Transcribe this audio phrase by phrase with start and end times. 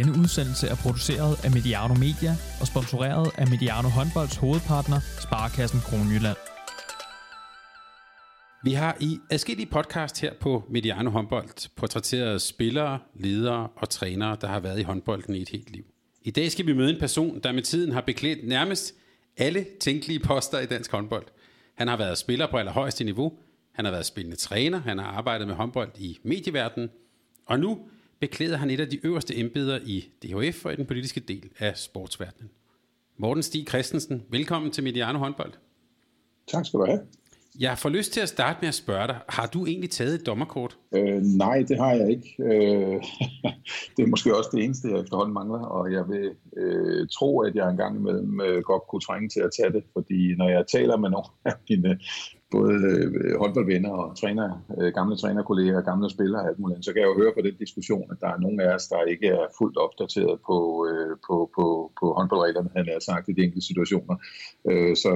[0.00, 6.36] Denne udsendelse er produceret af Mediano Media og sponsoreret af Mediano Håndbolds hovedpartner, Sparkassen Kronjylland.
[8.64, 14.46] Vi har i adskillige podcast her på Mediano Håndbold portrætteret spillere, ledere og trænere, der
[14.46, 15.84] har været i håndbolden i et helt liv.
[16.22, 18.94] I dag skal vi møde en person, der med tiden har beklædt nærmest
[19.36, 21.26] alle tænkelige poster i dansk håndbold.
[21.76, 23.32] Han har været spiller på allerhøjeste niveau,
[23.74, 26.90] han har været spillende træner, han har arbejdet med håndbold i medieverdenen,
[27.46, 27.78] og nu
[28.20, 31.76] beklæder han et af de øverste embeder i DHF og i den politiske del af
[31.76, 32.50] sportsverdenen.
[33.16, 35.52] Morten Stig Christensen, velkommen til Mediano Håndbold.
[36.48, 37.00] Tak skal du have.
[37.60, 40.26] Jeg får lyst til at starte med at spørge dig, har du egentlig taget et
[40.26, 40.78] dommerkort?
[40.94, 42.36] Øh, nej, det har jeg ikke.
[42.38, 43.02] Øh,
[43.96, 47.54] det er måske også det eneste, jeg efterhånden mangler, og jeg vil øh, tro, at
[47.54, 50.96] jeg engang imellem øh, godt kunne trænge til at tage det, fordi når jeg taler
[50.96, 51.98] med nogle af mine
[52.50, 57.02] både øh, håndboldvenner og træner, øh, gamle trænerkolleger, gamle spillere og alt muligt, så kan
[57.02, 59.44] jeg jo høre på den diskussion, at der er nogle af os, der ikke er
[59.58, 64.16] fuldt opdateret på, øh, på, på, på håndboldreglerne, han har sagt i de enkelte situationer.
[65.02, 65.10] Så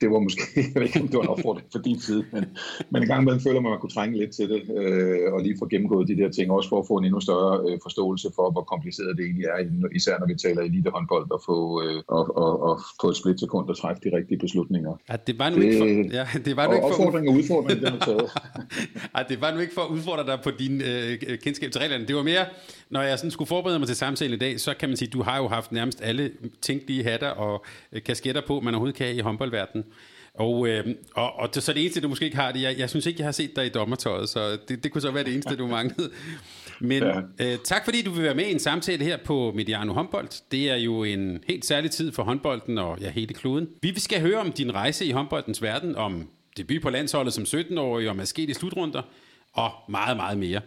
[0.00, 0.42] det var måske,
[0.74, 2.44] jeg ved ikke om det var en opfordring for din side, men,
[2.90, 5.40] men en gang imellem føler man, at man kunne trænge lidt til det, øh, og
[5.42, 8.28] lige få gennemgået de der ting, også for at få en endnu større øh, forståelse
[8.36, 12.36] for, hvor kompliceret det egentlig er, især når vi taler elitehåndbold, og få, øh, og,
[12.36, 14.92] og, og på et splitsekund at træffe de rigtige beslutninger.
[15.10, 17.34] Ja, det var nu det, ikke for, ja, det var nu ikke for, opfordring og
[17.34, 18.28] udfordring, det har taget.
[19.16, 22.06] ja, det var nu ikke for at udfordre dig på din øh, kendskab til reglerne.
[22.06, 22.44] Det var mere,
[22.94, 25.12] når jeg sådan skulle forberede mig til samtalen i dag, så kan man sige, at
[25.12, 26.30] du har jo haft nærmest alle
[26.62, 29.86] tænkelige hatter og øh, kasketter på, man overhovedet kan i håndboldverdenen.
[30.34, 32.90] Og, øh, og, og det, så det eneste, du måske ikke har det, jeg, jeg
[32.90, 35.32] synes ikke, jeg har set dig i dommertøjet, så det, det kunne så være det
[35.32, 36.10] eneste, du manglede.
[36.80, 37.20] Men ja.
[37.40, 40.50] øh, tak fordi du vil være med i en samtale her på Mediano Håndbold.
[40.50, 43.68] Det er jo en helt særlig tid for håndbolden og ja, hele kloden.
[43.82, 48.08] Vi skal høre om din rejse i håndboldens verden, om debut på landsholdet som 17-årig,
[48.10, 49.02] om at ske i slutrunder,
[49.52, 50.60] og meget, meget mere.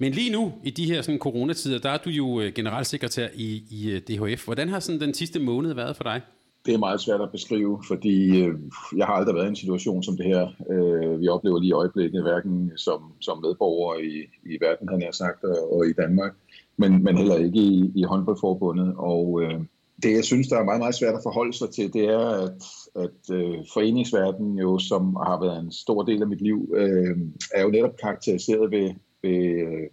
[0.00, 3.62] Men lige nu, i de her sådan, coronatider, der er du jo øh, generalsekretær i,
[3.70, 4.44] i øh, DHF.
[4.44, 6.20] Hvordan har sådan den sidste måned været for dig?
[6.66, 8.54] Det er meget svært at beskrive, fordi øh,
[8.96, 10.48] jeg har aldrig været i en situation som det her.
[10.70, 14.14] Øh, vi oplever lige i øjeblikket, hverken som, som medborgere i,
[14.52, 16.32] i verden, han har sagt, og, og i Danmark,
[16.76, 18.94] men, men heller ikke i, i håndboldforbundet.
[18.96, 19.60] Og øh,
[20.02, 22.62] det, jeg synes, der er meget, meget svært at forholde sig til, det er, at,
[23.04, 27.16] at øh, foreningsverdenen jo, som har været en stor del af mit liv, øh,
[27.54, 28.90] er jo netop karakteriseret ved,
[29.22, 29.88] ved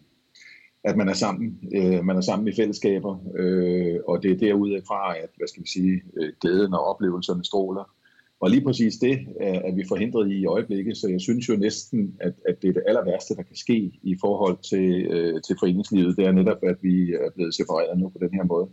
[0.84, 5.18] at man er sammen, øh, man er sammen i fællesskaber, øh, og det er derudfra,
[5.18, 7.94] at hvad skal vi sige, øh, glæden og oplevelserne stråler.
[8.40, 11.56] Og lige præcis det er, er vi forhindret i i øjeblikket, så jeg synes jo
[11.56, 15.42] næsten, at, at det er det aller værste, der kan ske i forhold til, øh,
[15.42, 16.18] til foreningslivet.
[16.18, 18.68] Det er netop, at vi er blevet separeret nu på den her måde.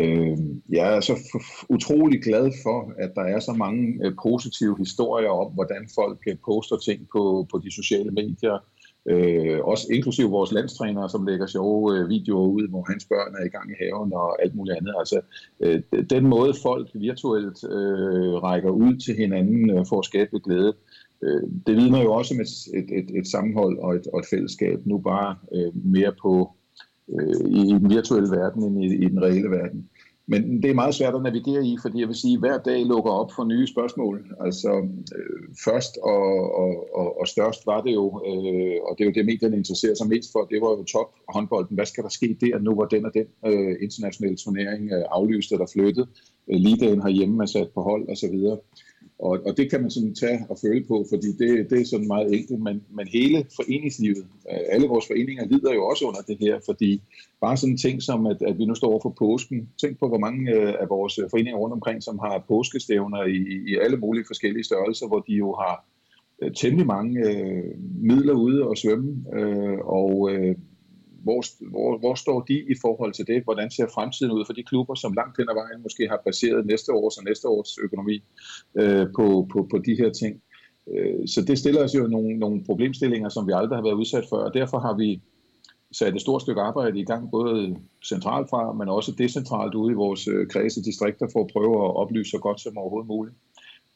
[0.00, 1.14] Øh, jeg er så
[1.68, 6.76] utrolig glad for, at der er så mange øh, positive historier om, hvordan folk poster
[6.76, 8.58] ting på, på de sociale medier,
[9.10, 13.44] Øh, også inklusive vores landstrænere, som lægger sjove øh, videoer ud, hvor hans børn er
[13.44, 14.94] i gang i haven og alt muligt andet.
[14.98, 15.20] Altså,
[15.60, 20.72] øh, den måde folk virtuelt øh, rækker ud til hinanden øh, for at skabe glæde,
[21.22, 24.26] øh, det vidner jo også om et, et, et, et sammenhold og et, og et
[24.30, 26.50] fællesskab, nu bare øh, mere på
[27.18, 29.88] øh, i den virtuelle verden end i, i den reelle verden.
[30.30, 32.86] Men det er meget svært at navigere i, fordi jeg vil sige, at hver dag
[32.86, 34.16] lukker op for nye spørgsmål.
[34.40, 34.72] Altså
[35.16, 36.26] øh, først og,
[36.62, 39.94] og, og, og størst var det jo, øh, og det er jo det, medierne interesserer
[39.94, 41.74] sig mest for, det var jo top håndbolden.
[41.74, 45.52] Hvad skal der ske der nu, hvor den og den øh, internationale turnering øh, aflyst
[45.52, 46.08] eller flyttet?
[46.50, 48.36] Øh, Ligaen herhjemme er sat på hold osv.
[49.18, 52.06] Og, og det kan man sådan tage og føle på, fordi det, det er sådan
[52.06, 56.36] meget enkelt, men, men hele foreningslivet, øh, alle vores foreninger lider jo også under det
[56.40, 57.02] her, fordi
[57.40, 59.68] bare sådan ting som, at, at vi nu står over for påsken.
[59.80, 63.76] Tænk på, hvor mange øh, af vores foreninger rundt omkring, som har påskestævner i, i
[63.82, 65.84] alle mulige forskellige størrelser, hvor de jo har
[66.42, 70.54] øh, temmelig mange øh, midler ude og svømme, øh, og øh,
[71.24, 73.44] hvor, hvor, hvor står de i forhold til det?
[73.44, 76.66] Hvordan ser fremtiden ud for de klubber, som langt hen ad vejen måske har baseret
[76.66, 78.22] næste års og næste års økonomi
[78.80, 80.42] øh, på, på, på de her ting?
[80.92, 84.24] Øh, så det stiller os jo nogle, nogle problemstillinger, som vi aldrig har været udsat
[84.28, 85.20] for, og derfor har vi
[85.92, 89.94] sat et stort stykke arbejde i gang, både centralt fra, men også decentralt ude i
[89.94, 93.36] vores øh, kredse distrikter, for at prøve at oplyse så godt som overhovedet muligt.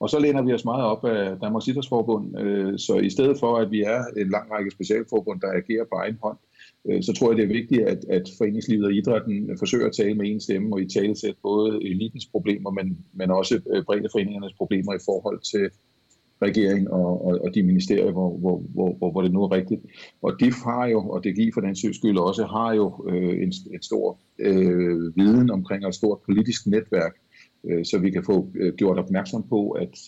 [0.00, 3.56] Og så læner vi os meget op af Danmarks Idrætsforbund, øh, så i stedet for,
[3.56, 6.38] at vi er en lang række specialforbund, der agerer på egen hånd,
[6.88, 9.92] Øh, så tror jeg, det er vigtigt, at, at foreningslivet og idrætten øh, forsøger at
[9.92, 13.84] tale med en stemme og i tale sæt både elitens problemer, men, men også øh,
[13.84, 15.70] brede foreningernes problemer i forhold til
[16.42, 19.80] regering og, og, og de ministerier, hvor, hvor, hvor, hvor, hvor det nu er rigtigt.
[20.22, 23.42] Og de har jo, og det giver for den sags skyld også, har jo øh,
[23.42, 27.12] en, en stor øh, viden omkring og et stort politisk netværk,
[27.64, 29.98] øh, så vi kan få øh, gjort opmærksom på, at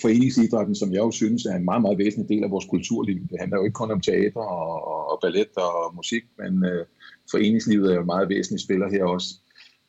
[0.00, 3.20] foreningsidrætten, som jeg jo synes er en meget, meget væsentlig del af vores kulturliv.
[3.30, 6.86] Det handler jo ikke kun om teater og, og ballet og musik, men øh,
[7.30, 9.28] foreningslivet er jo meget væsentlig spiller her også.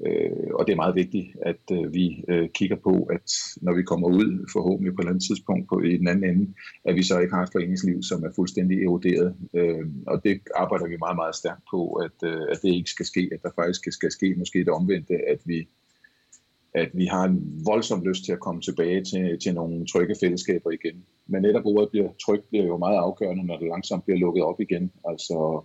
[0.06, 3.28] Øh, og det er meget vigtigt, at øh, vi øh, kigger på, at
[3.62, 6.54] når vi kommer ud forhåbentlig på et eller andet tidspunkt på, i den anden ende,
[6.86, 9.36] at vi så ikke har et foreningsliv, som er fuldstændig eroderet.
[9.54, 13.06] Øh, og det arbejder vi meget, meget stærkt på, at, øh, at det ikke skal
[13.06, 15.68] ske, at der faktisk skal, ske måske det omvendte, at vi
[16.76, 20.72] at vi har en voldsom lyst til at komme tilbage til, til nogle trygge fællesskaber
[20.72, 21.06] igen.
[21.28, 24.62] Men netop ordet bliver trygt bliver jo meget afgørende, når det langsomt bliver lukket op
[24.62, 24.92] igen.
[25.06, 25.62] Altså,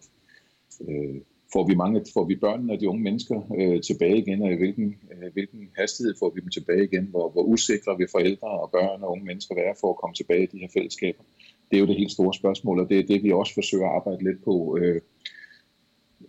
[0.88, 1.20] øh,
[1.52, 4.56] får vi mange, får vi børnene og de unge mennesker øh, tilbage igen, og i
[4.56, 8.70] hvilken, øh, hvilken hastighed får vi dem tilbage igen, hvor, hvor usikre vi forældre og
[8.70, 11.22] børn og unge mennesker være for at komme tilbage i de her fællesskaber.
[11.70, 13.96] Det er jo det helt store spørgsmål, og det er det, vi også forsøger at
[13.96, 14.78] arbejde lidt på.
[14.80, 15.00] Øh,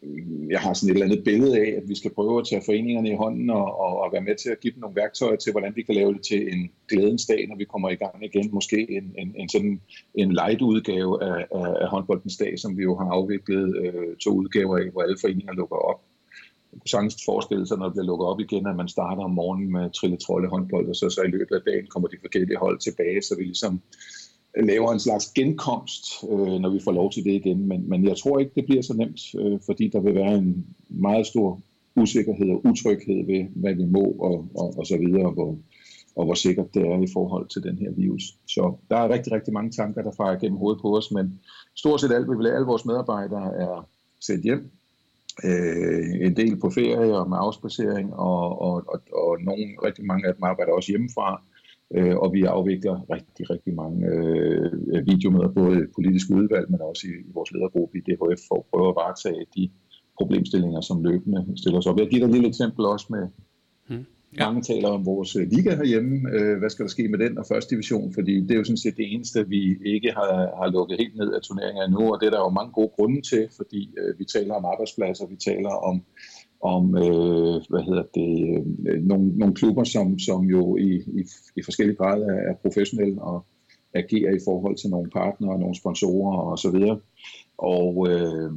[0.04, 2.62] Øh, jeg har sådan et eller andet billede af, at vi skal prøve at tage
[2.66, 5.51] foreningerne i hånden og, og, og være med til at give dem nogle værktøjer til,
[5.51, 8.50] hvordan vi kan lave det til en glædens dag, når vi kommer i gang igen.
[8.54, 9.81] Måske en, en, en sådan
[10.16, 14.31] en light udgave af, af, af håndboldens dag, som vi jo har afviklet øh, to
[14.31, 16.02] udgaver af, hvor alle foreninger lukker op.
[16.74, 19.31] Jeg kunne sagtens forestille sig, når det bliver lukket op igen, at man starter om
[19.31, 22.80] morgenen med trille håndbold, og så, så i løbet af dagen kommer de forskellige hold
[22.80, 23.81] tilbage, så vi ligesom
[24.65, 27.67] laver en slags genkomst, øh, når vi får lov til det igen.
[27.67, 30.65] Men, men jeg tror ikke, det bliver så nemt, øh, fordi der vil være en
[30.89, 31.61] meget stor
[31.95, 35.57] usikkerhed og utryghed ved, hvad vi må og, og, og så videre, og hvor,
[36.15, 38.23] og hvor sikkert det er i forhold til den her virus.
[38.47, 41.39] Så der er rigtig, rigtig mange tanker, der farer gennem hovedet på os, men
[41.75, 43.88] stort set alt, vi vil alle vores medarbejdere er
[44.19, 44.71] sendt hjem.
[45.44, 50.27] Øh, en del på ferie og med afspacering, og, og, og, og nogle, rigtig mange
[50.27, 51.41] af dem arbejder også hjemmefra.
[51.95, 57.07] Øh, og vi afvikler rigtig, rigtig mange øh, videomøder, både i politisk udvalg, men også
[57.07, 59.69] i, i vores ledergruppe i DHF, for at prøve at varetage de
[60.18, 62.00] problemstillinger, som løbende stiller sig op.
[62.00, 63.27] Jeg giver dig et lille eksempel også med,
[63.89, 64.06] hmm.
[64.38, 64.45] Ja.
[64.45, 66.30] Mange taler om vores øh, liga herhjemme.
[66.33, 68.13] Øh, hvad skal der ske med den og første division?
[68.13, 71.33] Fordi det er jo sådan set det eneste, vi ikke har, har lukket helt ned
[71.33, 74.25] af turneringer endnu, og det er der jo mange gode grunde til, fordi øh, vi
[74.25, 76.03] taler om arbejdspladser, vi taler om
[76.61, 81.21] om øh, hvad hedder det, øh, nogle, nogle klubber, som, som jo i, i,
[81.56, 83.45] i forskellige grader er, er professionelle og
[83.94, 87.00] agerer i forhold til nogle partnere, og nogle sponsorer og så videre.
[87.57, 88.51] Og øh,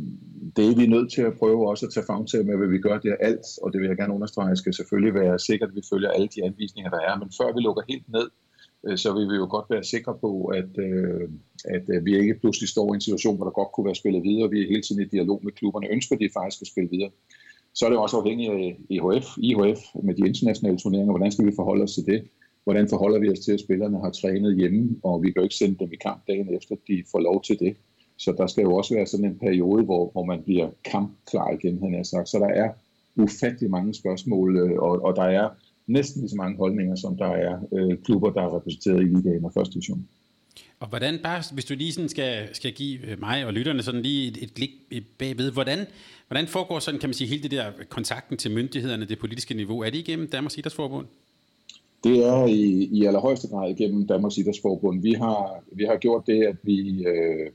[0.56, 2.78] det er vi nødt til at prøve også at tage fang til med, hvad vi
[2.78, 2.98] gør.
[2.98, 5.82] Det er alt, og det vil jeg gerne understrege, skal selvfølgelig være sikkert, at vi
[5.92, 7.18] følger alle de anvisninger, der er.
[7.18, 8.28] Men før vi lukker helt ned,
[8.86, 11.28] øh, så vil vi jo godt være sikre på, at, øh,
[11.64, 14.22] at øh, vi ikke pludselig står i en situation, hvor der godt kunne være spillet
[14.22, 14.50] videre.
[14.50, 15.92] Vi er hele tiden i dialog med klubberne.
[15.96, 17.10] Ønsker de faktisk at spille videre?
[17.74, 21.12] Så er det også afhængigt af øh, EHF, IHF med de internationale turneringer.
[21.12, 22.28] Hvordan skal vi forholde os til det?
[22.64, 25.54] Hvordan forholder vi os til, at spillerne har trænet hjemme, og vi kan jo ikke
[25.54, 27.76] sende dem i kamp dagen efter, de får lov til det.
[28.16, 31.82] Så der skal jo også være sådan en periode, hvor, hvor man bliver kampklar igen,
[31.82, 32.28] han har sagt.
[32.28, 32.70] Så der er
[33.16, 35.48] ufattelig mange spørgsmål, øh, og, og der er
[35.86, 39.44] næsten lige så mange holdninger, som der er øh, klubber, der er repræsenteret i ligaen
[39.44, 40.08] og første division.
[40.82, 44.02] Og hvordan, bare hvis du lige sådan skal, skal give øh, mig og lytterne sådan
[44.02, 45.86] lige et, et blik øh, bagved, hvordan,
[46.28, 49.80] hvordan foregår sådan, kan man sige, hele det der kontakten til myndighederne, det politiske niveau,
[49.80, 51.06] er det igennem Danmarks Idrætsforbund?
[52.04, 55.02] Det er i, i allerhøjeste grad igennem Danmarks Idrætsforbund.
[55.02, 57.50] Vi har, vi har gjort det, at vi, øh,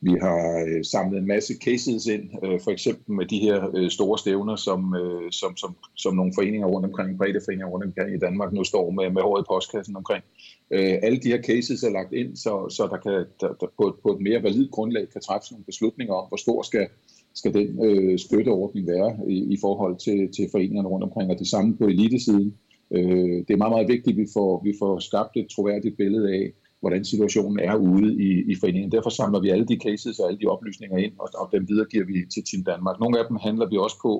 [0.00, 3.90] vi har øh, samlet en masse cases ind, øh, for eksempel med de her øh,
[3.90, 8.14] store stævner, som, øh, som, som, som nogle foreninger rundt omkring, brede foreninger rundt omkring
[8.14, 10.24] i Danmark nu står med, med håret i postkassen omkring.
[10.70, 13.88] Øh, alle de her cases er lagt ind, så, så der kan der, der på,
[13.88, 16.86] et, på et mere validt grundlag kan træffes nogle beslutninger om, hvor stor skal,
[17.34, 21.48] skal den øh, støtteordning være i, i forhold til, til foreningerne rundt omkring, og det
[21.48, 22.54] samme på elitesiden.
[22.90, 26.32] Øh, det er meget, meget vigtigt, at vi får, vi får skabt et troværdigt billede
[26.34, 28.92] af, hvordan situationen er ude i, i foreningen.
[28.92, 32.06] Derfor samler vi alle de cases og alle de oplysninger ind, og, og dem videregiver
[32.06, 33.00] vi til Team Danmark.
[33.00, 34.12] Nogle af dem handler vi også på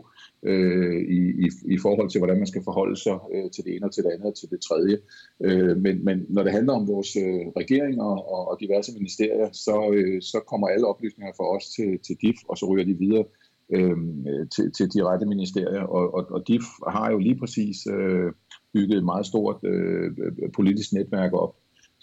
[0.42, 3.86] øh, i, i, i forhold til, hvordan man skal forholde sig øh, til det ene
[3.86, 4.96] og til det andet og til det tredje.
[5.46, 9.48] Øh, men, men når det handler om vores øh, regering og, og, og diverse ministerier,
[9.52, 12.98] så, øh, så kommer alle oplysninger fra os til, til DIF, og så ryger de
[12.98, 13.24] videre
[13.76, 13.96] øh,
[14.54, 15.82] til, til de rette ministerier.
[15.82, 18.32] Og, og, og DIF har jo lige præcis øh,
[18.74, 20.10] bygget et meget stort øh,
[20.54, 21.54] politisk netværk op,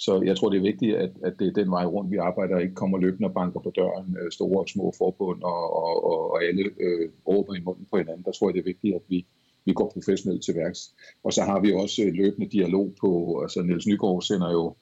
[0.05, 2.59] så jeg tror, det er vigtigt, at, at det er den vej rundt, vi arbejder,
[2.59, 6.31] ikke kommer løbende og banker på døren, øh, store og små forbund, og, og, og,
[6.31, 8.23] og alle øh, råber i munden på hinanden.
[8.25, 9.25] Der tror jeg, det er vigtigt, at vi,
[9.65, 10.79] vi går professionelt til værks.
[11.23, 14.75] Og så har vi også øh, løbende dialog på, altså Niels Nygaard sender jo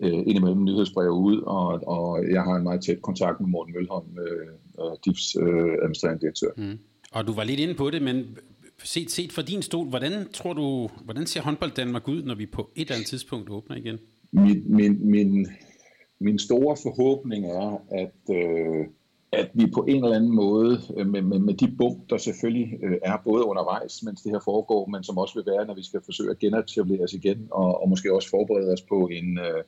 [0.00, 4.18] øh, indimellem nyhedsbrev ud, og, og jeg har en meget tæt kontakt med Morten Mølholm,
[4.24, 6.52] øh, DIFs øh, administrerende direktør.
[6.56, 6.78] Mm.
[7.12, 8.38] Og du var lidt inde på det, men
[8.84, 12.46] set, set fra din stol, hvordan tror du, hvordan ser håndbold Danmark ud, når vi
[12.46, 13.98] på et eller andet tidspunkt åbner igen?
[14.36, 15.46] Min, min, min,
[16.18, 18.86] min store forhåbning er, at, øh,
[19.32, 22.78] at vi på en eller anden måde, øh, med, med, med de bump, der selvfølgelig
[22.82, 25.82] øh, er både undervejs, mens det her foregår, men som også vil være, når vi
[25.82, 29.64] skal forsøge at genetablere os igen, og, og måske også forberede os på en, øh,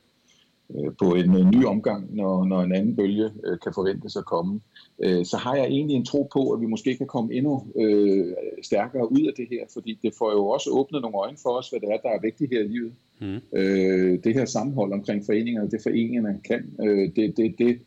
[0.74, 4.24] øh, på en øh, ny omgang, når, når en anden bølge øh, kan forventes at
[4.24, 4.60] komme,
[5.04, 8.34] øh, så har jeg egentlig en tro på, at vi måske kan komme endnu øh,
[8.62, 11.70] stærkere ud af det her, fordi det får jo også åbnet nogle øjne for os,
[11.70, 12.92] hvad det er, der er vigtigt her i livet.
[13.20, 13.58] Mm.
[13.58, 17.78] Øh, det her sammenhold omkring foreningerne, det foreningerne kan, øh, det, det, det,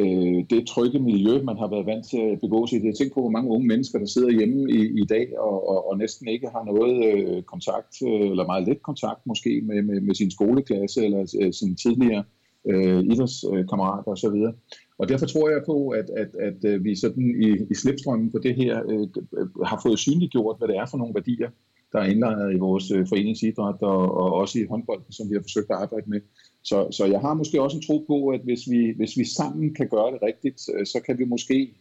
[0.00, 2.86] øh, det trygge miljø, man har været vant til at begå sig i.
[2.86, 5.90] Jeg tænker på, hvor mange unge mennesker, der sidder hjemme i, i dag og, og,
[5.90, 10.00] og næsten ikke har noget øh, kontakt, øh, eller meget lidt kontakt måske, med, med,
[10.00, 12.24] med sin skoleklasse eller øh, sin tidligere
[12.70, 14.38] øh, idrætskammerater osv.
[14.98, 18.38] Og derfor tror jeg på, at, at, at øh, vi sådan i, i slipstrømmen på
[18.38, 19.08] det her øh,
[19.66, 21.50] har fået synliggjort, hvad det er for nogle værdier,
[21.94, 25.42] der er indlejret i vores øh, foreningsidræt og, og også i håndbolden, som vi har
[25.42, 26.20] forsøgt at arbejde med.
[26.62, 29.74] Så, så jeg har måske også en tro på, at hvis vi, hvis vi sammen
[29.74, 31.74] kan gøre det rigtigt, øh, så kan vi måske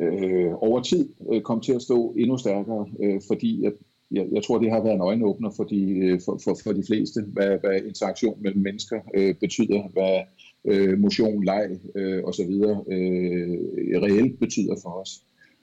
[0.00, 3.72] øh, over tid øh, komme til at stå endnu stærkere, øh, fordi jeg,
[4.10, 6.84] jeg, jeg tror, det har været en øjenåbner for de, øh, for, for, for de
[6.86, 10.20] fleste, hvad, hvad interaktion mellem mennesker øh, betyder, hvad
[10.64, 12.52] øh, motion, leg øh, osv.
[12.88, 13.58] Øh,
[14.02, 15.10] reelt betyder for os.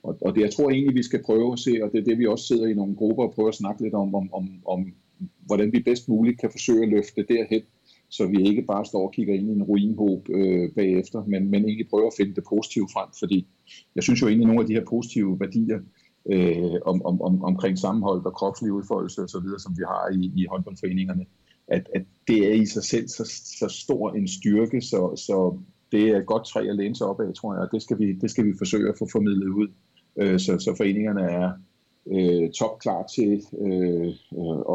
[0.03, 2.17] Og, og det jeg tror egentlig, vi skal prøve at se, og det er det,
[2.17, 4.93] vi også sidder i nogle grupper og prøver at snakke lidt om, om, om, om
[5.45, 7.61] hvordan vi bedst muligt kan forsøge at løfte derhen,
[8.09, 11.65] så vi ikke bare står og kigger ind i en ruinhåb øh, bagefter, men, men
[11.65, 13.47] egentlig prøver at finde det positive frem, fordi
[13.95, 15.79] jeg synes jo egentlig, at nogle af de her positive værdier
[16.31, 20.45] øh, om, om, om, omkring sammenhold og kropslig udfoldelse osv., som vi har i, i
[20.45, 21.25] håndboldforeningerne,
[21.67, 23.23] at, at det er i sig selv så,
[23.59, 25.59] så stor en styrke, så, så
[25.91, 27.99] det er et godt træ at læne sig op af, tror jeg, og det skal
[27.99, 29.67] vi, det skal vi forsøge at få formidlet ud,
[30.17, 31.51] øh, så, så foreningerne er
[32.07, 34.07] øh, topklar til øh,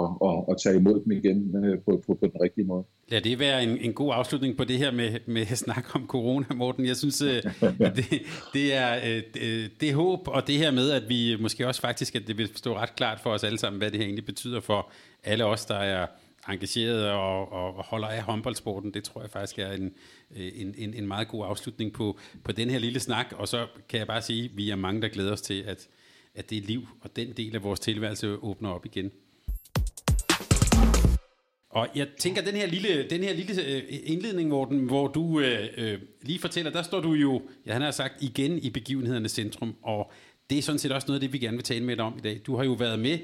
[0.01, 2.85] at, at, at tage imod dem igen øh, på, på, på den rigtige måde.
[3.09, 6.47] Lad det være en, en god afslutning på det her med, med snak om corona,
[6.55, 6.87] Morten.
[6.87, 7.43] Jeg synes, øh,
[7.97, 8.97] det, det er
[9.41, 12.51] øh, det håb, og det her med, at vi måske også faktisk, at det vil
[12.55, 14.91] stå ret klart for os alle sammen, hvad det her egentlig betyder for
[15.25, 16.07] alle os, der er
[16.49, 18.95] engageret og, og, og holder af håndboldsporten.
[18.95, 19.93] Det tror jeg faktisk er en,
[20.37, 23.27] øh, en, en, en meget god afslutning på, på den her lille snak.
[23.37, 25.89] Og så kan jeg bare sige, at vi er mange, der glæder os til, at,
[26.35, 29.11] at det liv og den del af vores tilværelse åbner op igen.
[31.71, 35.69] Og jeg tænker, den her lille, den her lille indledning, indledning, Morten, hvor du øh,
[35.77, 39.75] øh, lige fortæller, der står du jo, ja, han har sagt, igen i begivenhedernes centrum,
[39.83, 40.13] og
[40.51, 42.15] det er sådan set også noget af det, vi gerne vil tale med dig om
[42.19, 42.41] i dag.
[42.47, 43.19] Du har jo været med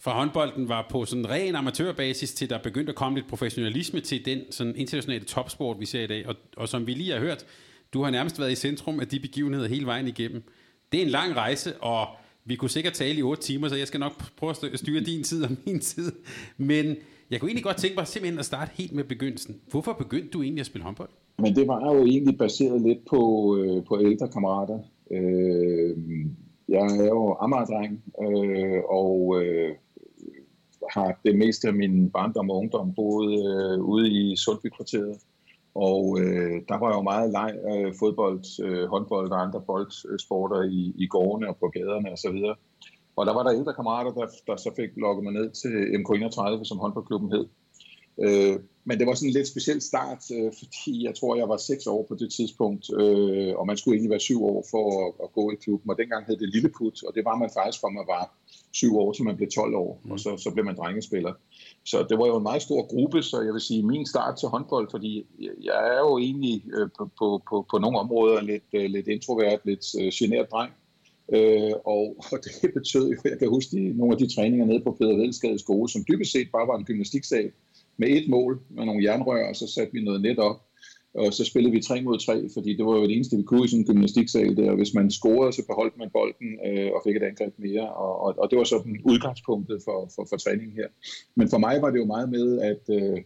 [0.00, 4.24] fra håndbolden var på sådan ren amatørbasis til der begyndte at komme lidt professionalisme til
[4.24, 6.26] den sådan internationale topsport, vi ser i dag.
[6.26, 7.46] Og, og som vi lige har hørt,
[7.92, 10.42] du har nærmest været i centrum af de begivenheder hele vejen igennem.
[10.92, 12.06] Det er en lang rejse, og
[12.44, 15.22] vi kunne sikkert tale i otte timer, så jeg skal nok prøve at styre din
[15.22, 16.12] tid og min tid.
[16.56, 16.96] Men
[17.30, 19.60] jeg kunne egentlig godt tænke mig simpelthen at starte helt med begyndelsen.
[19.70, 21.08] Hvorfor begyndte du egentlig at spille håndbold?
[21.38, 24.78] Men det var jo egentlig baseret lidt på, øh, på ældre kammerater.
[25.10, 25.96] Øh,
[26.68, 29.74] jeg er jo Amager-dreng, øh, og øh,
[30.94, 35.18] har det meste af min barndom og ungdom boet øh, ude i Sundby-kvarteret.
[35.74, 40.92] Og øh, der var jo meget leg, øh, fodbold, øh, håndbold og andre boldsporter i,
[40.96, 42.38] i gårdene og på gaderne osv.
[42.50, 42.56] Og,
[43.16, 46.64] og der var der ældre kammerater, der, der så fik lukket mig ned til MK31,
[46.64, 47.46] som håndboldklubben hed.
[48.24, 51.56] Øh, men det var sådan en lidt speciel start, øh, fordi jeg tror, jeg var
[51.56, 55.12] seks år på det tidspunkt, øh, og man skulle egentlig være syv år for at,
[55.24, 55.90] at gå i klubben.
[55.90, 58.24] Og dengang hed det Lilleput, og det var man faktisk fra man var
[58.72, 60.10] syv år, til man blev 12 år, mm.
[60.10, 61.32] og så, så blev man drengespiller.
[61.84, 64.48] Så det var jo en meget stor gruppe, så jeg vil sige, min start til
[64.48, 65.26] håndbold, fordi
[65.62, 69.60] jeg er jo egentlig øh, på, på, på, på nogle områder lidt, øh, lidt introvert,
[69.64, 70.72] lidt øh, genert dreng.
[71.32, 74.80] Øh, og, og det betød jo, jeg kan huske de, nogle af de træninger nede
[74.80, 77.50] på Peder Vedskade skole, som dybest set bare var en gymnastiksal
[77.96, 80.67] med et mål, med nogle jernrør, og så satte vi noget net op.
[81.14, 83.64] Og så spillede vi 3 mod 3, fordi det var jo det eneste, vi kunne
[83.64, 84.74] i sådan en gymnastiksal der.
[84.74, 87.94] Hvis man scorede, så beholdt man bolden øh, og fik et angreb mere.
[87.94, 90.88] Og, og, og det var sådan udgangspunktet for, for, for træningen her.
[91.34, 93.18] Men for mig var det jo meget med, at øh,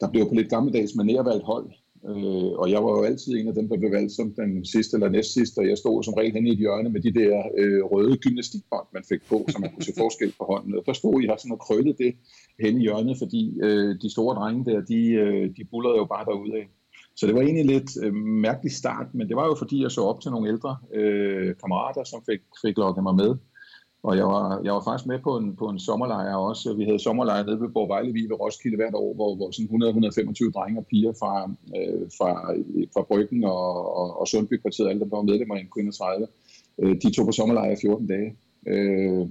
[0.00, 1.70] der blev på lidt gammeldags manér valgt hold.
[2.08, 4.96] Øh, og jeg var jo altid en af dem, der blev valgt som den sidste
[4.96, 7.84] eller næstsidste, og jeg stod som regel henne i et hjørne med de der øh,
[7.84, 10.74] røde gymnastikbånd, man fik på, så man kunne se forskel på hånden.
[10.74, 12.14] Og der stod jeg sådan og krøllede det
[12.60, 16.24] henne i hjørnet, fordi øh, de store drenge der, de, øh, de bullerede jo bare
[16.24, 16.64] derude
[17.16, 20.00] Så det var egentlig lidt øh, mærkelig start, men det var jo fordi, jeg så
[20.00, 23.36] op til nogle ældre øh, kammerater, som fik, fik lukket mig med.
[24.06, 26.74] Og jeg var, jeg var faktisk med på en, på en sommerlejr også.
[26.74, 30.78] Vi havde sommerlejr nede ved Borgvejlevi ved Roskilde hvert år, hvor, hvor sådan 100-125 drenge
[30.80, 32.30] og piger fra, øh, fra,
[32.94, 36.26] fra Bryggen og, og, og Sundbykvarteret, alle der var medlemmer i en 30,
[36.78, 38.36] øh, de tog på sommerlejr i 14 dage.
[38.66, 39.26] Øh,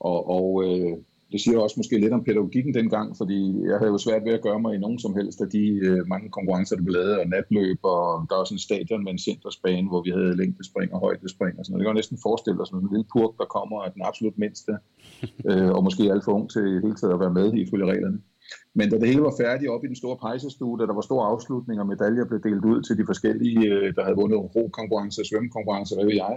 [0.00, 0.96] og og øh,
[1.32, 3.38] det siger også måske lidt om pædagogikken dengang, fordi
[3.70, 6.00] jeg havde jo svært ved at gøre mig i nogen som helst af de øh,
[6.12, 9.24] mange konkurrencer, der blev lavet, og natløb, og der var sådan en stadion med en
[9.28, 11.80] centersbane, hvor vi havde længdespring og højdespring og sådan noget.
[11.80, 14.72] Det kan næsten forestille os, en lille purk, der kommer af den absolut mindste,
[15.50, 18.18] øh, og måske alt for ung til hele tiden at være med ifølge reglerne.
[18.78, 21.22] Men da det hele var færdigt op i den store pejsestue, da der var stor
[21.32, 25.94] afslutning og medaljer blev delt ud til de forskellige, øh, der havde vundet ro-konkurrence, svømmekonkurrence,
[25.94, 26.34] hvad ved jeg,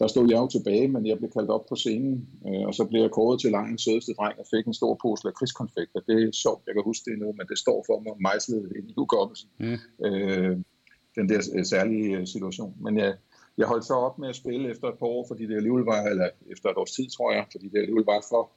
[0.00, 2.84] der stod jeg jo tilbage, men jeg blev kaldt op på scenen, øh, og så
[2.84, 6.00] blev jeg kåret til lejens sødeste dreng og fik en stor pose lakridskonfekter.
[6.08, 8.90] Det er sjovt, jeg kan huske det nu, men det står for mig mejslet ind
[8.90, 9.48] i hukommelsen.
[9.58, 9.78] Mm.
[10.06, 10.56] Øh,
[11.16, 12.74] den der øh, særlige øh, situation.
[12.84, 13.14] Men jeg,
[13.58, 16.02] jeg holdt så op med at spille efter et par år, fordi det alligevel var,
[16.02, 18.50] eller efter et års tid, tror jeg, fordi det alligevel var for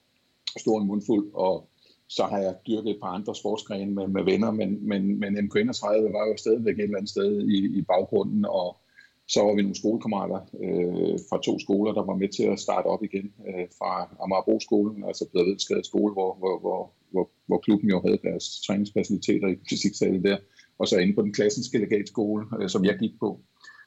[0.57, 1.69] stor en mundfuld, og
[2.07, 5.87] så har jeg dyrket et par andre sportsgrene med, med venner, men, men, men MK31
[6.17, 8.77] var jo stadigvæk et eller andet sted i, i baggrunden, og
[9.27, 12.85] så var vi nogle skolekammerater øh, fra to skoler, der var med til at starte
[12.85, 13.91] op igen øh, fra
[14.23, 19.57] Amagerbro-skolen, altså Bredvedskade skole, hvor, hvor, hvor, hvor, hvor klubben jo havde deres træningsfaciliteter i
[19.69, 20.37] fysiksalen der,
[20.79, 23.39] og så inde på den klassiske legatskole, øh, som jeg gik på.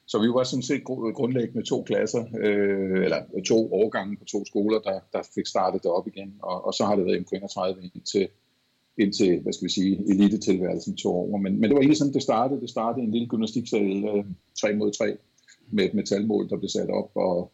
[0.07, 0.83] Så vi var sådan set
[1.19, 5.91] grundlæggende to klasser, øh, eller to årgange på to skoler, der, der fik startet det
[5.91, 8.27] op igen, og, og så har det været MK31 indtil,
[8.97, 11.37] indtil, hvad skal vi sige, elitetilværelsen to år.
[11.37, 12.61] Men, men det var egentlig sådan, det startede.
[12.61, 14.25] Det startede en lille gymnastiksal, øh,
[14.61, 15.17] 3 mod 3,
[15.71, 17.51] med et metalmål, der blev sat op, og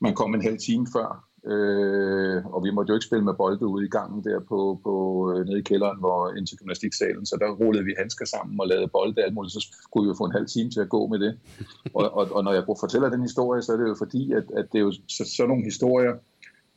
[0.00, 3.66] man kom en halv time før, Øh, og vi måtte jo ikke spille med bolde
[3.66, 4.94] ude i gangen der på, på
[5.32, 8.66] øh, nede i kælderen, hvor ind til gymnastiksalen, så der rullede vi handsker sammen og
[8.66, 11.06] lavede bolde alt muligt, så skulle vi jo få en halv time til at gå
[11.06, 11.32] med det.
[11.98, 14.66] Og, og, og når jeg fortæller den historie, så er det jo fordi, at, at
[14.72, 16.14] det er jo så, sådan nogle historier,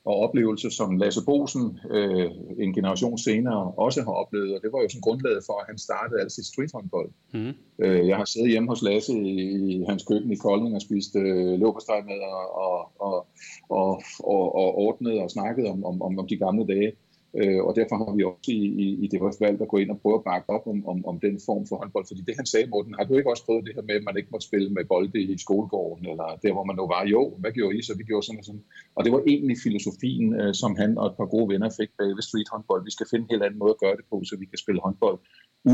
[0.05, 4.81] og oplevelser, som Lasse Bosen øh, en generation senere også har oplevet, og det var
[4.81, 7.09] jo sådan grundlaget for, at han startede alt sit streethåndbold.
[7.33, 7.53] Mm.
[7.83, 9.35] Øh, jeg har siddet hjemme hos Lasse i,
[9.69, 13.27] i hans køkken i Kolding og spist øh, løbersteg med og, og, og,
[13.69, 16.91] og, og, og ordnet og snakket om, om, om, om de gamle dage.
[17.37, 19.99] Øh, og derfor har vi også i, i, i det valgt at gå ind og
[20.01, 22.05] prøve at bakke op om, om, om den form for håndbold.
[22.07, 24.17] Fordi det han sagde, Morten, har du ikke også prøvet det her med, at man
[24.17, 27.03] ikke måtte spille med bolde i skolegården, eller der hvor man nu var?
[27.15, 27.81] Jo, hvad gjorde I?
[27.81, 28.63] Så vi gjorde sådan og sådan.
[28.95, 32.11] Og det var egentlig filosofien, øh, som han og et par gode venner fik bag
[32.17, 32.81] ved street håndbold.
[32.89, 34.81] Vi skal finde en helt anden måde at gøre det på, så vi kan spille
[34.85, 35.17] håndbold,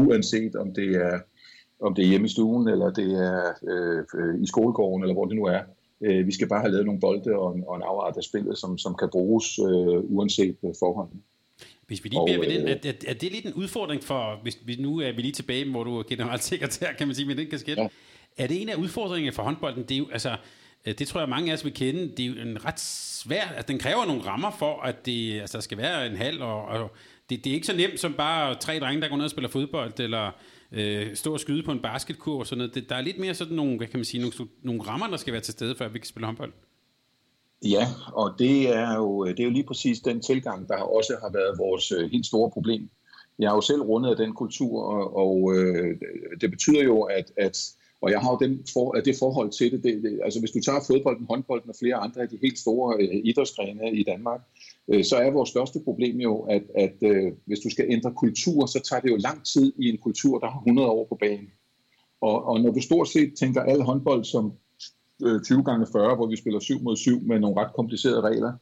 [0.02, 1.16] uanset om det er,
[1.88, 3.40] om det er hjemme i stuen, eller det er
[3.72, 5.62] øh, øh, i skolegården, eller hvor det nu er.
[6.06, 8.58] Øh, vi skal bare have lavet nogle bolde og en, og en afart af spillet,
[8.58, 11.22] som, som kan bruges øh, uanset øh, forholdene.
[11.88, 14.58] Hvis vi lige bliver ved den, er, er, er det lidt en udfordring for, hvis
[14.66, 17.50] vi nu er vi lige tilbage, hvor du er generalsekretær, kan man sige, med den
[17.50, 17.78] kasket.
[17.78, 17.88] Ja.
[18.38, 19.84] Er det en af udfordringerne for håndbolden?
[19.84, 20.38] Det er jo, altså,
[20.86, 22.02] øh, det tror jeg mange af os vil kende.
[22.18, 25.62] Det er jo en ret svær, altså den kræver nogle rammer for, at det altså,
[25.62, 26.92] skal være en halv, og, og
[27.30, 29.50] det, det er ikke så nemt som bare tre drenge, der går ned og spiller
[29.50, 30.32] fodbold, eller
[30.72, 32.76] øh, stå og skyde på en basketkur og sådan noget.
[32.76, 35.34] Det, der er lidt mere sådan nogle, kan man sige, nogle, nogle rammer, der skal
[35.34, 36.54] være til stede, før vi kan spille håndbold.
[37.66, 41.30] Ja, og det er, jo, det er jo lige præcis den tilgang, der også har
[41.30, 42.90] været vores øh, helt store problem.
[43.40, 46.00] Jeg har jo selv rundet af den kultur, og, og øh,
[46.42, 47.58] det betyder jo, at, at
[48.02, 50.20] og jeg har jo den for, det forhold til det, det, det.
[50.24, 53.92] Altså hvis du tager fodbolden, håndbolden og flere andre af de helt store øh, idrætsgrene
[53.92, 54.42] i Danmark,
[54.88, 58.66] øh, så er vores største problem jo, at, at øh, hvis du skal ændre kultur,
[58.66, 61.52] så tager det jo lang tid i en kultur, der har 100 år på banen.
[62.22, 64.54] Og, og når du stort set tænker al håndbold som
[65.24, 68.54] Øh, 20 gange 40, hvor vi spiller 7 mod 7 med nogle ret komplicerede regler,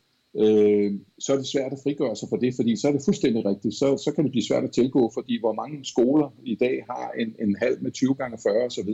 [0.41, 3.45] øh, så er det svært at frigøre sig fra det, fordi så er det fuldstændig
[3.45, 3.75] rigtigt.
[3.75, 7.11] Så, så kan det blive svært at tilgå, fordi hvor mange skoler i dag har
[7.19, 8.89] en, en halv med 20 gange 40 osv.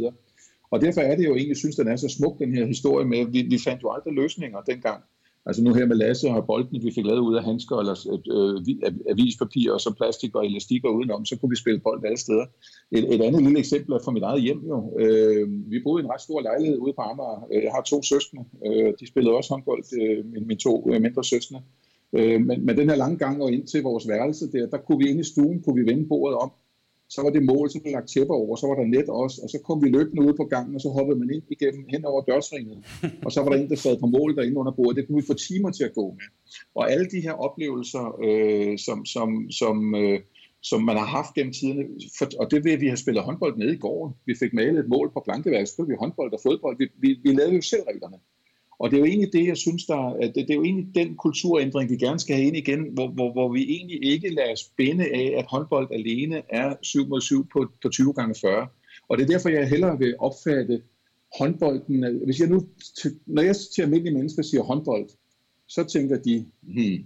[0.72, 3.26] Og derfor er det jo egentlig, synes den er så smuk, den her historie med,
[3.26, 5.04] vi, vi fandt jo aldrig løsninger dengang.
[5.46, 7.96] Altså nu her med Lasse og bolden, vi fik lavet ud af handsker eller
[8.36, 12.46] øh, avispapir og så plastik og elastikker udenom, så kunne vi spille bold alle steder.
[12.92, 14.94] Et, et andet lille eksempel er fra mit eget hjem jo.
[15.00, 17.48] Øh, vi boede i en ret stor lejlighed ude på Amager.
[17.54, 18.44] Øh, jeg har to søskende.
[18.68, 21.62] Øh, de spillede også håndbold, øh, mine, mine to øh, mindre søskende.
[22.14, 24.98] Øh, men men den her lange gang og ind til vores værelse der, der kunne
[24.98, 26.52] vi ind i stuen, kunne vi vende bordet om,
[27.10, 29.50] så var det mål, så blev lagt tæpper over, så var der net også, og
[29.50, 32.22] så kom vi løbende ud på gangen, og så hoppede man ind igennem hen over
[32.22, 32.78] dørtrinnet,
[33.26, 34.96] og så var der en, der sad på mål derinde under bordet.
[34.98, 36.28] Det kunne vi få timer til at gå med.
[36.76, 40.20] Og alle de her oplevelser, øh, som, som, som, øh,
[40.62, 41.84] som man har haft gennem tiderne,
[42.18, 44.16] for, og det ved at vi har spillet håndbold nede i gården.
[44.26, 46.78] Vi fik malet et mål på plankeværk, så vi håndbold og fodbold.
[46.78, 48.18] Vi, vi, vi lavede jo selv reglerne.
[48.80, 51.16] Og det er jo egentlig det, jeg synes, der, det, det er jo egentlig den
[51.16, 54.72] kulturændring, vi gerne skal have ind igen, hvor, hvor, hvor vi egentlig ikke lader os
[54.78, 58.68] binde af, at håndbold alene er 7 mod 7 på, på 20 gange 40.
[59.10, 60.82] Og det er derfor, jeg hellere vil opfatte
[61.38, 62.04] håndbolden.
[62.04, 62.68] Øh, hvis jeg nu,
[63.26, 65.10] når jeg til almindelige mennesker siger håndbold,
[65.68, 67.06] så tænker de, hmm,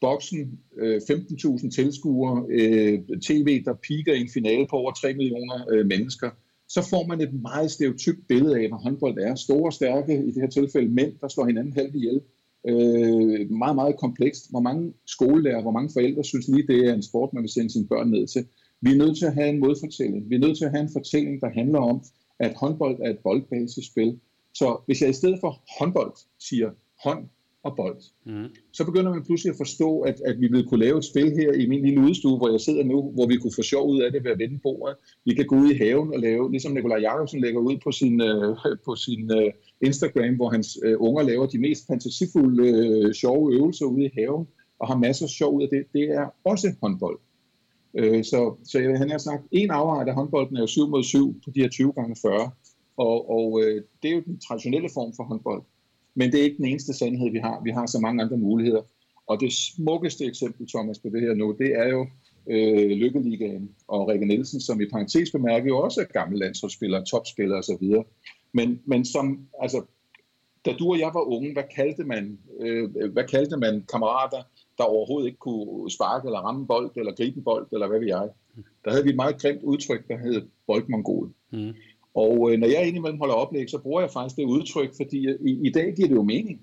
[0.00, 5.84] boksen, øh, 15.000 tilskuere, øh, tv, der piker i en finale på over 3 millioner
[5.84, 6.30] mennesker–
[6.68, 9.34] så får man et meget stereotypt billede af, hvad håndbold er.
[9.34, 12.20] Store, stærke, i det her tilfælde mænd, der slår hinanden halvt ihjel.
[12.68, 14.50] Øh, meget, meget komplekst.
[14.50, 17.70] Hvor mange skolelærer, hvor mange forældre synes lige, det er en sport, man vil sende
[17.70, 18.46] sine børn ned til.
[18.80, 20.30] Vi er nødt til at have en modfortælling.
[20.30, 22.04] Vi er nødt til at have en fortælling, der handler om,
[22.38, 24.20] at håndbold er et boldbasisspil.
[24.54, 26.70] Så hvis jeg i stedet for håndbold siger
[27.04, 27.24] hånd
[27.70, 28.00] og bold.
[28.26, 28.48] Mm.
[28.72, 31.52] Så begynder man pludselig at forstå, at, at vi vil kunne lave et spil her
[31.52, 34.12] i min lille udstue, hvor jeg sidder nu, hvor vi kunne få sjov ud af
[34.12, 34.96] det ved at vende bordet.
[35.24, 38.20] Vi kan gå ud i haven og lave, ligesom Nikolaj Jacobsen lægger ud på sin,
[38.20, 39.50] uh, på sin uh,
[39.80, 42.66] Instagram, hvor hans uh, unger laver de mest fantasifulde
[43.06, 44.46] uh, sjove øvelser ude i haven,
[44.80, 45.82] og har masser af sjov ud af det.
[45.92, 47.18] Det er også håndbold.
[48.00, 51.02] Uh, så, så jeg, han har sagt, en afret af håndbolden er jo 7 mod
[51.02, 52.50] 7 på de her 20 gange 40.
[52.96, 53.62] Og, og uh,
[54.02, 55.62] det er jo den traditionelle form for håndbold.
[56.18, 57.62] Men det er ikke den eneste sandhed, vi har.
[57.64, 58.82] Vi har så mange andre muligheder.
[59.26, 62.06] Og det smukkeste eksempel, Thomas, på det her nu, det er jo
[62.50, 67.56] øh, Lykkeligaen og Rikke Nielsen, som i parentes bemærker jo også er gammel landsholdsspiller, topspiller
[67.56, 67.84] osv.
[68.52, 69.82] Men, men som, altså,
[70.64, 74.42] da du og jeg var unge, hvad kaldte man, øh, hvad kaldte man kammerater,
[74.78, 78.08] der overhovedet ikke kunne sparke eller ramme bold, eller gribe en bold, eller hvad ved
[78.08, 78.28] jeg.
[78.84, 81.32] Der havde vi et meget grimt udtryk, der hed boldmongol.
[81.50, 81.74] Mm.
[82.22, 85.38] Og øh, når jeg indimellem holder oplæg, så bruger jeg faktisk det udtryk, fordi øh,
[85.40, 86.60] i, i dag giver det jo mening.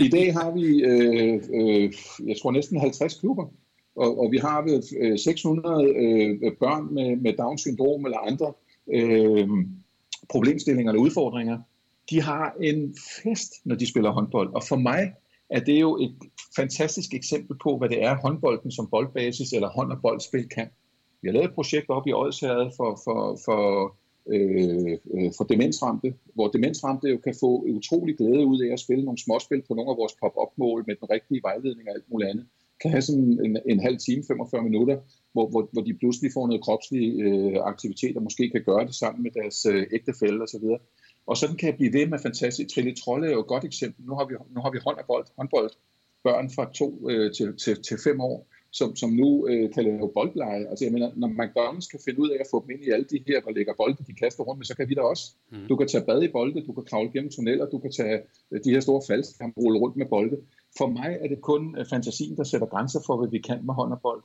[0.00, 1.92] I dag har vi, øh, øh,
[2.28, 3.46] jeg tror næsten 50 klubber,
[3.96, 8.52] og, og vi har ved øh, 600 øh, børn med, med Down-syndrom eller andre
[8.94, 9.48] øh,
[10.30, 11.58] problemstillinger eller udfordringer.
[12.10, 15.12] De har en fest, når de spiller håndbold, og for mig
[15.50, 16.16] er det jo et
[16.56, 20.68] fantastisk eksempel på, hvad det er håndbolden som boldbasis eller hånd- og boldspil kan.
[21.22, 23.60] Vi har lavet et projekt op i Odsherred for, for, for
[24.26, 29.04] Øh, øh, for demensramte, hvor demensramte jo kan få utrolig glæde ud af at spille
[29.04, 32.46] nogle småspil på nogle af vores pop-up-mål med den rigtige vejledning og alt muligt andet.
[32.80, 34.96] Kan have sådan en, en halv time, 45 minutter,
[35.32, 38.94] hvor, hvor, hvor de pludselig får noget kropslig øh, aktivitet og måske kan gøre det
[38.94, 40.66] sammen med deres øh, ægtefælde osv.
[41.26, 42.74] Og sådan kan jeg blive ved med fantastisk.
[42.74, 44.06] Trille Trolle er jo et godt eksempel.
[44.06, 45.70] Nu har vi, nu har vi håndbold, håndbold
[46.24, 48.46] børn fra to øh, til, til, til fem år,
[48.78, 50.66] som, som nu øh, kan lave boldleje.
[50.70, 53.06] Altså jeg mener, når McDonald's kan finde ud af at få dem ind i alle
[53.12, 55.24] de her, der lægger bolde, de kaster rundt med, så kan vi da også.
[55.50, 55.66] Mm.
[55.68, 58.18] Du kan tage bad i bolde, du kan kravle gennem tunneller, du kan tage
[58.50, 60.36] øh, de her store faldskærm, rulle rundt med bolde.
[60.78, 63.74] For mig er det kun øh, fantasien, der sætter grænser for, hvad vi kan med
[63.74, 64.22] hånd og bold.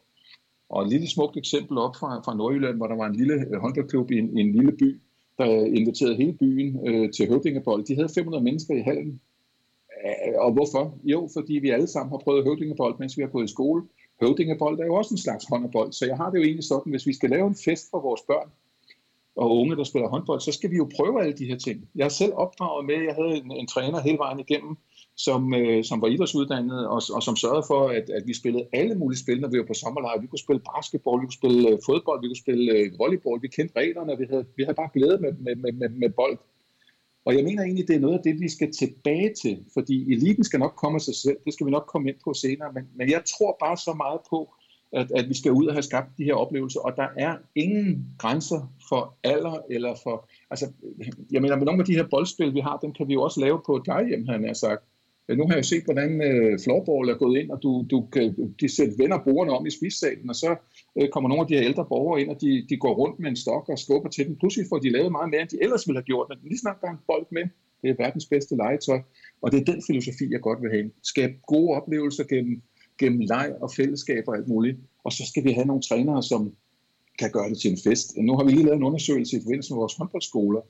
[0.69, 3.61] Og et lille smukt eksempel op fra, fra Nordjylland, hvor der var en lille øh,
[3.61, 5.01] håndboldklub i en, i en lille by,
[5.37, 5.45] der
[5.79, 7.85] inviterede hele byen øh, til høvdingebold.
[7.85, 9.21] De havde 500 mennesker i hallen.
[10.37, 10.99] Og hvorfor?
[11.03, 13.83] Jo, fordi vi alle sammen har prøvet høvdingebold, mens vi har gået i skole.
[14.21, 17.07] Høvdingebold er jo også en slags håndbold, så jeg har det jo egentlig sådan, hvis
[17.07, 18.49] vi skal lave en fest for vores børn
[19.35, 21.89] og unge, der spiller håndbold, så skal vi jo prøve alle de her ting.
[21.95, 24.77] Jeg er selv opdraget med, jeg havde en, en træner hele vejen igennem,
[25.15, 28.95] som, øh, som var idrætsuddannet, og, og som sørgede for, at, at vi spillede alle
[28.95, 30.21] mulige spil, når vi var på sommerlejr.
[30.21, 33.47] Vi kunne spille basketball, vi kunne spille øh, fodbold, vi kunne spille øh, volleyball, vi
[33.47, 36.37] kendte reglerne, vi havde, vi havde bare glæde med, med, med, med, med bold.
[37.25, 40.43] Og jeg mener egentlig, det er noget af det, vi skal tilbage til, fordi eliten
[40.43, 42.83] skal nok komme af sig selv, det skal vi nok komme ind på senere, men,
[42.95, 44.53] men jeg tror bare så meget på,
[44.93, 48.05] at, at vi skal ud og have skabt de her oplevelser, og der er ingen
[48.17, 50.65] grænser for alder eller for, altså,
[51.31, 53.39] jeg mener, med nogle af de her boldspil, vi har, dem kan vi jo også
[53.39, 54.83] lave på et plejehjem, han har sagt.
[55.37, 58.75] Nu har jeg set, hvordan øh, floorball er gået ind, og du, du kan, de
[58.75, 60.55] sætter venner brugerne om i spisesalen, og så
[60.97, 63.29] øh, kommer nogle af de her ældre borgere ind, og de, de går rundt med
[63.29, 64.35] en stok og skubber til den.
[64.35, 66.27] Pludselig får de lavet meget mere, end de ellers ville have gjort.
[66.29, 67.45] Men lige snart der er en bold med,
[67.81, 68.99] det er verdens bedste legetøj.
[69.41, 70.91] Og det er den filosofi, jeg godt vil have.
[71.03, 72.61] Skab gode oplevelser gennem,
[72.99, 74.77] gennem leg og fællesskab og alt muligt.
[75.03, 76.53] Og så skal vi have nogle trænere, som
[77.19, 78.17] kan gøre det til en fest.
[78.17, 80.61] Nu har vi lige lavet en undersøgelse i forbindelse med vores håndboldskoler.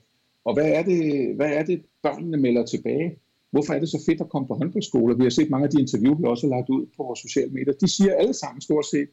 [0.44, 1.00] Og hvad er det,
[1.36, 3.16] hvad er det børnene melder tilbage?
[3.50, 5.14] Hvorfor er det så fedt at komme på håndboldskoler?
[5.14, 7.50] Vi har set mange af de interviews, vi også har lagt ud på vores sociale
[7.50, 7.72] medier.
[7.72, 9.08] De siger alle sammen stort set,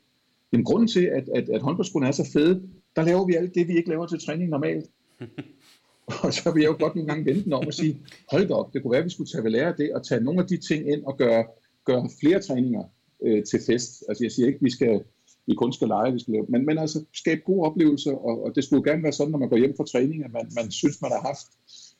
[0.52, 2.62] en grund til, at, at, at håndboldskolen er så fede,
[2.96, 4.86] der laver vi alt det, vi ikke laver til træning normalt.
[6.24, 8.00] og så vil jeg jo godt nogle gange vente om og sige,
[8.32, 10.06] hold da op, det kunne være, at vi skulle tage ved lære af det, og
[10.08, 11.46] tage nogle af de ting ind og gøre,
[11.86, 12.84] gøre flere træninger
[13.24, 14.04] øh, til fest.
[14.10, 15.04] Altså jeg siger ikke, vi skal
[15.48, 18.56] vi kun skal lege, vi skal lave, men, men altså skabe gode oplevelser, og, og
[18.56, 21.02] det skulle gerne være sådan, når man går hjem fra træning, at man, man synes,
[21.02, 21.48] man har haft,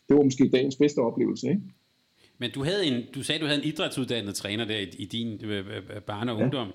[0.10, 1.62] det var måske dagens bedste oplevelse, ikke?
[2.38, 5.46] Men du, havde en, du sagde, du havde en idrætsuddannet træner der i, i din
[5.46, 6.68] øh, øh barne- og ungdom.
[6.68, 6.74] Ja.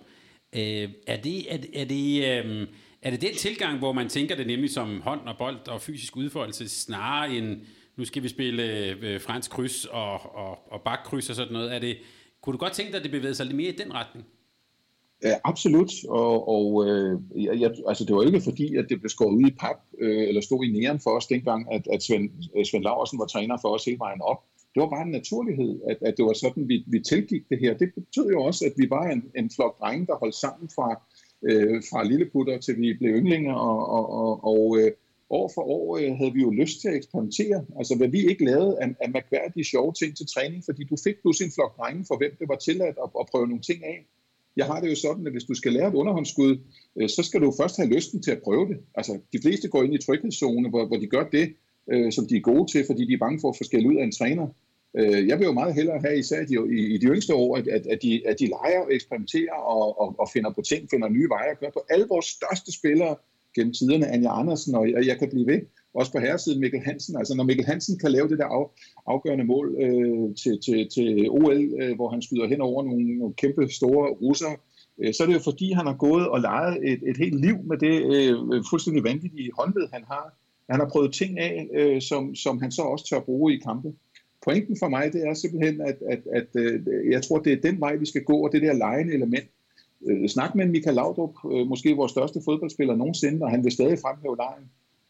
[0.57, 2.67] Øh, er, det, er, er, det, øh,
[3.03, 6.17] er det den tilgang, hvor man tænker det nemlig som hånd og bold og fysisk
[6.17, 7.61] udfoldelse, snarere end,
[7.97, 8.63] nu skal vi spille
[9.03, 11.75] øh, fransk kryds og, og, og bakkryds og sådan noget.
[11.75, 11.97] Er det,
[12.41, 14.27] kunne du godt tænke dig, at det bevægede sig lidt mere i den retning?
[15.25, 17.21] Ja, absolut, og, og øh,
[17.61, 20.41] jeg, altså det var ikke fordi, at det blev skåret ud i pap, øh, eller
[20.41, 23.69] stod i næren for os dengang, at, at Svend, øh, Svend Laversen var træner for
[23.69, 24.43] os hele vejen op
[24.75, 27.79] det var bare en naturlighed, at, at det var sådan, vi, vi tilgik det her.
[27.79, 30.89] Det betød jo også, at vi var en, en flok drenge, der holdt sammen fra,
[31.49, 34.93] øh, fra lilleputter til vi blev yndlinger, og, og, og, og øh,
[35.31, 37.65] år for år øh, havde vi jo lyst til at eksperimentere.
[37.79, 41.17] Altså hvad vi ikke lavede af, af mærkværdige sjove ting til træning, fordi du fik
[41.23, 44.07] pludselig en flok drenge, for hvem det var tilladt at, at prøve nogle ting af.
[44.57, 46.53] Jeg har det jo sådan, at hvis du skal lære et underhåndsskud,
[46.97, 48.79] øh, så skal du først have lysten til at prøve det.
[48.95, 51.47] Altså de fleste går ind i tryghedszone, hvor, hvor de gør det,
[51.91, 53.97] øh, som de er gode til, fordi de er bange for at få skæld ud
[53.97, 54.47] af en træner.
[54.97, 57.69] Øh, jeg vil jo meget hellere have, især i, i, i de yngste år, at,
[57.69, 61.09] at, at, de, at de leger og eksperimenterer og, og, og finder på ting, finder
[61.09, 61.83] nye veje at gøre på.
[61.91, 63.17] Alle vores største spillere
[63.55, 65.61] gennem tiderne, Anja Andersen, og jeg, jeg kan blive ved,
[65.95, 67.17] også på herresiden Mikkel Hansen.
[67.17, 68.67] Altså når Mikkel Hansen kan lave det der af,
[69.07, 73.35] afgørende mål øh, til, til, til OL, øh, hvor han skyder hen over nogle, nogle
[73.35, 74.53] kæmpe store russer,
[74.99, 77.57] øh, så er det jo fordi, han har gået og leget et, et helt liv
[77.65, 80.42] med det øh, fuldstændig vanvittige håndled, han har.
[80.73, 83.93] Han har prøvet ting af, øh, som, som han så også tør bruge i kampe.
[84.45, 86.81] Pointen for mig, det er simpelthen, at, at, at øh,
[87.11, 89.49] jeg tror, det er den vej, vi skal gå, og det der lejende element.
[90.07, 93.99] Øh, snak med Michael Laudrup, øh, måske vores største fodboldspiller nogensinde, og han vil stadig
[93.99, 94.65] fremhæve lejen.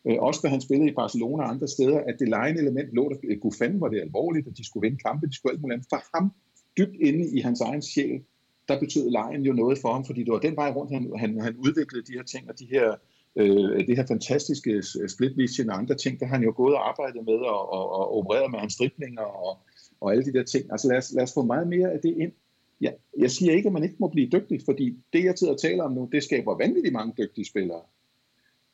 [0.07, 3.09] Øh, også da han spillede i Barcelona og andre steder, at det lejende element lå
[3.09, 3.17] der.
[3.25, 5.75] Øh, kunne fanden var det alvorligt, at de skulle vinde kampe, de skulle alt muligt
[5.75, 5.89] andet.
[5.91, 6.33] For ham,
[6.79, 8.21] dybt inde i hans egen sjæl,
[8.69, 11.41] der betød lejen jo noget for ham, fordi det var den vej rundt, han, han,
[11.41, 12.95] han udviklede de her ting, og de her,
[13.37, 16.89] øh, det her fantastiske øh, split vision og andre ting, der han jo gået og
[16.89, 19.59] arbejdet med og, og, og opereret med hans driblinger og,
[20.01, 20.65] og alle de der ting.
[20.71, 22.33] Altså lad os, lad os få meget mere af det ind.
[22.81, 25.61] Ja, jeg siger ikke, at man ikke må blive dygtig, fordi det, jeg sidder og
[25.61, 27.81] taler om nu, det skaber vanvittigt mange dygtige spillere.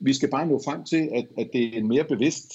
[0.01, 2.53] Vi skal bare nå frem til, at, at det er en mere bevidst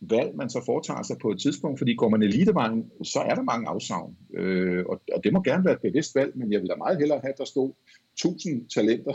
[0.00, 3.42] valg, man så foretager sig på et tidspunkt, fordi går man elitevejen, så er der
[3.42, 4.16] mange afsavn.
[4.34, 6.98] Øh, og, og det må gerne være et bevidst valg, men jeg vil da meget
[6.98, 7.72] hellere have, at der stod
[8.14, 9.14] 1000 talenter,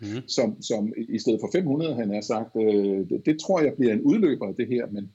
[0.00, 0.28] mm.
[0.36, 2.56] som, som i stedet for 500, han har sagt.
[2.56, 5.10] Øh, det, det tror jeg bliver en udløber af det her, men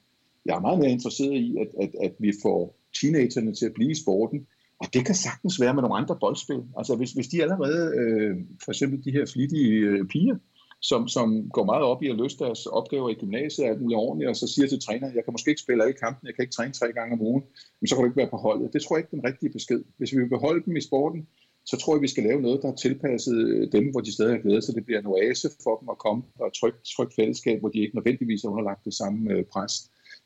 [0.46, 3.90] jeg er meget mere interesseret i, at, at, at vi får teenagerne til at blive
[3.90, 4.46] i sporten,
[4.78, 6.62] og det kan sagtens være med nogle andre boldspil.
[6.78, 10.36] Altså hvis, hvis de allerede, øh, for eksempel de her flittige øh, piger,
[10.80, 14.28] som, som går meget op i at løse deres opgaver i gymnasiet, alt muligt ordentligt,
[14.28, 16.52] og så siger til træner, jeg kan måske ikke spille alle kampen, jeg kan ikke
[16.52, 17.42] træne tre gange om ugen,
[17.80, 18.72] men så kan du ikke være på holdet.
[18.72, 19.80] Det tror jeg ikke er den rigtige besked.
[19.96, 21.26] Hvis vi vil beholde dem i sporten,
[21.66, 24.32] så tror jeg, vi skal lave noget, der er tilpasset øh, dem, hvor de stadig
[24.32, 24.74] har glæde, sig.
[24.74, 27.96] Det bliver en oase for dem at komme og trygt tryk fællesskab, hvor de ikke
[27.96, 29.72] nødvendigvis er underlagt det samme øh, pres.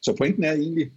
[0.03, 0.93] Så pointen er egentlig,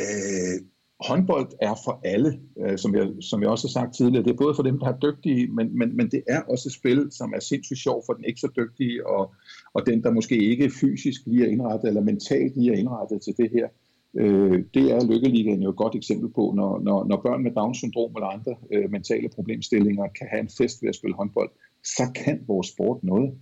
[0.00, 0.56] øh,
[1.00, 4.24] håndbold er for alle, øh, som, jeg, som jeg også har sagt tidligere.
[4.24, 6.72] Det er både for dem, der er dygtige, men, men, men det er også et
[6.72, 9.34] spil, som er sindssygt sjov for den ikke så dygtige, og,
[9.74, 13.34] og den, der måske ikke fysisk lige er indrettet, eller mentalt lige er indrettet til
[13.36, 13.68] det her.
[14.14, 18.12] Øh, det er Lykkeligaen jo et godt eksempel på, når, når, når børn med Down-syndrom
[18.16, 21.50] eller andre øh, mentale problemstillinger kan have en fest ved at spille håndbold,
[21.84, 23.34] så kan vores sport noget.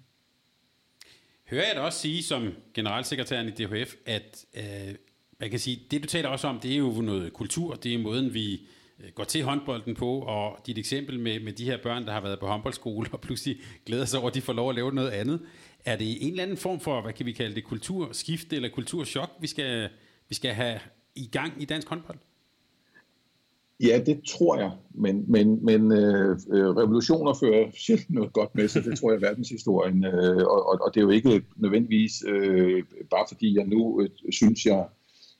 [1.51, 4.95] Hører jeg da også sige som generalsekretæren i DHF, at øh,
[5.41, 7.99] man kan sige, det du taler også om, det er jo noget kultur, det er
[7.99, 8.53] måden, vi
[9.01, 12.21] øh, går til håndbolden på, og dit eksempel med, med de her børn, der har
[12.21, 15.11] været på håndboldskole, og pludselig glæder sig over, at de får lov at lave noget
[15.11, 15.41] andet.
[15.85, 19.31] Er det en eller anden form for, hvad kan vi kalde det, kulturskift eller kulturschok,
[19.41, 19.89] vi skal,
[20.35, 20.79] vi skal have
[21.17, 22.19] i gang i dansk håndbold?
[23.81, 28.69] Ja, det tror jeg, men, men, men øh, øh revolutioner fører sjældent noget godt med
[28.69, 32.83] sig, det tror jeg er verdenshistorien, øh, og, og det er jo ikke nødvendigvis øh,
[33.11, 34.87] bare fordi jeg nu øh, synes, jeg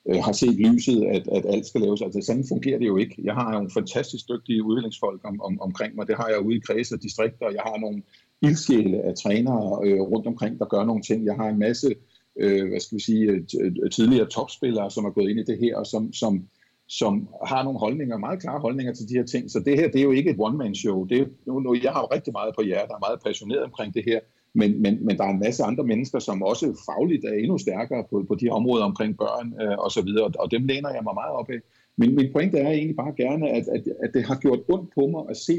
[0.09, 2.01] øh, har set lyset, at, at alt skal laves.
[2.01, 3.15] Altså sådan fungerer det jo ikke.
[3.23, 6.07] Jeg har nogle fantastisk dygtige udviklingsfolk om, om, omkring mig.
[6.07, 7.55] Det har jeg ude i kreds og distrikter.
[7.57, 8.01] Jeg har nogle
[8.41, 11.25] ildsjæle af trænere øh, rundt omkring, der gør nogle ting.
[11.25, 11.95] Jeg har en masse øh,
[12.39, 15.43] øh, hvad skal vi sige, øh, øh, øh, tidligere topspillere, som er gået ind i
[15.43, 16.47] det her, og som, som,
[16.87, 19.51] som har nogle holdninger, meget klare holdninger til de her ting.
[19.51, 21.05] Så det her, det er jo ikke et one-man-show.
[21.05, 23.93] Det er, nu, jeg har jo rigtig meget på hjertet, der er meget passioneret omkring
[23.93, 24.19] det her.
[24.53, 28.03] Men, men, men der er en masse andre mennesker, som også fagligt er endnu stærkere
[28.09, 31.13] på, på de områder omkring børn øh, og så videre, og dem læner jeg mig
[31.13, 31.59] meget op af.
[31.97, 35.07] Men min pointe er egentlig bare gerne, at, at, at det har gjort ondt på
[35.07, 35.57] mig at se,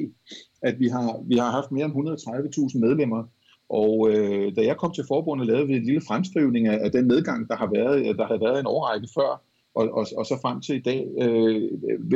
[0.62, 3.24] at vi har, vi har haft mere end 130.000 medlemmer,
[3.68, 7.04] og øh, da jeg kom til forbundet, lavede vi en lille fremskrivning af, af den
[7.04, 9.42] nedgang, der har været, der har været en årrække før,
[9.74, 11.00] og, og, og så frem til i dag.
[11.22, 11.62] Øh,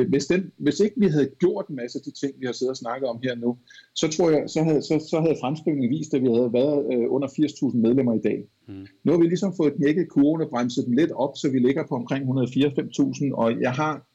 [0.08, 2.70] hvis, den, hvis ikke vi havde gjort en masse af de ting, vi har siddet
[2.70, 3.58] og snakket om her nu,
[3.94, 7.06] så tror jeg, så havde, så, så havde fremskrivningen vist, at vi havde været øh,
[7.16, 8.38] under 80.000 medlemmer i dag.
[8.68, 8.86] Mm.
[9.04, 11.86] Nu har vi ligesom fået knækket kurven og bremset den lidt op, så vi ligger
[11.88, 14.09] på omkring 104.000, og jeg har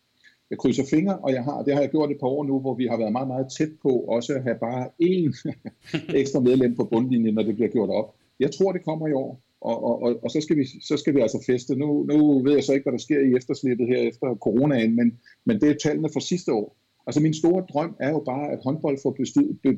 [0.56, 2.76] jeg krydser fingre, og jeg har, det har jeg gjort et par år nu, hvor
[2.82, 5.32] vi har været meget, meget tæt på også at have bare én
[6.22, 8.16] ekstra medlem på bundlinjen, når det bliver gjort op.
[8.40, 11.16] Jeg tror, det kommer i år og, og, og, og så, skal vi, så skal
[11.16, 11.76] vi altså feste.
[11.76, 15.20] Nu, nu ved jeg så ikke, hvad der sker i efterslippet her efter coronaen, men,
[15.46, 16.78] men det er tallene fra sidste år.
[17.08, 19.12] Altså min store drøm er jo bare, at håndbold får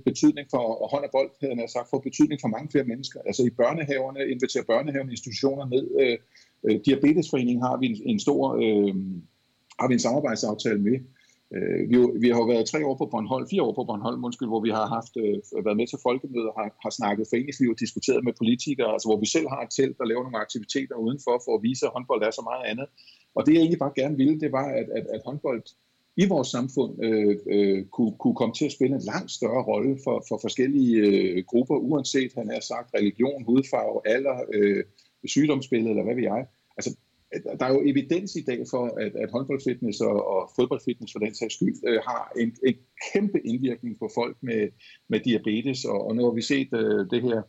[0.05, 3.19] betydning for, og hånd og bold, havde jeg sagt, får betydning for mange flere mennesker.
[3.25, 5.85] Altså i børnehaverne, inviterer børnehaverne institutioner ned.
[6.01, 6.17] Øh,
[6.65, 8.95] øh, Diabetesforeningen har vi en, en stor, øh,
[9.79, 10.99] har vi en samarbejdsaftale med,
[11.55, 14.47] Øh, vi, vi har jo været tre år på Bornholm, fire år på Bornholm, undskyld,
[14.47, 18.23] hvor vi har haft, øh, været med til folkemøder, har, har snakket foreningsliv og diskuteret
[18.23, 21.53] med politikere, altså hvor vi selv har et telt, der laver nogle aktiviteter udenfor for
[21.55, 22.87] at vise, at håndbold er så meget andet.
[23.35, 25.63] Og det jeg egentlig bare gerne ville, det var, at, at, at håndbold
[26.23, 29.93] i vores samfund øh, øh, kunne, kunne komme til at spille en langt større rolle
[30.03, 34.83] for, for forskellige øh, grupper, uanset, han har sagt, religion, hudfarve, alder, øh,
[35.25, 36.45] sygdomsbillede eller hvad vi jeg.
[36.77, 36.91] Altså,
[37.59, 41.35] der er jo evidens i dag for, at, at håndboldfitness og, og fodboldfitness for den
[41.35, 42.75] sags skyld øh, har en, en
[43.13, 44.67] kæmpe indvirkning på folk med,
[45.09, 47.41] med diabetes, og, og nu har vi set øh, det her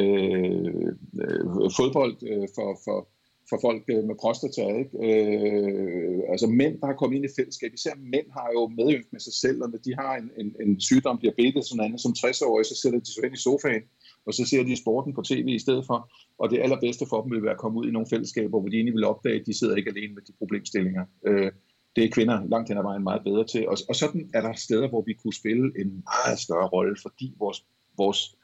[0.00, 0.90] øh,
[1.24, 3.08] øh, fodbold øh, for, for,
[3.50, 4.64] for folk øh, med prostata.
[4.82, 4.94] Ikke?
[5.08, 9.20] Øh, altså mænd, der har kommet ind i fællesskab, især mænd har jo medynk med
[9.20, 12.64] sig selv, og når de har en, en, en sygdom, diabetes og andet, som 60-årige,
[12.70, 13.84] så sætter de sig ind i sofaen,
[14.26, 17.30] og så ser de sporten på tv i stedet for, og det allerbedste for dem
[17.30, 19.58] vil være at komme ud i nogle fællesskaber, hvor de egentlig vil opdage, at de
[19.58, 21.04] sidder ikke alene med de problemstillinger.
[21.26, 21.52] Øh,
[21.96, 24.52] det er kvinder langt hen ad vejen meget bedre til, og, og sådan er der
[24.52, 27.64] steder, hvor vi kunne spille en meget større rolle, fordi vores,
[27.96, 28.36] vores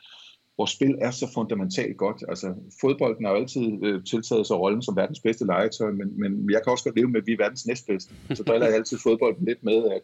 [0.60, 2.24] vores spil er så fundamentalt godt.
[2.28, 2.48] Altså,
[2.80, 6.60] fodbolden har jo altid øh, tiltaget sig rollen som verdens bedste legetøj, men, men jeg
[6.62, 8.14] kan også godt leve med, at vi er verdens næstbedste.
[8.34, 10.02] Så driller jeg altid fodbolden lidt med, at,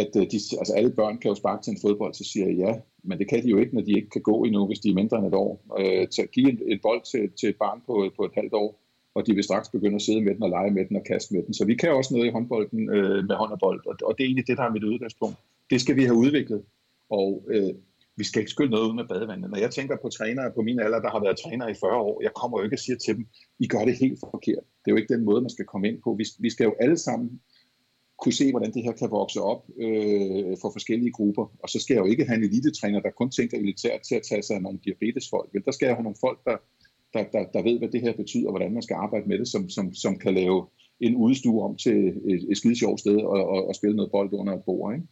[0.00, 2.56] at øh, de, altså alle børn kan jo sparke til en fodbold, så siger jeg
[2.56, 2.72] ja,
[3.08, 4.94] men det kan de jo ikke, når de ikke kan gå endnu, hvis de er
[4.94, 5.52] mindre end et år.
[5.80, 8.54] Øh, til at give en, et bold til, til et barn på, på et halvt
[8.54, 8.80] år,
[9.14, 11.34] og de vil straks begynde at sidde med den og lege med den og kaste
[11.34, 11.54] med den.
[11.54, 14.24] Så vi kan også noget i håndbolden øh, med hånd og bold, og, og det
[14.24, 15.36] er egentlig det, der er mit udgangspunkt.
[15.70, 16.62] Det skal vi have udviklet,
[17.10, 17.74] og øh,
[18.16, 19.50] vi skal ikke skylde noget ud med badevandet.
[19.50, 22.22] Når jeg tænker på trænere på min alder, der har været træner i 40 år,
[22.22, 23.26] jeg kommer jo ikke og siger til dem,
[23.58, 24.64] I gør det helt forkert.
[24.80, 26.14] Det er jo ikke den måde, man skal komme ind på.
[26.18, 27.40] Vi, vi skal jo alle sammen
[28.22, 31.46] kunne se, hvordan det her kan vokse op øh, for forskellige grupper.
[31.62, 34.22] Og så skal jeg jo ikke have en elitetræner, der kun tænker elitært til at
[34.28, 35.48] tage sig af nogle diabetesfolk.
[35.52, 36.56] Men der skal jeg have nogle folk, der,
[37.14, 39.48] der, der, der ved, hvad det her betyder, og hvordan man skal arbejde med det,
[39.48, 40.66] som, som, som kan lave
[41.00, 44.32] en udstue om til et, et skide sjovt sted og, og, og spille noget bold
[44.32, 44.94] under et bord.
[44.94, 45.06] Ikke?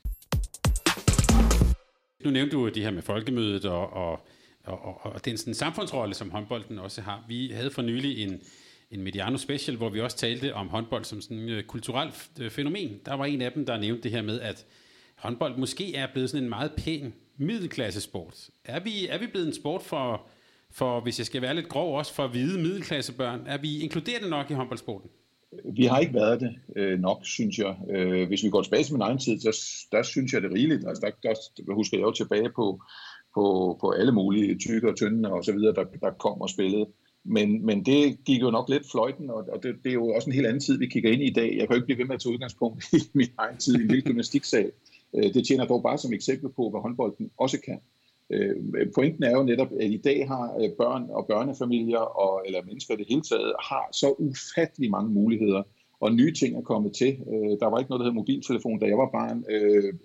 [2.25, 4.21] Nu nævnte du det her med folkemødet og, og,
[4.65, 7.25] og, og den sådan samfundsrolle, som håndbolden også har.
[7.29, 8.41] Vi havde for nylig en,
[8.91, 12.51] en Mediano Special, hvor vi også talte om håndbold som sådan et øh, kulturelt øh,
[12.51, 13.01] fænomen.
[13.07, 14.67] Der var en af dem, der nævnte det her med, at
[15.17, 18.51] håndbold måske er blevet sådan en meget pæn middelklassesport.
[18.65, 20.27] Er vi, er vi blevet en sport for,
[20.71, 23.41] for, hvis jeg skal være lidt grov, også for hvide middelklassebørn?
[23.47, 25.11] Er vi inkluderende nok i håndboldsporten?
[25.77, 27.77] Vi har ikke været det øh, nok, synes jeg.
[27.91, 30.55] Øh, hvis vi går tilbage til min egen tid, så der synes jeg det er
[30.55, 30.89] rigeligt.
[30.89, 31.35] Altså, der,
[31.67, 32.83] der husker jeg jo tilbage på,
[33.35, 36.87] på, på alle mulige tykke og tynde og så videre, der, der kom og spillede.
[37.29, 40.31] Men, men det gik jo nok lidt fløjten, og, og det, det er jo også
[40.31, 41.57] en helt anden tid, vi kigger ind i i dag.
[41.57, 43.83] Jeg kan jo ikke blive ved med at tage udgangspunkt i min egen tid i
[43.83, 44.71] en lille gymnastiksal.
[45.17, 47.79] Øh, det tjener dog bare som eksempel på, hvad håndbolden også kan.
[48.31, 48.57] Øh,
[48.95, 52.95] pointen er jo netop, at i dag har øh, børn og børnefamilier, og, eller mennesker
[52.95, 55.63] i det hele taget, har så ufattelig mange muligheder,
[56.01, 57.17] og nye ting er kommet til.
[57.61, 59.45] Der var ikke noget, der hed mobiltelefon, da jeg var barn.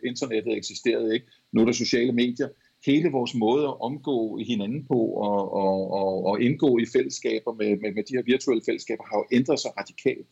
[0.05, 1.25] Internettet eksisterede ikke.
[1.51, 2.47] Nu er der sociale medier.
[2.85, 7.69] Hele vores måde at omgå hinanden på og, og, og, og indgå i fællesskaber med,
[7.81, 10.27] med, med de her virtuelle fællesskaber har jo ændret sig radikalt.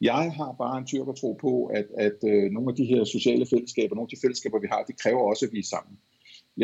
[0.00, 3.04] Jeg har bare en tyrk at tro på, at, at øh, nogle af de her
[3.04, 5.94] sociale fællesskaber, nogle af de fællesskaber, vi har, de kræver også, at vi er sammen.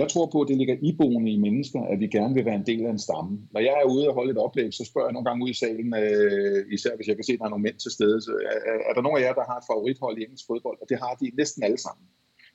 [0.00, 2.66] Jeg tror på, at det ligger iboende i mennesker, at vi gerne vil være en
[2.66, 3.32] del af en stamme.
[3.54, 5.60] Når jeg er ude og holde et oplæg, så spørger jeg nogle gange ud i
[5.62, 8.32] salen, øh, især hvis jeg kan se, at der er nogle mænd til stede, så
[8.52, 8.58] er,
[8.88, 10.78] er der nogen af jer, der har et favorithold i engelsk fodbold?
[10.82, 12.04] Og det har de næsten alle sammen.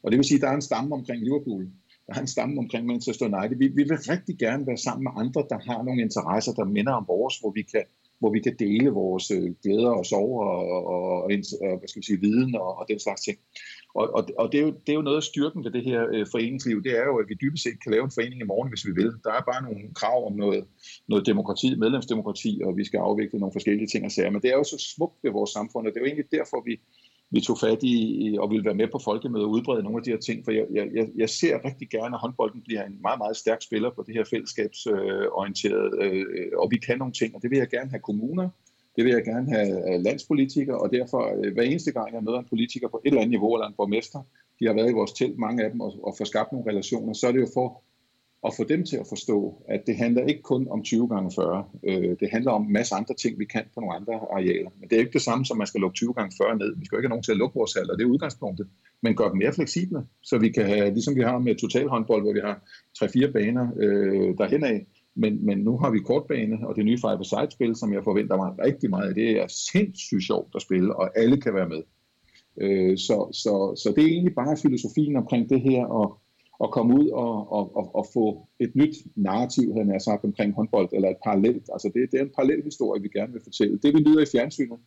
[0.04, 1.64] Og det vil sige, at der er en stamme omkring Liverpool.
[2.08, 3.58] Der er en stamme omkring Manchester United.
[3.58, 6.94] Vi, vi vil rigtig gerne være sammen med andre, der har nogle interesser, der minder
[6.94, 7.84] om vores, hvor vi kan,
[8.20, 12.00] hvor vi kan dele vores øh, glæder og sorger og, og, og, og hvad skal
[12.02, 13.38] vi sige, viden og, og den slags ting.
[13.96, 16.02] Og, og, og det, er jo, det er jo noget af styrken ved det her
[16.14, 18.70] øh, foreningsliv, det er jo, at vi dybest set kan lave en forening i morgen,
[18.72, 19.12] hvis vi vil.
[19.26, 20.64] Der er bare nogle krav om noget,
[21.12, 24.32] noget demokrati, medlemsdemokrati, og vi skal afvikle nogle forskellige ting og sager.
[24.32, 26.58] Men det er jo så smukt ved vores samfund, og det er jo egentlig derfor,
[26.70, 26.74] vi,
[27.30, 30.12] vi tog fat i og ville være med på folkemødet og udbrede nogle af de
[30.12, 33.38] her ting, for jeg, jeg, jeg ser rigtig gerne, at håndbolden bliver en meget, meget
[33.38, 37.58] stærk spiller på det her fællesskabsorienterede, øh, og vi kan nogle ting, og det vil
[37.58, 38.50] jeg gerne have kommuner,
[38.96, 42.40] det vil jeg gerne have øh, landspolitikere, og derfor øh, hver eneste gang, jeg møder
[42.40, 44.20] en politiker på et eller andet niveau, eller en borgmester,
[44.60, 47.14] de har været i vores telt, mange af dem, og, og få skabt nogle relationer,
[47.14, 47.82] så er det jo for
[48.42, 51.66] og få dem til at forstå, at det handler ikke kun om 20 gange 40.
[51.84, 54.70] Øh, det handler om en masse andre ting, vi kan på nogle andre arealer.
[54.80, 56.76] Men det er ikke det samme, som man skal lukke 20 gange 40 ned.
[56.80, 58.68] Vi skal jo ikke have nogen til at lukke vores hal, og det er udgangspunktet.
[59.02, 62.34] Men gør dem mere fleksible, så vi kan have, ligesom vi har med totalhåndbold, hvor
[62.34, 62.62] vi har
[62.98, 67.24] 3-4 baner øh, derhen af, men, men nu har vi kortbane, og det nye five
[67.24, 69.16] side spil som jeg forventer mig rigtig meget af.
[69.16, 71.82] Det er sindssygt sjovt at spille, og alle kan være med.
[72.62, 76.20] Øh, så, så, så det er egentlig bare filosofien omkring det her, og
[76.64, 80.54] at komme ud og, og, og, og få et nyt narrativ, havde jeg sagt, omkring
[80.54, 81.70] håndbold, eller et parallelt.
[81.74, 83.80] Altså det, det er en parallel historie, vi gerne vil fortælle.
[83.84, 84.80] Det vi lyder i fjernsynet,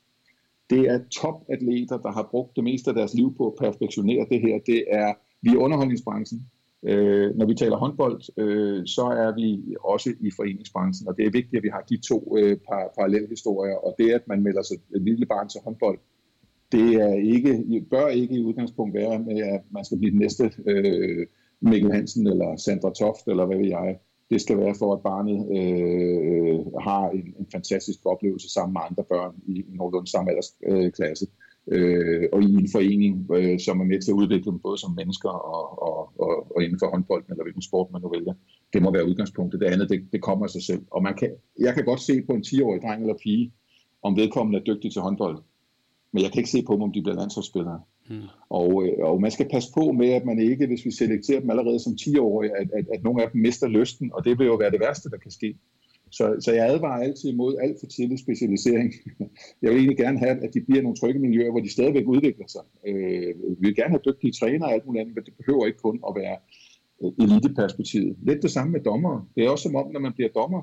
[0.71, 4.41] det er topatleter, der har brugt det meste af deres liv på at perfektionere det
[4.41, 4.59] her.
[4.67, 6.41] Det er, vi er underholdningsbranchen.
[6.83, 11.31] Øh, når vi taler håndbold, øh, så er vi også i foreningsbranchen, og det er
[11.31, 14.63] vigtigt, at vi har de to øh, par, parallelle historier, og det, at man melder
[14.63, 15.99] sig et lille barn til håndbold,
[16.73, 20.53] det er ikke, bør ikke i udgangspunkt være med, at man skal blive den næste
[20.67, 21.27] øh,
[21.61, 23.99] Mikkel Hansen eller Sandra Toft, eller hvad ved jeg.
[24.31, 29.05] det skal være for, at barnet øh, har en, en fantastisk oplevelse sammen med andre
[29.05, 31.27] børn i, nogenlunde samme aldersklasse.
[31.67, 34.93] Øh, og i en forening, øh, som er med til at udvikle dem både som
[35.01, 38.35] mennesker og, og, og, og inden for håndbolden, eller hvilken sport man nu vælger.
[38.73, 39.61] Det må være udgangspunktet.
[39.61, 40.83] Det andet, det, det kommer af sig selv.
[40.91, 43.53] Og man kan, jeg kan godt se på en 10-årig dreng eller pige,
[44.03, 45.39] om vedkommende er dygtig til håndbold.
[46.13, 47.81] Men jeg kan ikke se på dem, om de bliver landsholdsspillere.
[48.11, 48.23] Mm.
[48.49, 51.51] Og, øh, og man skal passe på med, at man ikke, hvis vi selekterer dem
[51.51, 54.55] allerede som 10-årige, at, at, at nogle af dem mister lysten, og det vil jo
[54.55, 55.57] være det værste, der kan ske.
[56.11, 58.93] Så, så jeg advarer altid imod alt for tidlig specialisering.
[59.63, 62.47] Jeg vil egentlig gerne have, at de bliver nogle trygge miljøer, hvor de stadigvæk udvikler
[62.47, 62.63] sig.
[62.87, 65.79] Øh, vi vil gerne have dygtige trænere og alt muligt andet, men det behøver ikke
[65.79, 66.37] kun at være
[67.03, 68.17] øh, eliteperspektivet.
[68.23, 69.29] Lidt det samme med dommer.
[69.35, 70.63] Det er også som om, når man bliver dommer,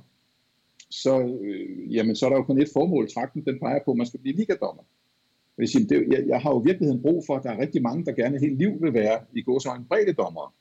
[0.89, 3.09] så, øh, jamen, så er der jo kun et formål.
[3.09, 4.83] Trakten den peger på, at man skal blive ligadommer.
[5.57, 7.81] Jeg, sige, det, jeg, jeg har jo i virkeligheden brug for, at der er rigtig
[7.81, 10.53] mange, der gerne hele liv vil være i gåsøjne bredde dommer.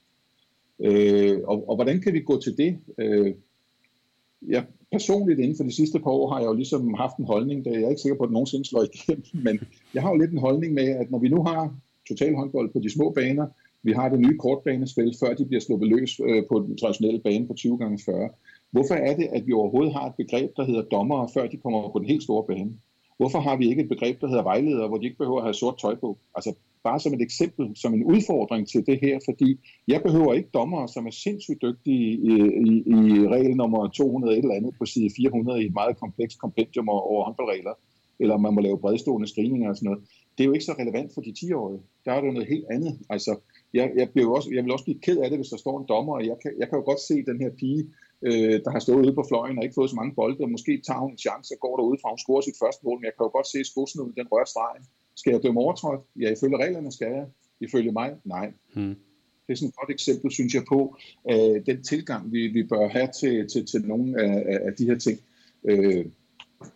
[0.81, 2.79] Øh, og, og hvordan kan vi gå til det?
[2.99, 3.35] Øh,
[4.49, 7.65] jeg personligt inden for de sidste par år har jeg jo ligesom haft en holdning,
[7.65, 9.61] der jeg er ikke sikker på, at det nogensinde slår igennem, men
[9.95, 11.77] jeg har jo lidt en holdning med, at når vi nu har
[12.09, 13.47] total håndbold på de små baner,
[13.83, 17.47] vi har det nye kortbanespil, før de bliver sluppet løs øh, på den traditionelle bane
[17.47, 18.29] på 20 gange 40.
[18.71, 21.91] Hvorfor er det, at vi overhovedet har et begreb, der hedder dommere, før de kommer
[21.93, 22.73] på den helt store bane?
[23.17, 25.55] Hvorfor har vi ikke et begreb, der hedder vejleder, hvor de ikke behøver at have
[25.55, 26.19] sort tøj på?
[26.35, 26.55] Altså
[26.89, 29.49] bare som et eksempel, som en udfordring til det her, fordi
[29.89, 32.33] jeg behøver ikke dommere, som er sindssygt dygtige i,
[32.67, 33.01] i, i
[33.35, 37.25] regel nummer 200 et eller andet på side 400 i et meget komplekst kompendium over
[37.25, 37.75] håndboldregler,
[38.21, 40.03] eller man må lave bredstående screeninger og sådan noget.
[40.35, 41.81] Det er jo ikke så relevant for de 10-årige.
[42.05, 42.93] Der er det noget helt andet.
[43.11, 43.33] Altså,
[43.75, 45.89] jeg, jeg, bliver også, jeg vil også blive ked af det, hvis der står en
[45.89, 47.83] dommer, og jeg kan, jeg kan jo godt se den her pige,
[48.29, 50.83] øh, der har stået ude på fløjen og ikke fået så mange bolde, og måske
[50.87, 53.14] tager hun en chance og går derude fra, hun scorer sit første mål, men jeg
[53.16, 54.85] kan jo godt se ud, den rører stregen.
[55.20, 56.01] Skal jeg dømme overtrådt?
[56.22, 57.27] Ja, ifølge reglerne skal jeg.
[57.61, 58.09] Ifølge mig?
[58.24, 58.47] Nej.
[58.74, 58.97] Hmm.
[59.45, 60.97] Det er sådan et godt eksempel, synes jeg, på
[61.31, 64.99] øh, den tilgang, vi, vi bør have til, til, til nogle af, af de her
[64.99, 65.18] ting.
[65.64, 66.05] Øh,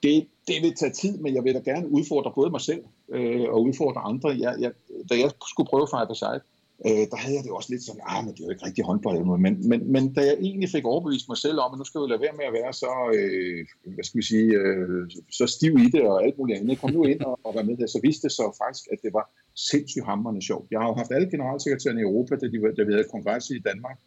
[0.03, 3.49] det, det vil tage tid, men jeg vil da gerne udfordre både mig selv øh,
[3.49, 4.29] og udfordre andre.
[4.29, 4.73] Jeg, jeg,
[5.11, 6.41] da jeg skulle prøve Five Side,
[6.87, 8.85] øh, der havde jeg det også lidt sådan, ah, men det er jo ikke rigtig
[8.85, 9.19] håndbold.
[9.47, 12.09] Men, men, men da jeg egentlig fik overbevist mig selv om, at nu skal jeg
[12.13, 13.61] lade være med at være så, øh,
[13.95, 15.03] hvad skal vi sige, øh,
[15.39, 16.81] så stiv i det og alt muligt andet.
[16.81, 19.13] Kom nu ind og, og var med der, Så viste det så faktisk, at det
[19.19, 19.25] var
[19.71, 20.67] sindssygt hammerende sjovt.
[20.71, 23.59] Jeg har jo haft alle generalsekretærerne i Europa, da, de, da vi havde kongres i
[23.69, 23.99] Danmark.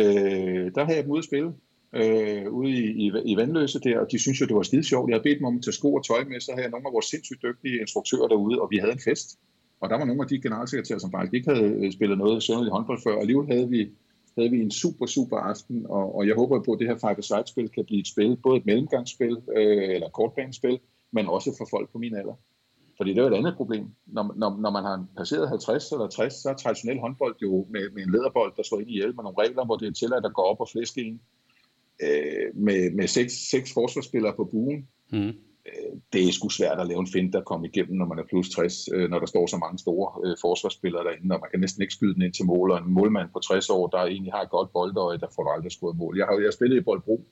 [0.00, 1.50] Øh, der havde jeg dem ude at spille
[2.00, 5.08] øh, ude i, i, i Vandløse der, og de synes jo, det var skide sjovt.
[5.08, 6.88] Jeg havde bedt dem om at tage sko og tøj med, så havde jeg nogle
[6.88, 9.28] af vores sindssygt dygtige instruktører derude, og vi havde en fest.
[9.82, 12.74] Og der var nogle af de generalsekretærer, som faktisk ikke havde øh, spillet noget i
[12.76, 13.90] håndbold før, og alligevel havde vi,
[14.38, 17.22] havde vi en super, super aften, og, og jeg håber på, at det her five
[17.22, 20.78] side spil kan blive et spil, både et mellemgangsspil øh, eller et kortbanespil,
[21.12, 22.34] men også for folk på min alder.
[22.96, 23.84] Fordi det er jo et andet problem.
[24.06, 27.90] Når, når, når man har passeret 50 eller 60, så er traditionel håndbold jo med,
[27.94, 30.26] med en lederbold, der slår ind i hjælp med nogle regler, hvor det er tilladt
[30.26, 31.20] at gå op og flæske en
[32.02, 34.88] øh, med, med seks, seks forsvarsspillere på buen.
[35.12, 35.32] Mm
[36.12, 38.48] det er sgu svært at lave en find, der kommer igennem, når man er plus
[38.50, 41.82] 60, øh, når der står så mange store øh, forsvarsspillere derinde, og man kan næsten
[41.82, 44.42] ikke skyde den ind til mål, og en målmand på 60 år, der egentlig har
[44.42, 46.18] et godt boldøje, der får aldrig scoret mål.
[46.18, 47.24] Jeg har jeg spillet i Boldbro,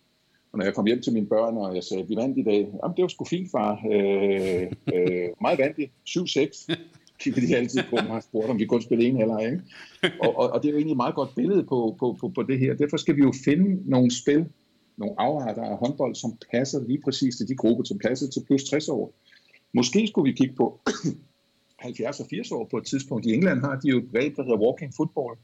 [0.52, 2.60] og når jeg kom hjem til mine børn, og jeg sagde, vi vandt i dag,
[2.82, 3.72] jamen det var sgu fint, far.
[3.92, 5.90] Øh, øh, meget vandigt.
[6.08, 6.66] 7-6.
[7.20, 9.60] Kiggede de altid på mig og spurgte, om vi kun spille en eller ikke?
[10.20, 12.42] Og, og, og, det er jo egentlig et meget godt billede på, på, på, på
[12.42, 12.74] det her.
[12.74, 14.46] Derfor skal vi jo finde nogle spil,
[15.00, 18.64] nogle afarter af håndbold, som passer lige præcis til de grupper, som passer til plus
[18.64, 19.14] 60 år.
[19.72, 20.80] Måske skulle vi kigge på
[21.78, 23.26] 70 og 80 år på et tidspunkt.
[23.26, 25.34] I England har de jo et greb, der hedder walking football.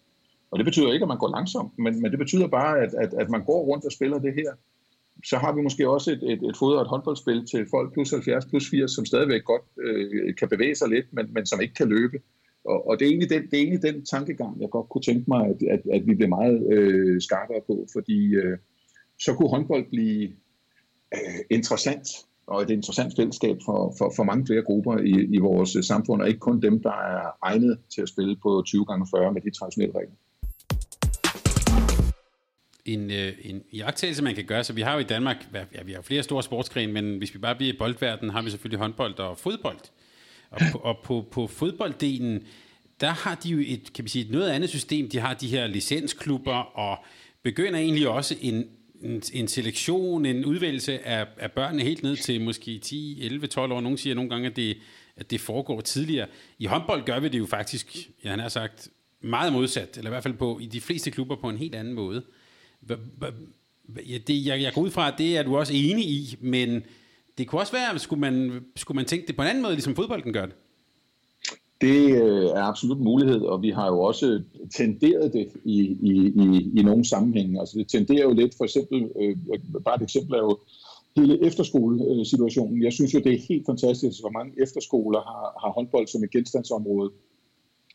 [0.51, 3.15] Og det betyder ikke, at man går langsomt, men, men det betyder bare, at, at,
[3.15, 4.53] at man går rundt og spiller det her.
[5.25, 8.71] Så har vi måske også et, et, et fodret håndboldspil til folk plus 70, plus
[8.71, 12.19] 80, som stadigvæk godt øh, kan bevæge sig lidt, men, men som ikke kan løbe.
[12.65, 15.25] Og, og det, er egentlig den, det er egentlig den tankegang, jeg godt kunne tænke
[15.29, 18.59] mig, at, at, at vi bliver meget øh, skarpere på, fordi øh,
[19.19, 20.29] så kunne håndbold blive
[21.15, 22.07] øh, interessant
[22.47, 26.23] og et interessant fællesskab for, for, for mange flere grupper i, i vores øh, samfund,
[26.23, 29.43] og ikke kun dem, der er egnet til at spille på 20 gange 40 med
[29.43, 30.17] de traditionelle regler.
[32.85, 35.93] En, øh, en iagtagelse, man kan gøre, så vi har jo i Danmark, ja, vi
[35.93, 39.19] har flere store sportsgrene, men hvis vi bare bliver i boldverdenen, har vi selvfølgelig håndbold
[39.19, 39.79] og fodbold.
[40.51, 42.43] Og på, og på, på fodbolddelen,
[43.01, 45.09] der har de jo et, kan vi sige, et noget andet system.
[45.09, 47.05] De har de her licensklubber, og
[47.43, 48.65] begynder egentlig også en,
[49.03, 53.73] en, en selektion, en udvælgelse af, af børnene helt ned til måske 10, 11, 12
[53.73, 53.81] år.
[53.81, 54.77] Nogle siger nogle gange, at det,
[55.17, 56.27] at det foregår tidligere.
[56.59, 58.89] I håndbold gør vi det jo faktisk, ja, han har sagt,
[59.21, 61.95] meget modsat, eller i hvert fald på, i de fleste klubber på en helt anden
[61.95, 62.25] måde.
[64.27, 66.83] Det, jeg, jeg går ud fra, at det er du også enig i, men
[67.39, 69.97] det kunne også være, skulle man, skulle man tænke det på en anden måde, ligesom
[69.97, 70.55] fodbolden gør det?
[71.81, 74.43] Det øh, er absolut mulighed, og vi har jo også
[74.75, 76.13] tenderet det i, i,
[76.45, 77.61] i, i nogle sammenhænge.
[77.61, 79.37] Altså det tenderer jo lidt, for eksempel, øh,
[79.85, 80.59] bare et eksempel er jo
[81.17, 82.83] hele efterskolesituationen.
[82.83, 86.31] Jeg synes jo, det er helt fantastisk, hvor mange efterskoler har, har håndbold som et
[86.31, 87.11] genstandsområde.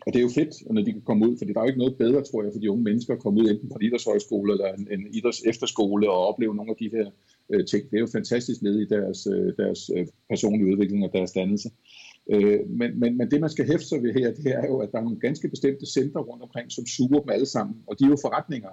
[0.05, 1.79] Og det er jo fedt, når de kan komme ud, for der er jo ikke
[1.79, 4.53] noget bedre, tror jeg, for de unge mennesker at komme ud enten på en idrætshøjskole
[4.53, 7.07] eller en, en idræts efterskole og opleve nogle af de her
[7.49, 7.84] øh, ting.
[7.89, 11.69] Det er jo fantastisk led i deres, øh, deres øh, personlige udvikling og deres dannelse.
[11.69, 14.78] Øh, Øh, men, men, men det, man skal hæfte sig ved her, det er jo,
[14.78, 17.99] at der er nogle ganske bestemte centre rundt omkring, som suger dem alle sammen, og
[17.99, 18.69] de er jo forretninger.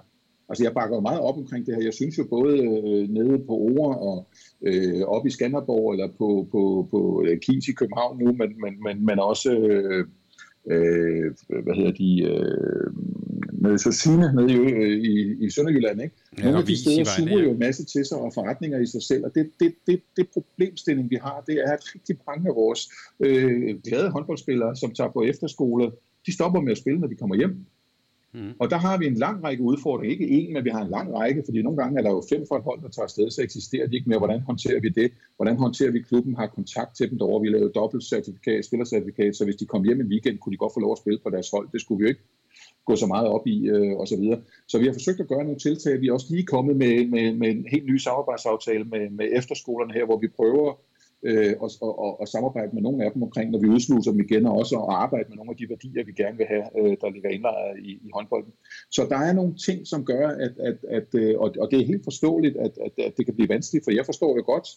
[0.49, 1.83] Altså jeg bakker jo meget op omkring det her.
[1.83, 4.27] Jeg synes jo både øh, nede på Ore og
[4.61, 8.83] øh, op i Skanderborg eller på, på, på øh, Kis i København nu, men, men,
[8.83, 10.07] men, men også øh,
[10.69, 11.31] øh,
[11.63, 12.93] hvad hedder de, øh,
[13.61, 16.01] nede i Sosine, nede i, øh, i, i Sønderjylland.
[16.01, 16.15] Ikke?
[16.37, 19.03] Nogle ja, af de steder suger jo en masse til sig og forretninger i sig
[19.03, 22.55] selv, og det, det, det, det problemstilling, vi har, det er, at rigtig mange af
[22.55, 22.89] vores
[23.19, 25.91] øh, glade håndboldspillere, som tager på efterskole,
[26.25, 27.65] de stopper med at spille, når de kommer hjem.
[28.33, 28.53] Mm.
[28.59, 30.11] Og der har vi en lang række udfordringer.
[30.11, 32.45] Ikke en, men vi har en lang række, fordi nogle gange er der jo fem
[32.47, 34.17] for et hold, der tager afsted, så eksisterer de ikke mere.
[34.17, 35.11] Hvordan håndterer vi det?
[35.35, 36.35] Hvordan håndterer vi klubben?
[36.35, 37.41] Har kontakt til dem derovre?
[37.41, 40.73] Vi lavede dobbelt certifikat, spillercertifikat, så hvis de kom hjem en weekend, kunne de godt
[40.73, 41.67] få lov at spille på deres hold.
[41.71, 42.25] Det skulle vi jo ikke
[42.85, 44.41] gå så meget op i øh, og så videre.
[44.67, 46.01] Så vi har forsøgt at gøre nogle tiltag.
[46.01, 49.93] Vi er også lige kommet med, med, med en helt ny samarbejdsaftale med, med efterskolerne
[49.93, 50.73] her, hvor vi prøver
[51.23, 54.45] øh, og, og, og samarbejde med nogle af dem omkring, når vi udsluser dem igen,
[54.45, 57.09] og også at arbejde med nogle af de værdier, vi gerne vil have, øh, der
[57.09, 58.53] ligger indlejret øh, i, i håndbolden.
[58.91, 61.85] Så der er nogle ting, som gør, at, at, at øh, og, og det er
[61.85, 64.67] helt forståeligt, at, at, at det kan blive vanskeligt, for jeg forstår det godt,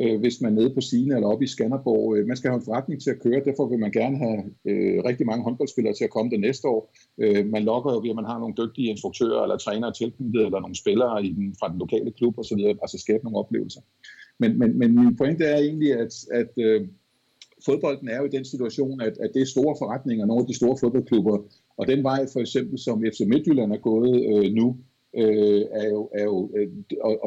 [0.00, 2.16] øh, hvis man er nede på Sine eller oppe i Skanderborg.
[2.16, 4.38] Øh, man skal have en forretning til at køre, derfor vil man gerne have
[4.70, 6.94] øh, rigtig mange håndboldspillere til at komme det næste år.
[7.18, 10.60] Øh, man lokker jo ved, at man har nogle dygtige instruktører eller trænere tilknyttet, eller
[10.60, 13.80] nogle spillere i den, fra den lokale klub osv., altså skabe nogle oplevelser.
[14.38, 16.88] Men, men, men min pointe er egentlig, at, at øh,
[17.64, 20.56] fodbolden er jo i den situation, at, at det er store forretninger, nogle af de
[20.56, 21.38] store fodboldklubber,
[21.76, 24.76] og den vej for eksempel, som FC Midtjylland er gået øh, nu,
[25.16, 26.68] øh, er jo, er jo øh,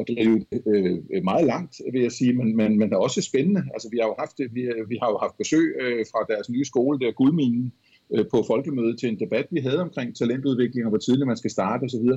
[0.00, 3.62] at drive øh, meget langt, vil jeg sige, men, men, men det er også spændende.
[3.74, 6.64] Altså, vi har jo haft, vi, vi har jo haft besøg øh, fra deres nye
[6.64, 7.72] skole, der Guldminen,
[8.14, 11.50] øh, på folkemødet til en debat, vi havde omkring talentudvikling og hvor tidligt man skal
[11.50, 12.08] starte osv.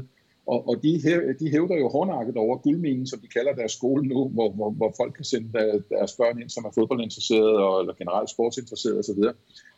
[0.47, 4.07] Og, og de, hæv, de hævder jo hårdnakket over guldminen, som de kalder deres skole
[4.07, 5.49] nu, hvor, hvor, hvor folk kan sende
[5.89, 9.21] deres børn ind, som er fodboldinteresserede og, eller generelt sportsinteresserede osv.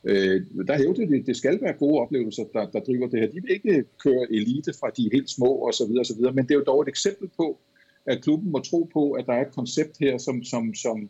[0.04, 3.28] Øh, der hævder de, at det skal være gode oplevelser, der, der driver det her.
[3.28, 6.64] De vil ikke køre elite fra de helt små osv., osv., men det er jo
[6.68, 7.58] dog et eksempel på,
[8.06, 11.10] at klubben må tro på, at der er et koncept her, som, som, som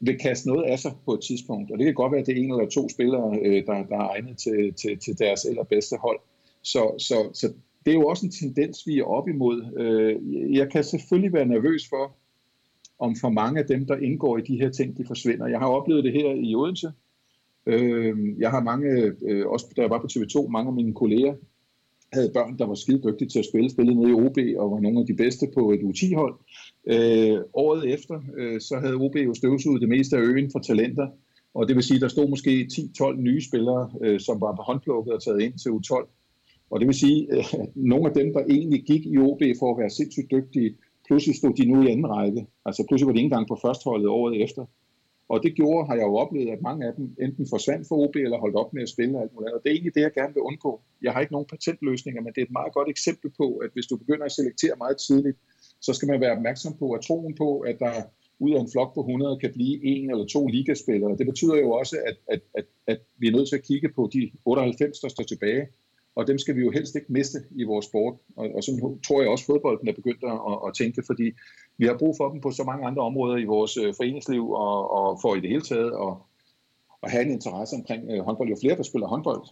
[0.00, 1.70] vil kaste noget af sig på et tidspunkt.
[1.70, 3.96] Og det kan godt være, at det er en eller to spillere, øh, der, der
[3.96, 6.20] er egnet til, til, til deres allerbedste hold.
[6.62, 7.52] Så, så, så
[7.84, 9.58] det er jo også en tendens, vi er op imod.
[9.76, 12.16] Øh, jeg kan selvfølgelig være nervøs for,
[12.98, 15.46] om for mange af dem, der indgår i de her ting, de forsvinder.
[15.46, 16.92] Jeg har oplevet det her i Odense.
[17.66, 21.34] Øh, jeg har mange, øh, også da jeg var på TV2, mange af mine kolleger
[22.12, 24.80] havde børn, der var skide dygtige til at spille, spillede nede i OB og var
[24.80, 26.34] nogle af de bedste på et U10-hold.
[26.86, 31.08] Øh, året efter, øh, så havde OB jo støvsuget det meste af øen for talenter,
[31.54, 34.62] og det vil sige, at der stod måske 10-12 nye spillere, øh, som var på
[34.62, 36.19] håndplukket og taget ind til U12.
[36.70, 37.44] Og det vil sige, at
[37.74, 41.52] nogle af dem, der egentlig gik i OB for at være sindssygt dygtige, pludselig stod
[41.54, 42.46] de nu i anden række.
[42.66, 44.64] Altså pludselig var de ikke engang på førsteholdet året efter.
[45.32, 48.16] Og det gjorde, har jeg jo oplevet, at mange af dem enten forsvandt for OB
[48.16, 49.54] eller holdt op med at spille og alt muligt.
[49.54, 50.72] Og det er egentlig det, jeg gerne vil undgå.
[51.02, 53.86] Jeg har ikke nogen patentløsninger, men det er et meget godt eksempel på, at hvis
[53.86, 55.38] du begynder at selektere meget tidligt,
[55.80, 57.92] så skal man være opmærksom på at troen på, at der
[58.38, 61.16] ud af en flok på 100 kan blive en eller to ligaspillere.
[61.18, 64.10] Det betyder jo også, at, at, at, at vi er nødt til at kigge på
[64.14, 65.66] de 98, der står tilbage,
[66.14, 68.14] og dem skal vi jo helst ikke miste i vores sport.
[68.36, 71.32] Og, og sådan tror jeg også, at fodbolden er begyndt at, at tænke, fordi
[71.78, 74.90] vi har brug for dem på så mange andre områder i vores øh, foreningsliv, og,
[74.90, 76.12] og for i det hele taget at,
[77.02, 78.48] at have en interesse omkring øh, håndbold.
[78.48, 79.42] Jo flere, der spiller håndbold,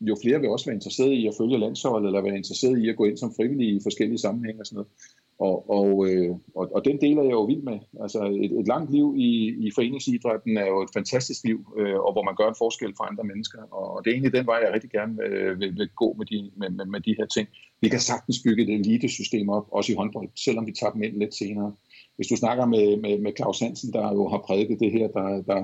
[0.00, 2.96] jo flere vil også være interesseret i at følge landsholdet, eller være interesseret i at
[2.96, 4.90] gå ind som frivillige i forskellige sammenhænge og sådan noget.
[5.38, 7.78] Og, og, øh, og, og den deler jeg jo vild med.
[8.00, 9.30] Altså et, et langt liv i,
[9.66, 13.04] i foreningsidrætten er jo et fantastisk liv, øh, og hvor man gør en forskel for
[13.04, 13.60] andre mennesker.
[13.62, 16.50] Og det er egentlig den vej, jeg rigtig gerne øh, vil, vil gå med de,
[16.56, 17.48] med, med, med de her ting.
[17.80, 21.16] Vi kan sagtens bygge et elitesystem op, også i håndbold, selvom vi tager dem ind
[21.16, 21.72] lidt senere.
[22.16, 25.42] Hvis du snakker med, med, med Claus Hansen, der jo har prædiket det her, der,
[25.50, 25.60] der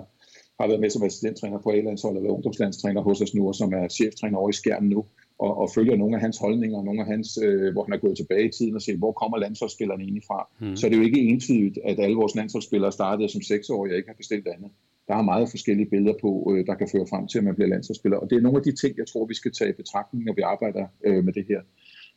[0.60, 3.88] har været med som assistenttræner på A-landsholdet eller ungdomslandstræner hos os nu, og som er
[3.88, 5.04] cheftræner over i Skjern nu,
[5.44, 8.16] og, og følger nogle af hans holdninger, nogle af hans, øh, hvor han er gået
[8.16, 10.38] tilbage i tiden og set, hvor kommer landsholdsspillerne egentlig fra.
[10.60, 10.76] Mm.
[10.76, 14.08] Så er det jo ikke entydigt, at alle vores landsholdsspillere startede som seksårige og ikke
[14.08, 14.70] har bestilt andet.
[15.08, 17.68] Der er meget forskellige billeder på, øh, der kan føre frem til, at man bliver
[17.68, 18.18] landsholdsspiller.
[18.18, 20.34] Og det er nogle af de ting, jeg tror, vi skal tage i betragtning, når
[20.38, 21.60] vi arbejder øh, med det her.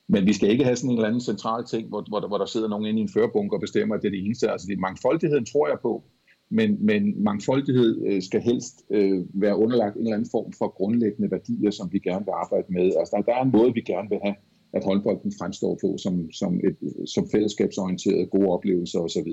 [0.08, 2.38] Men vi skal ikke have sådan en eller anden central ting, hvor, hvor, der, hvor
[2.38, 4.52] der sidder nogen inde i en førerbunker og bestemmer, at det er det eneste.
[4.52, 6.04] Altså det mangfoldigheden, tror jeg på
[6.50, 11.32] men, men mangfoldighed øh, skal helst øh, være underlagt en eller anden form for grundlæggende
[11.32, 12.84] værdier, som vi gerne vil arbejde med.
[12.84, 14.36] Altså, der, der er en måde, vi gerne vil have,
[14.74, 16.78] at håndbolden fremstår på som, som, et,
[17.10, 19.32] som fællesskabsorienteret, gode oplevelser osv.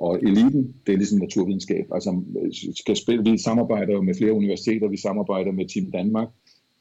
[0.00, 1.86] Og eliten, det er ligesom naturvidenskab.
[1.92, 6.28] Altså, øh, skal spille, vi samarbejder med flere universiteter, vi samarbejder med Team Danmark,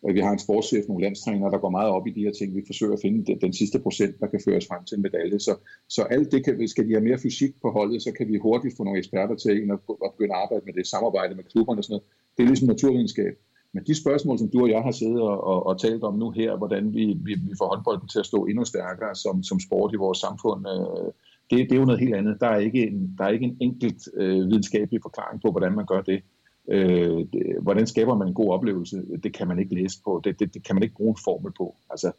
[0.10, 2.56] vi har en sportschef, nogle landstrænere, der går meget op i de her ting.
[2.56, 5.40] Vi forsøger at finde den, den sidste procent, der kan føres frem til en medalje.
[5.40, 5.54] Så,
[5.90, 8.78] så alt det kan, skal de have mere fysik på holdet, så kan vi hurtigt
[8.78, 11.80] få nogle eksperter til ind og, og begynde at arbejde med det, samarbejde med klubberne
[11.80, 12.06] og sådan noget.
[12.38, 13.34] Det er ligesom naturvidenskab.
[13.74, 16.30] Men de spørgsmål, som du og jeg har siddet og, og, og talt om nu
[16.32, 19.94] her, hvordan vi, vi, vi får håndbolden til at stå endnu stærkere som, som sport
[19.94, 21.12] i vores samfund, øh,
[21.50, 22.38] det, det er jo noget helt andet.
[22.42, 25.86] Der er ikke en, der er ikke en enkelt øh, videnskabelig forklaring på, hvordan man
[25.86, 26.24] gør det.
[26.70, 29.04] Øh, det, hvordan skaber man en god oplevelse?
[29.24, 30.22] Det kan man ikke læse på.
[30.24, 31.76] Det, det, det kan man ikke bruge en formel på.
[31.90, 32.12] Altså,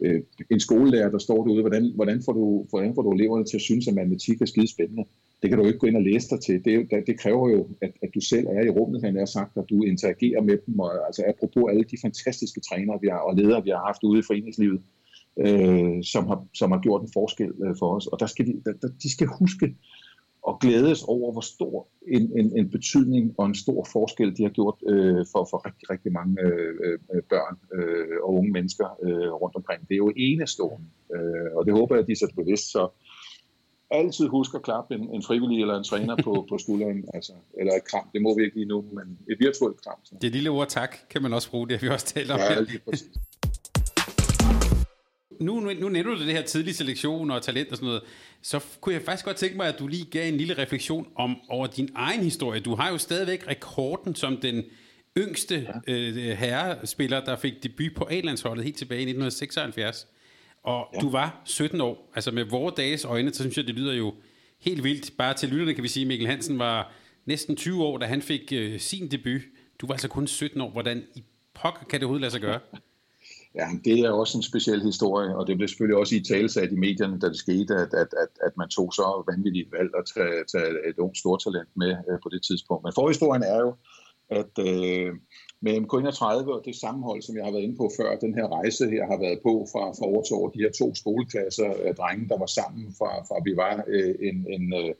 [0.00, 3.56] øh, en skolelærer, der står derude, hvordan, hvordan, får du, hvordan får du eleverne til
[3.56, 5.04] at synes, at matematik er skide spændende?
[5.42, 6.64] Det kan du ikke gå ind og læse dig til.
[6.64, 9.56] Det, det, det kræver jo, at, at du selv er i rummet, han er sagt,
[9.56, 10.78] at du interagerer med dem.
[10.78, 14.18] Og, altså apropos alle de fantastiske trænere vi har, og ledere, vi har haft ude
[14.18, 14.80] i foreningslivet,
[15.38, 18.06] øh, som, har, som har gjort en forskel øh, for os.
[18.06, 19.74] Og der skal de, der, de skal huske,
[20.46, 24.50] og glædes over, hvor stor en, en, en betydning og en stor forskel de har
[24.50, 29.32] gjort øh, for, for rigtig, rigtig mange øh, øh, børn øh, og unge mennesker øh,
[29.42, 29.80] rundt omkring.
[29.88, 32.82] Det er jo enestående, øh, og det håber jeg, at de er så bevidst, så
[33.90, 37.72] altid husk at klappe en, en frivillig eller en træner på, på skulderen, altså, eller
[37.72, 39.98] et kram, det må vi ikke lige nu, men et virtuelt kram.
[40.04, 40.14] Så.
[40.22, 42.38] Det lille ord tak kan man også bruge, det har vi også talt om.
[42.38, 43.10] Ja, lige præcis
[45.40, 48.02] nu, nu, nu nævner du det her tidlige selektion og talent og sådan noget,
[48.42, 51.36] så kunne jeg faktisk godt tænke mig, at du lige gav en lille refleksion om
[51.48, 52.60] over din egen historie.
[52.60, 54.64] Du har jo stadigvæk rekorden som den
[55.18, 55.92] yngste ja.
[55.92, 60.06] øh, herrespiller, der fik debut på A-landsholdet helt tilbage i 1976.
[60.62, 61.00] Og ja.
[61.00, 62.12] du var 17 år.
[62.14, 64.14] Altså med vores dages øjne, så synes jeg, det lyder jo
[64.58, 65.12] helt vildt.
[65.18, 66.92] Bare til lytterne kan vi sige, at Mikkel Hansen var
[67.24, 69.40] næsten 20 år, da han fik øh, sin debut.
[69.80, 70.70] Du var altså kun 17 år.
[70.70, 71.24] Hvordan i
[71.54, 72.60] pokker kan det overhovedet lade sig gøre?
[73.56, 76.76] Ja, det er også en speciel historie, og det blev selvfølgelig også i talesat i
[76.86, 80.44] medierne, da det skete, at, at, at, at man tog så vanvittigt valg at tage,
[80.52, 82.84] tage et ungt stortalent med øh, på det tidspunkt.
[82.84, 83.74] Men forhistorien er jo,
[84.40, 85.12] at øh,
[85.64, 86.24] med MK31
[86.56, 89.18] og det sammenhold, som jeg har været inde på før, den her rejse her har
[89.24, 92.50] været på fra, fra år til år, de her to skoleklasser af drenge, der var
[92.58, 94.92] sammen fra, fra vi var øh, en, en øh,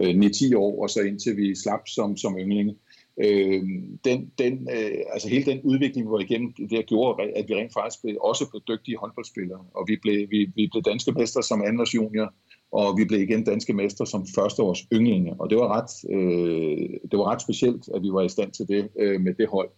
[0.00, 2.72] øh 9-10 år, og så indtil vi slap som, som ynglinge.
[2.72, 2.89] Øh,
[3.24, 3.62] øh,
[4.04, 7.72] den, den, øh, altså hele den udvikling, vi var igennem, det gjorde, at vi rent
[7.72, 9.64] faktisk blev, også blev dygtige håndboldspillere.
[9.74, 12.34] Og vi blev, vi, vi blev danske mestre som andres junior,
[12.72, 15.34] og vi blev igen danske mestre som førsteårs ynglinge.
[15.38, 18.68] Og det var ret, øh, det var ret specielt, at vi var i stand til
[18.68, 19.70] det øh, med det hold.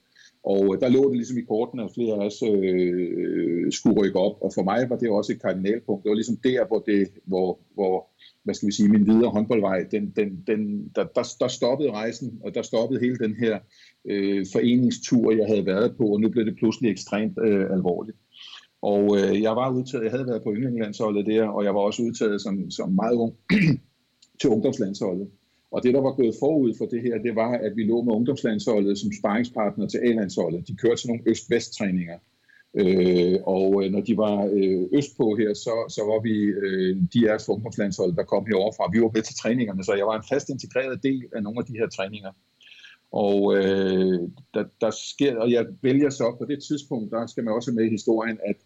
[0.45, 4.01] Og øh, der lå det ligesom i korten, at flere af os øh, øh, skulle
[4.01, 4.37] rykke op.
[4.41, 6.03] Og for mig var det også et kardinalpunkt.
[6.03, 8.13] Det var ligesom der, hvor, det, hvor, hvor
[8.45, 12.41] hvad skal vi sige, min videre håndboldvej, den, den, den, der, der, der stoppede rejsen,
[12.45, 13.59] og der stoppede hele den her
[14.05, 18.19] øh, foreningstur, jeg havde været på, og nu blev det pludselig ekstremt øh, alvorligt.
[18.83, 22.03] Og øh, jeg var udtaget, jeg havde været på yndlingslandsholdet der, og jeg var også
[22.03, 23.35] udtaget som, som meget ung
[24.41, 25.29] til ungdomslandsholdet.
[25.73, 28.13] Og det, der var gået forud for det her, det var, at vi lå med
[28.13, 30.69] ungdomslandsholdet som sparringspartner til A-landsholdet.
[30.69, 32.19] De kørte til nogle øst-vest-træninger.
[32.75, 37.33] Øh, og øh, når de var øh, østpå her, så, så var vi øh, de
[37.33, 38.91] af ungdomslandshold, der kom heroverfra.
[38.93, 41.65] Vi var med til træningerne, så jeg var en fast integreret del af nogle af
[41.65, 42.33] de her træninger.
[43.13, 44.21] Og øh,
[44.55, 47.85] der, der sker, og jeg vælger så på det tidspunkt, der skal man også med
[47.85, 48.57] i historien, at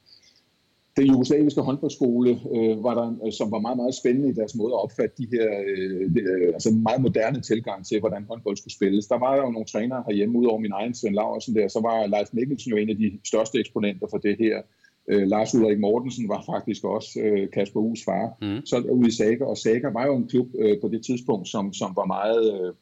[0.96, 4.82] den jugoslaviske håndboldskole, øh, var der, som var meget, meget spændende i deres måde at
[4.84, 9.06] opfatte de her, øh, de, øh, altså meget moderne tilgang til, hvordan håndbold skulle spilles.
[9.06, 12.28] Der var jo nogle trænere herhjemme, udover min egen Svend Laursen der, så var Leif
[12.32, 14.56] Mikkelsen jo en af de største eksponenter for det her.
[15.10, 18.26] Øh, Lars Ulrik Mortensen var faktisk også øh, Kasper U's far.
[18.42, 18.66] Mm.
[18.66, 21.72] Så ude i Saga, og Saga var jo en klub øh, på det tidspunkt, som,
[21.72, 22.44] som var meget...
[22.54, 22.72] Øh,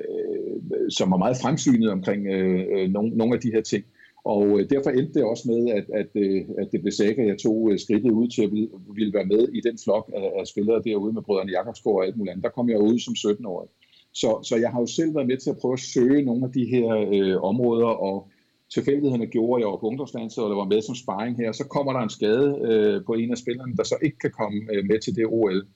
[0.00, 3.84] øh, som var meget fremsynet omkring øh, øh nogle, nogle af de her ting.
[4.24, 7.38] Og øh, derfor endte det også med, at, at, øh, at det blev Saga, jeg
[7.38, 8.52] tog øh, skridtet ud til at
[8.96, 12.16] ville være med i den flok af, af spillere derude med brødrene Jakobsgaard og alt
[12.16, 12.44] muligt andet.
[12.44, 13.68] Der kom jeg ud som 17-årig.
[14.14, 16.52] Så, så jeg har jo selv været med til at prøve at søge nogle af
[16.52, 18.28] de her øh, områder, og
[18.74, 21.52] tilfældighederne gjorde, at jeg var på ungdomslandet, og der var med som sparring her.
[21.52, 24.58] Så kommer der en skade øh, på en af spillerne, der så ikke kan komme
[24.72, 25.66] øh, med til det OL.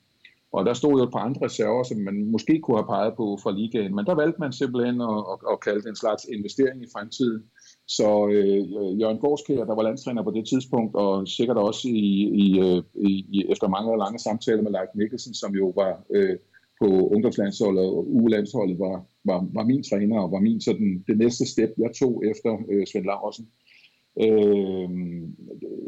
[0.53, 3.38] Og der stod jo et par andre reserver, som man måske kunne have peget på
[3.42, 6.82] fra ligaen, men der valgte man simpelthen at, at, at kalde det en slags investering
[6.82, 7.42] i fremtiden.
[7.89, 8.59] Så øh,
[9.01, 12.11] Jørgen Gårdskær, der var landstræner på det tidspunkt, og sikkert også i,
[12.45, 16.05] i, øh, i, i efter mange og lange samtaler med Leif Mikkelsen, som jo var
[16.14, 16.37] øh,
[16.80, 21.47] på ungdomslandsholdet og ugelandsholdet, var, var, var min træner og var min sådan, det næste
[21.53, 23.47] step, jeg tog efter øh, Svend Larsen.
[24.24, 24.89] Øh,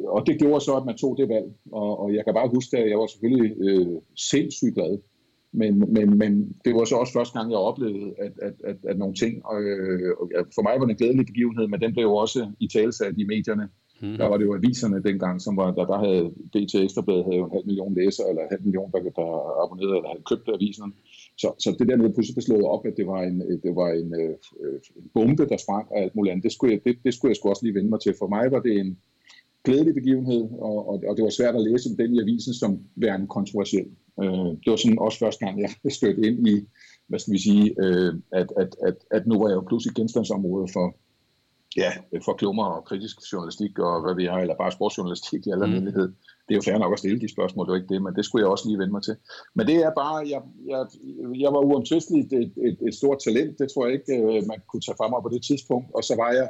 [0.09, 1.49] og det gjorde så, at man tog det valg.
[1.73, 3.97] Og, og jeg kan bare huske, at jeg var selvfølgelig øh,
[4.31, 4.99] sindssygt glad
[5.53, 8.99] men, men, men det var så også første gang, jeg oplevede, at, at, at, at
[8.99, 10.15] nogle ting, øh,
[10.55, 13.25] for mig var det en glædelig begivenhed, men den blev jo også i talesat i
[13.25, 13.69] medierne.
[14.03, 14.17] Mm.
[14.21, 17.45] Der var det jo aviserne dengang, som var, der, der havde BT Ekstrabladet havde jo
[17.45, 19.29] en halv million læsere, eller en halv million, der, der
[19.63, 20.93] abonnerede eller havde købt aviserne.
[21.43, 24.09] Så, så det der med pludselig slået op, at det var en, det var en,
[24.21, 24.35] øh,
[25.01, 27.37] en bombe, der sprang af alt muligt andet, det skulle, jeg, det, det skulle jeg
[27.37, 28.15] sgu også lige vende mig til.
[28.19, 28.99] For mig var det en
[29.65, 32.71] glædelig begivenhed, og, og, og det var svært at læse om den i avisen som
[32.97, 33.89] værende kontroversiel.
[34.23, 36.69] Øh, det var sådan også første gang, jeg stødte ind i,
[37.07, 40.69] hvad skal vi sige, øh, at, at, at, at nu var jeg jo pludselig genstandsområde
[40.73, 40.97] for,
[41.77, 41.93] ja,
[42.25, 46.09] for klummer og kritisk journalistik og hvad vi har, eller bare sportsjournalistik i almindelighed.
[46.09, 46.15] Mm.
[46.49, 48.25] Det er jo fair nok at stille de spørgsmål, det var ikke det, men det
[48.25, 49.17] skulle jeg også lige vende mig til.
[49.55, 50.43] Men det er bare, jeg,
[50.73, 50.87] jeg,
[51.45, 54.81] jeg var uomtvisteligt et, et, et stort talent, det tror jeg ikke, øh, man kunne
[54.81, 56.49] tage frem på det tidspunkt, og så var jeg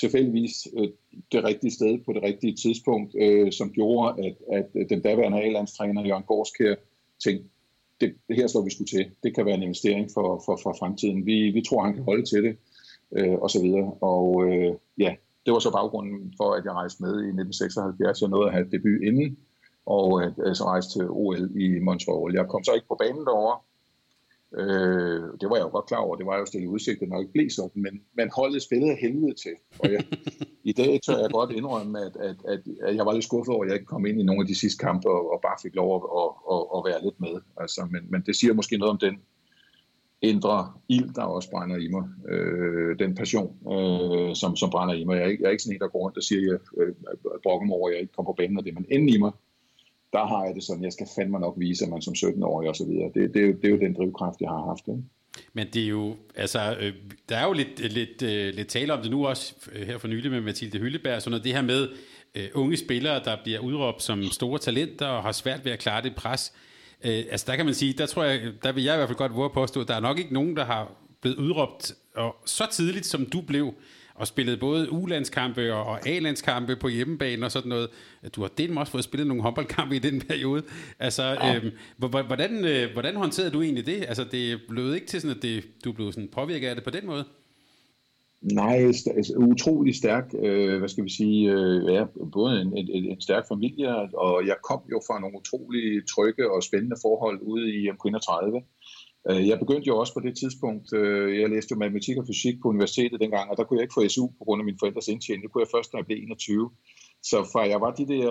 [0.00, 0.88] tilfældigvis øh,
[1.32, 6.06] det rigtige sted på det rigtige tidspunkt, øh, som gjorde, at, at den daværende A-landstræner
[6.06, 6.74] Jørgen Gårdskær
[7.24, 7.48] tænkte,
[8.00, 9.10] det, det her slår vi skulle til.
[9.22, 11.26] Det kan være en investering for, for, for fremtiden.
[11.26, 12.56] Vi, vi tror, han kan holde til det,
[13.16, 13.92] øh, og så videre.
[14.00, 15.14] Og øh, ja,
[15.46, 18.20] det var så baggrunden for, at jeg rejste med i 1976.
[18.20, 19.38] Jeg nåede at have debut inden,
[19.86, 22.34] og at, så rejste til OL i Montreal.
[22.34, 23.58] Jeg kom så ikke på banen derovre,
[24.54, 27.20] Øh, det var jeg jo godt klar over, det var jo stille udsigt, det nok
[27.20, 29.56] ikke blev sådan, men, men holdet spillede helvede til.
[29.78, 30.04] Og jeg,
[30.64, 33.64] i dag tør jeg godt indrømme, at, at, at, at jeg var lidt skuffet over,
[33.64, 35.74] at jeg ikke kom ind i nogle af de sidste kampe og, og bare fik
[35.74, 37.40] lov at, at, at, at være lidt med.
[37.56, 39.16] Altså, men, men det siger måske noget om den
[40.22, 42.04] indre ild, der også brænder i mig.
[42.32, 45.16] Øh, den passion, øh, som, som brænder i mig.
[45.16, 46.86] Jeg er, ikke, jeg er ikke sådan en, der går rundt og siger, at jeg
[46.86, 46.94] øh,
[47.42, 49.32] brokker mig over, at jeg ikke kommer på banen og det, men inden i mig,
[50.12, 52.76] der har jeg det sådan, jeg skal fandme nok vise, at man som 17-årig og
[52.76, 53.10] så videre.
[53.14, 54.88] Det, det, er jo, det er jo den drivkraft, jeg har haft.
[54.88, 55.02] Ikke?
[55.52, 56.92] Men det er jo, altså, øh,
[57.28, 60.08] der er jo lidt, lidt, øh, lidt tale om det nu også øh, her for
[60.08, 61.88] nylig med Mathilde Hylleberg, sådan noget det her med
[62.34, 66.02] øh, unge spillere, der bliver udråbt som store talenter og har svært ved at klare
[66.02, 66.52] det pres.
[67.04, 69.18] Øh, altså der kan man sige, der tror jeg, der vil jeg i hvert fald
[69.18, 72.36] godt våge at påstå, at der er nok ikke nogen, der har blevet udråbt og
[72.44, 73.74] så tidligt, som du blev,
[74.18, 77.88] og spillet både U-landskampe og A-landskampe på hjemmebane og sådan noget.
[78.34, 80.62] Du har delt også fået spillet nogle håndboldkampe i den periode.
[80.98, 81.56] Altså, ja.
[81.56, 84.04] øhm, hvordan, øh, hvordan håndterede du egentlig det?
[84.08, 86.90] Altså, det blev ikke til sådan, at det, du blev sådan påvirket af det på
[86.90, 87.24] den måde?
[88.42, 93.20] Nej, altså, utrolig stærk, øh, hvad skal vi sige, øh, ja, både en, en, en
[93.20, 93.88] stærk familie,
[94.18, 98.62] og jeg kom jo fra nogle utrolig trygge og spændende forhold ude i M31.
[99.30, 102.56] Øh, jeg begyndte jo også på det tidspunkt, øh, jeg læste jo matematik og fysik
[102.62, 105.08] på universitetet dengang, og der kunne jeg ikke få SU på grund af mine forældres
[105.08, 105.42] indtjening.
[105.42, 106.70] Det kunne jeg først, når jeg blev 21.
[107.22, 108.28] Så fra jeg var de der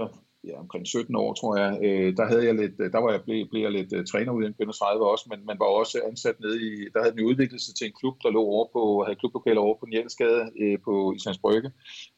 [0.47, 3.21] ja, omkring 17 år, tror jeg, øh, der havde jeg lidt, øh, der var jeg
[3.25, 6.37] blev, blev jeg lidt uh, træner ude i 30 også, men man var også ansat
[6.43, 9.19] nede i, der havde den udviklet sig til en klub, der lå over på, havde
[9.21, 11.69] klublokaler over på Njælsgade øh, på Islands Brygge,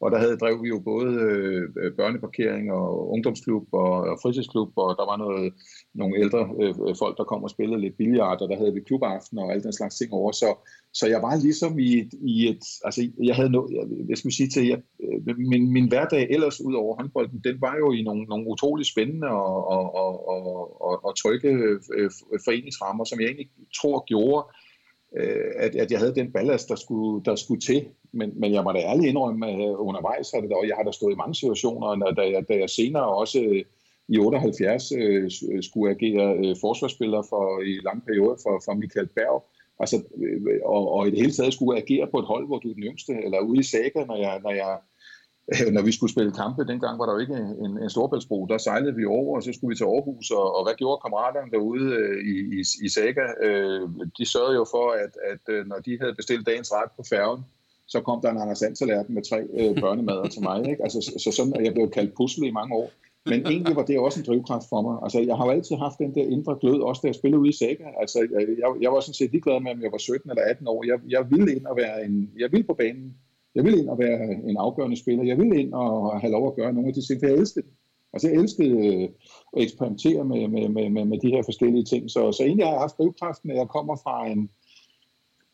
[0.01, 1.63] og der havde drev vi jo både øh,
[1.99, 5.53] børneparkering og ungdomsklub og, og fritidsklub, og der var noget,
[5.93, 8.79] nogle ældre øh, øh, folk, der kom og spillede lidt billiard, og der havde vi
[8.79, 10.55] klubaften og alt den slags ting over, så
[10.93, 14.35] så jeg var ligesom i et, i et altså jeg havde noget, jeg, jeg skulle
[14.35, 18.01] sige til, jer, øh, min, min hverdag ellers ud over håndbolden, den var jo i
[18.01, 21.49] nogle, nogle utrolig spændende og, og, og, og, og, og trygge
[21.97, 22.11] øh,
[22.45, 23.49] foreningsrammer, som jeg egentlig
[23.81, 24.45] tror gjorde,
[25.65, 27.85] at, at jeg havde den ballast, der skulle, der skulle til.
[28.13, 30.91] Men, men jeg må da ærligt indrømme, at undervejs har det, og jeg har da
[30.91, 33.63] stået i mange situationer, da jeg, da jeg senere også
[34.09, 39.09] i 78 øh, øh, skulle agere øh, forsvarsspiller for i lang periode for, for Michael
[39.15, 39.43] Berg,
[39.79, 42.69] Altså, øh, og, og i det hele taget skulle agere på et hold, hvor du
[42.69, 44.77] er den yngste, eller ude i Saga, når jeg, når jeg
[45.51, 48.57] øh, når vi skulle spille kampe, dengang var der jo ikke en, en storbæltsbro, der
[48.57, 51.85] sejlede vi over, og så skulle vi til Aarhus, og, og hvad gjorde kammeraterne derude
[51.99, 53.25] øh, i, i, i Saga?
[53.47, 57.03] Øh, de sørgede jo for, at, at øh, når de havde bestilt dagens ret på
[57.09, 57.41] færgen,
[57.87, 60.69] så kom der en Anders Ansalærten med tre øh, børnemader til mig.
[60.71, 60.83] Ikke?
[60.83, 62.89] Altså, så, så sådan, at jeg blev kaldt pusle i mange år.
[63.29, 64.95] Men egentlig var det også en drivkraft for mig.
[65.03, 67.49] Altså, jeg har jo altid haft den der indre glød, også da jeg spillede ude
[67.49, 67.87] i Sega.
[68.01, 70.67] Altså, jeg, jeg, jeg var sådan set ligeglad med, om jeg var 17 eller 18
[70.67, 70.85] år.
[70.89, 73.15] Jeg, jeg ville ind og være en, jeg ville på banen.
[73.55, 75.23] Jeg ville ind og være en afgørende spiller.
[75.23, 77.65] Jeg ville ind og have lov at gøre nogle af de ting, for jeg elskede
[77.65, 77.73] det.
[78.13, 79.09] Altså, jeg elskede øh,
[79.57, 82.11] at eksperimentere med, med, med, med, med de her forskellige ting.
[82.11, 84.49] Så, så egentlig har jeg haft drivkraften, at jeg kommer fra en,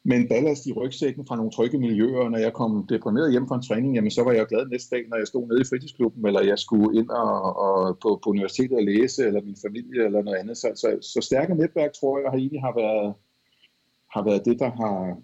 [0.08, 2.30] men ballast i rygsækken fra nogle trygge miljøer.
[2.30, 5.04] Når jeg kom deprimeret hjem fra en træning, jamen, så var jeg glad næste dag,
[5.10, 8.78] når jeg stod nede i fritidsklubben, eller jeg skulle ind og, og på, på universitetet
[8.78, 10.58] og læse, eller min familie, eller noget andet.
[10.58, 13.14] Så, så, så stærke netværk, tror jeg, har egentlig har været,
[14.14, 15.18] har været det, der har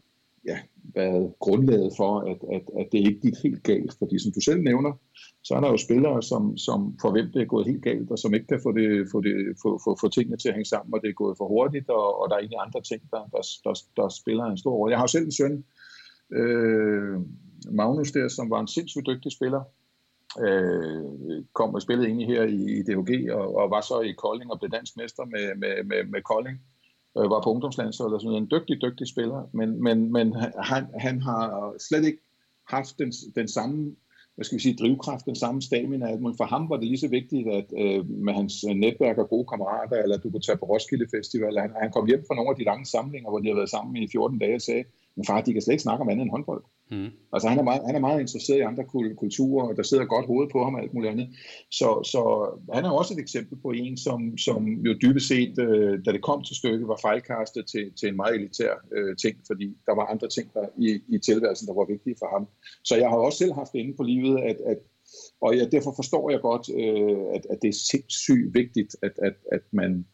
[0.45, 0.57] ja,
[0.95, 3.93] været grundlaget for, at, at, at det ikke gik helt galt.
[3.99, 4.91] Fordi som du selv nævner,
[5.43, 8.19] så er der jo spillere, som, som for hvem det er gået helt galt, og
[8.19, 10.93] som ikke kan få, det, få, det, få, få, få tingene til at hænge sammen,
[10.93, 13.43] og det er gået for hurtigt, og, og der er egentlig andre ting, der, der,
[13.63, 14.91] der, der spiller en stor rolle.
[14.91, 15.63] Jeg har jo selv en søn,
[16.39, 17.19] øh,
[17.71, 19.63] Magnus der, som var en sindssygt dygtig spiller,
[20.45, 24.51] øh, kom og spillede ind her i, i DHG, og, og var så i Kolding
[24.51, 26.57] og blev dansk mester med, med, med, med Kolding
[27.17, 30.35] øh, var på ungdomslandsholdet og sådan noget, en dygtig, dygtig spiller, men, men, men
[30.71, 32.21] han, han har slet ikke
[32.67, 33.95] haft den, den samme
[34.35, 36.17] hvad skal vi sige, drivkraft, den samme stamina.
[36.25, 39.29] Men for ham var det lige så vigtigt, at øh, med hans øh, netværk og
[39.29, 42.49] gode kammerater, eller du kunne tage på Roskilde Festival, han, han kom hjem fra nogle
[42.49, 44.83] af de lange samlinger, hvor de har været sammen i 14 dage og sagde,
[45.15, 46.63] men far, de kan slet ikke snakke om andet end håndbold.
[46.91, 47.09] Mm.
[47.33, 48.83] Altså han er, meget, han er meget interesseret i andre
[49.17, 51.27] kulturer, og der sidder godt hoved på ham og alt muligt andet.
[51.71, 52.21] Så, så
[52.73, 56.21] han er også et eksempel på en, som, som jo dybest set, øh, da det
[56.21, 60.05] kom til stykket, var fejlkastet til, til en meget elitær øh, ting, fordi der var
[60.05, 62.47] andre ting der i, i tilværelsen, der var vigtige for ham.
[62.83, 64.77] Så jeg har også selv haft det inde på livet, at, at
[65.41, 69.35] og jeg, derfor forstår jeg godt, øh, at, at det er sindssygt vigtigt, at, at,
[69.51, 70.05] at man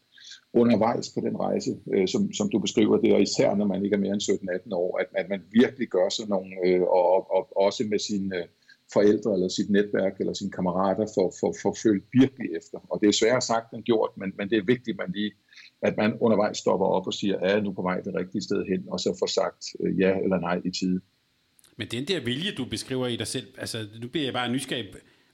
[0.62, 3.94] undervejs på den rejse, øh, som, som du beskriver det, og især når man ikke
[3.94, 7.42] er mere end 17-18 år, at, at man virkelig gør sådan nogle, øh, og, og
[7.66, 8.44] også med sine øh,
[8.92, 12.78] forældre eller sit netværk eller sine kammerater for, for, for følge virkelig efter.
[12.90, 15.32] Og det er sværere sagt end gjort, men, men det er vigtigt, man lige,
[15.82, 18.60] at man undervejs stopper op og siger, er jeg nu på vej det rigtige sted
[18.70, 21.00] hen, og så får sagt øh, ja eller nej i tide.
[21.78, 24.86] Men den der vilje, du beskriver i dig selv, altså nu bliver jeg bare nysgerrig.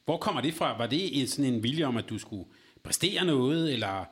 [0.04, 0.78] Hvor kommer det fra?
[0.78, 2.44] Var det sådan en vilje om, at du skulle
[2.82, 4.04] præstere noget, eller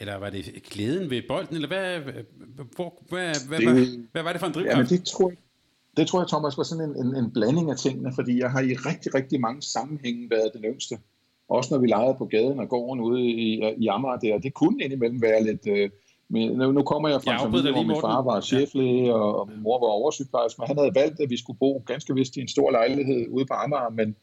[0.00, 2.00] eller var det glæden ved bolden, eller hvad,
[2.76, 4.90] hvor, hvad, hvad, det, hvad, hvad var det for en drivkraft?
[4.90, 5.38] Ja, det tror jeg,
[5.96, 8.60] det tror jeg, Thomas, var sådan en, en, en blanding af tingene, fordi jeg har
[8.60, 10.98] i rigtig, rigtig mange sammenhænge været den yngste.
[11.48, 14.38] Også når vi legede på gaden og gården ude i, i Amager der.
[14.38, 15.66] Det kunne indimellem være lidt...
[15.66, 15.90] Øh,
[16.30, 19.48] men nu, nu kommer jeg fra en familie, hvor min far var cheflæge, og, og
[19.48, 22.40] min mor var oversygeplejerske, men han havde valgt, at vi skulle bo ganske vist i
[22.40, 24.16] en stor lejlighed ude på Amager, men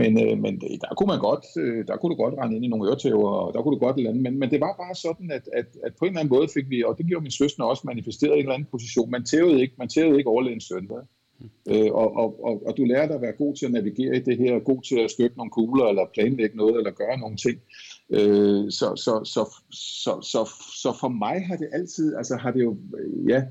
[0.00, 2.64] men, øh, men øh, der kunne man godt, øh, der kunne du godt rende ind
[2.64, 4.22] i nogle øretæver, og der kunne du godt et eller andet.
[4.22, 6.70] Men, men det var bare sådan, at, at, at på en eller anden måde fik
[6.70, 9.10] vi, og det gjorde min søster også, manifesteret en eller anden position.
[9.10, 11.02] Man tævede ikke, man tævede ikke overlægens søndag.
[11.70, 14.20] Øh, og, og, og, og du lærer dig at være god til at navigere i
[14.20, 17.56] det her, god til at støtte nogle kugler, eller planlægge noget, eller gøre nogle ting.
[18.10, 20.50] Øh, så, så, så, så, så,
[20.82, 23.42] så for mig har det altid, altså har det jo, øh, ja,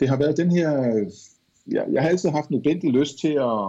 [0.00, 0.70] det har været den her,
[1.66, 3.64] jeg, jeg har altid haft nødvendig lyst til at,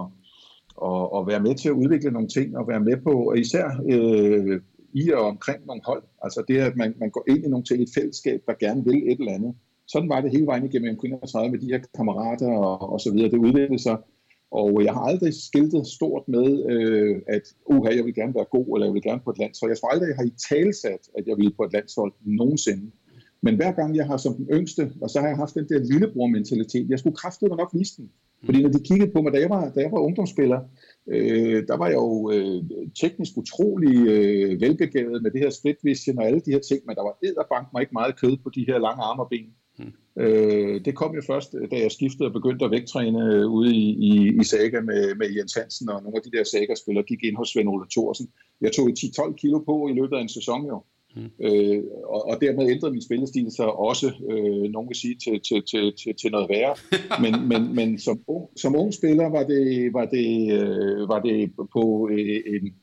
[0.81, 3.65] og, og være med til at udvikle nogle ting, og være med på, og især
[3.89, 4.61] øh,
[4.93, 6.03] i og omkring nogle hold.
[6.23, 9.11] Altså det, at man, man går ind i nogle ting, et fællesskab, der gerne vil
[9.11, 9.55] et eller andet.
[9.87, 13.31] Sådan var det hele vejen igennem M31 med de her kammerater og, og så videre.
[13.31, 13.97] Det udviklede sig.
[14.51, 18.67] Og jeg har aldrig skiltet stort med, øh, at uha, jeg vil gerne være god,
[18.75, 19.71] eller jeg vil gerne på et landshold.
[19.71, 22.91] Jeg tror aldrig, jeg har i talsat, at jeg vil på et landshold nogensinde.
[23.41, 25.79] Men hver gang jeg har som den yngste, og så har jeg haft den der
[25.79, 28.09] lillebror-mentalitet, jeg skulle kraftedeme nok vise den.
[28.45, 30.59] Fordi når de kiggede på mig, da jeg var, da jeg var ungdomsspiller,
[31.07, 32.63] øh, der var jeg jo øh,
[33.01, 36.95] teknisk utrolig øh, velbegavet med det her split vision og alle de her ting, men
[36.95, 39.49] der var edderbank mig ikke meget kød på de her lange arme og ben.
[39.79, 40.21] Mm.
[40.23, 43.85] Øh, det kom jo først, da jeg skiftede og begyndte at vægttræne øh, ude i,
[44.09, 44.11] i,
[44.41, 47.49] i Saga med, med Jens Hansen, og nogle af de der Saga-spillere gik ind hos
[47.49, 48.27] Svend Ole Thorsen.
[48.61, 50.83] Jeg tog 10-12 kilo på i løbet af en sæson jo.
[51.15, 51.29] Mm.
[51.45, 55.63] Øh, og, og dermed ændrede min spillestil sig også, øh, nogen vil sige, til, til,
[55.71, 56.75] til, til, til noget værre.
[57.23, 61.51] Men, men, men som, ung, som ung spiller var det, var det, øh, var det
[61.73, 62.73] på øh, en,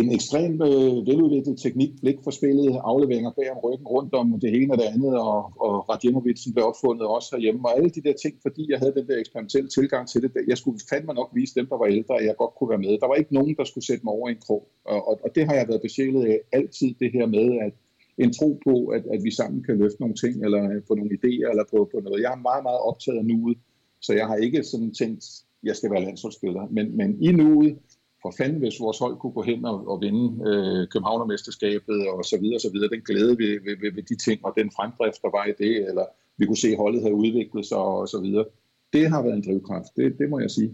[0.00, 4.50] en ekstremt øh, veludviklet teknik, blik for spillet, afleveringer bag om ryggen, rundt om det
[4.56, 8.14] ene og det andet, og, og Radjemovicen blev opfundet også herhjemme, og alle de der
[8.22, 10.30] ting, fordi jeg havde den der eksperimentelle tilgang til det.
[10.48, 12.98] Jeg skulle fandme nok vise dem, der var ældre, at jeg godt kunne være med.
[13.02, 15.42] Der var ikke nogen, der skulle sætte mig over en krog, og, og, og det
[15.48, 17.72] har jeg været besjælet af altid, det her med, at
[18.18, 21.48] en tro på, at, at vi sammen kan løfte nogle ting, eller få nogle idéer,
[21.52, 22.22] eller på, på noget.
[22.22, 23.58] Jeg er meget, meget optaget af nuet,
[24.00, 25.24] så jeg har ikke sådan tænkt,
[25.62, 27.78] jeg skal være landsholdsspiller, men, men i nuet,
[28.26, 32.36] for fanden, hvis vores hold kunne gå hen og, og vinde øh, Københavnermesterskabet og så
[32.40, 32.88] videre, og så videre.
[32.88, 35.74] Den glæde ved, ved, ved, ved de ting, og den fremdrift, der var i det,
[35.88, 36.04] eller
[36.38, 38.44] vi kunne se, at holdet havde udviklet sig og så videre.
[38.92, 40.70] Det har været en drivkraft, det, det må jeg sige.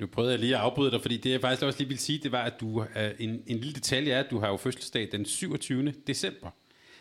[0.00, 2.18] Nu prøvede jeg lige at afbryde dig, fordi det jeg faktisk også lige vil sige,
[2.22, 2.84] det var, at du,
[3.18, 5.92] en, en lille detalje er, at du har jo fødselsdag den 27.
[6.06, 6.48] december.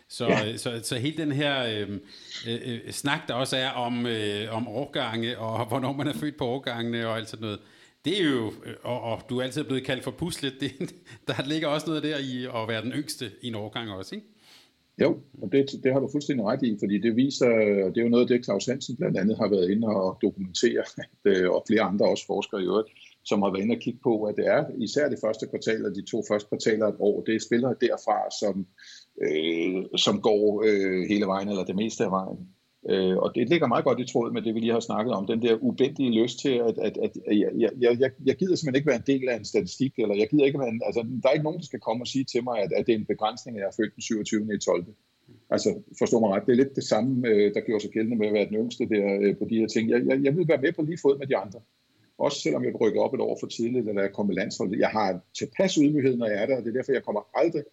[0.09, 0.57] Så, ja.
[0.57, 1.99] så, så hele den her øh,
[2.47, 6.45] øh, snak, der også er om, øh, om årgange, og hvornår man er født på
[6.45, 7.59] årgangene og alt sådan noget,
[8.05, 10.71] det er jo, øh, og, og du er altid blevet kaldt for puslet, det,
[11.27, 14.27] der ligger også noget der i at være den yngste i en årgang også, ikke?
[15.01, 17.49] Jo, og det, det har du fuldstændig ret i, fordi det viser,
[17.85, 20.17] og det er jo noget af det, Claus Hansen blandt andet har været inde og
[20.21, 22.89] dokumentere, at, øh, og flere andre også forskere i øvrigt,
[23.25, 25.95] som har været inde og kigge på, at det er især det første kvartal og
[25.95, 28.67] de to første kvartaler af et år, det er spillere derfra, som,
[29.25, 32.49] øh, som går øh, hele vejen, eller det meste af vejen.
[32.89, 35.27] Øh, og det ligger meget godt i tråd med det, vi lige har snakket om,
[35.27, 38.91] den der ubendige lyst til, at, at, at, jeg, jeg, jeg, jeg gider simpelthen ikke
[38.91, 41.33] være en del af en statistik, eller jeg gider ikke være en, altså, der er
[41.33, 43.57] ikke nogen, der skal komme og sige til mig, at, at det er en begrænsning,
[43.57, 44.55] at jeg er født den 27.
[44.55, 44.85] i 12.
[45.49, 45.69] Altså,
[46.01, 48.33] forstå mig ret, det er lidt det samme, øh, der gjorde sig gældende med at
[48.33, 49.89] være den yngste der øh, på de her ting.
[49.89, 51.59] Jeg, jeg, jeg vil være med på lige fod med de andre.
[52.17, 54.79] Også selvom jeg rykker op et år for tidligt, eller jeg kommer landsholdet.
[54.79, 57.63] Jeg har tilpas ydmyghed, når jeg er der, og det er derfor, jeg kommer aldrig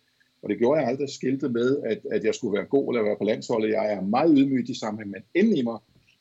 [0.43, 3.17] og det gjorde jeg aldrig skiltet med, at, at jeg skulle være god eller være
[3.19, 3.69] på landsholdet.
[3.69, 5.79] Jeg er meget ydmyg i sammenhæng, men inden i mig,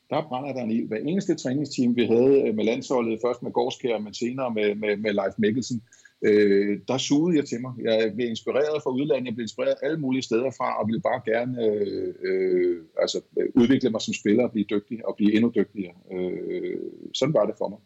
[0.10, 0.88] der brænder der en ild.
[0.88, 4.98] Hver eneste træningsteam, vi havde øh, med landsholdet, først med Gårdskær, men senere med, med,
[4.98, 5.82] med Leif Mikkelsen,
[6.22, 7.74] øh, der sugede jeg til mig.
[7.84, 11.22] Jeg blev inspireret fra udlandet, jeg blev inspireret alle mulige steder fra, og ville bare
[11.32, 15.52] gerne øh, øh, altså, øh, udvikle mig som spiller og blive dygtig og blive endnu
[15.56, 15.96] dygtigere.
[16.14, 16.80] Øh,
[17.14, 17.80] sådan var det for mig.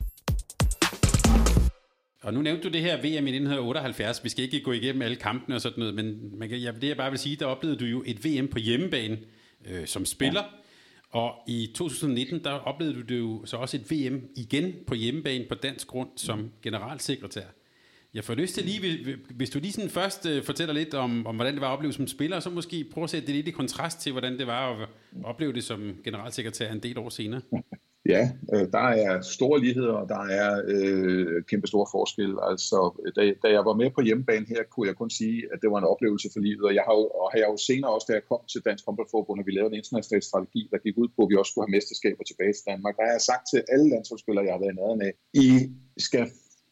[2.21, 4.23] Og nu nævnte du det her VM i 1978.
[4.23, 6.87] Vi skal ikke gå igennem alle kampene og sådan noget, men man kan, ja, det
[6.87, 9.17] jeg bare vil sige, der oplevede du jo et VM på hjemmebane
[9.65, 10.41] øh, som spiller.
[10.41, 11.19] Ja.
[11.19, 15.55] Og i 2019, der oplevede du jo så også et VM igen på hjemmebane på
[15.55, 17.45] dansk grund som generalsekretær.
[18.13, 21.35] Jeg får lyst til lige, hvis du lige sådan først uh, fortæller lidt om, om,
[21.35, 23.47] hvordan det var at opleve som spiller, og så måske prøve at sætte det lidt
[23.47, 24.89] i kontrast til, hvordan det var at
[25.23, 27.41] opleve det som generalsekretær en del år senere.
[28.05, 32.35] Ja, øh, der er store ligheder, og der er øh, kæmpe store forskelle.
[32.49, 32.79] Altså,
[33.15, 35.79] da, da jeg var med på hjemmebane her, kunne jeg kun sige, at det var
[35.79, 36.63] en oplevelse for livet.
[36.69, 38.85] Og jeg har jo, og jeg har jo senere også, da jeg kom til Dansk
[38.85, 41.65] Håndboldforbund, og vi lavede en international strategi, der gik ud på, at vi også skulle
[41.65, 42.93] have mesterskaber tilbage til Danmark.
[42.97, 45.13] Der har jeg sagt til alle landsholdsspillere, jeg har været i nærheden af,
[45.45, 45.47] I
[46.07, 46.25] skal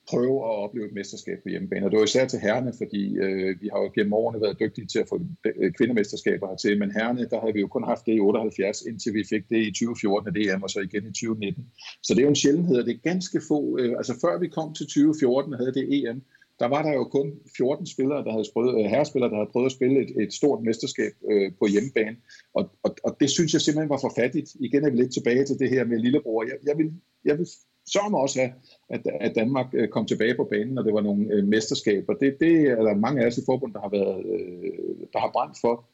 [0.09, 1.85] prøve at opleve et mesterskab på hjemmebane.
[1.85, 4.87] Og det var især til herrene, fordi øh, vi har jo gennem årene været dygtige
[4.87, 8.15] til at få øh, kvindemesterskaber hertil, men herrene, der havde vi jo kun haft det
[8.15, 11.65] i 78, indtil vi fik det i 2014 af DM, og så igen i 2019.
[12.03, 13.77] Så det er jo en sjældenhed, og det er ganske få.
[13.79, 16.21] Øh, altså før vi kom til 2014 og havde det EM,
[16.59, 17.27] der var der jo kun
[17.57, 20.63] 14 spillere, der havde prøvet, øh, herrespillere, der havde prøvet at spille et, et stort
[20.63, 22.17] mesterskab øh, på hjemmebane.
[22.53, 24.49] Og, og, og det synes jeg simpelthen var for fattigt.
[24.59, 26.43] Igen er vi lidt tilbage til det her med lillebror.
[26.43, 26.89] Jeg, jeg, vil,
[27.25, 27.47] jeg vil
[27.93, 28.53] sørge mig også have,
[28.89, 32.13] at, at Danmark øh, kom tilbage på banen, og det var nogle øh, mesterskaber.
[32.13, 35.31] Det, det er der mange af os i forbund, der har, været, øh, der har
[35.33, 35.85] brændt for.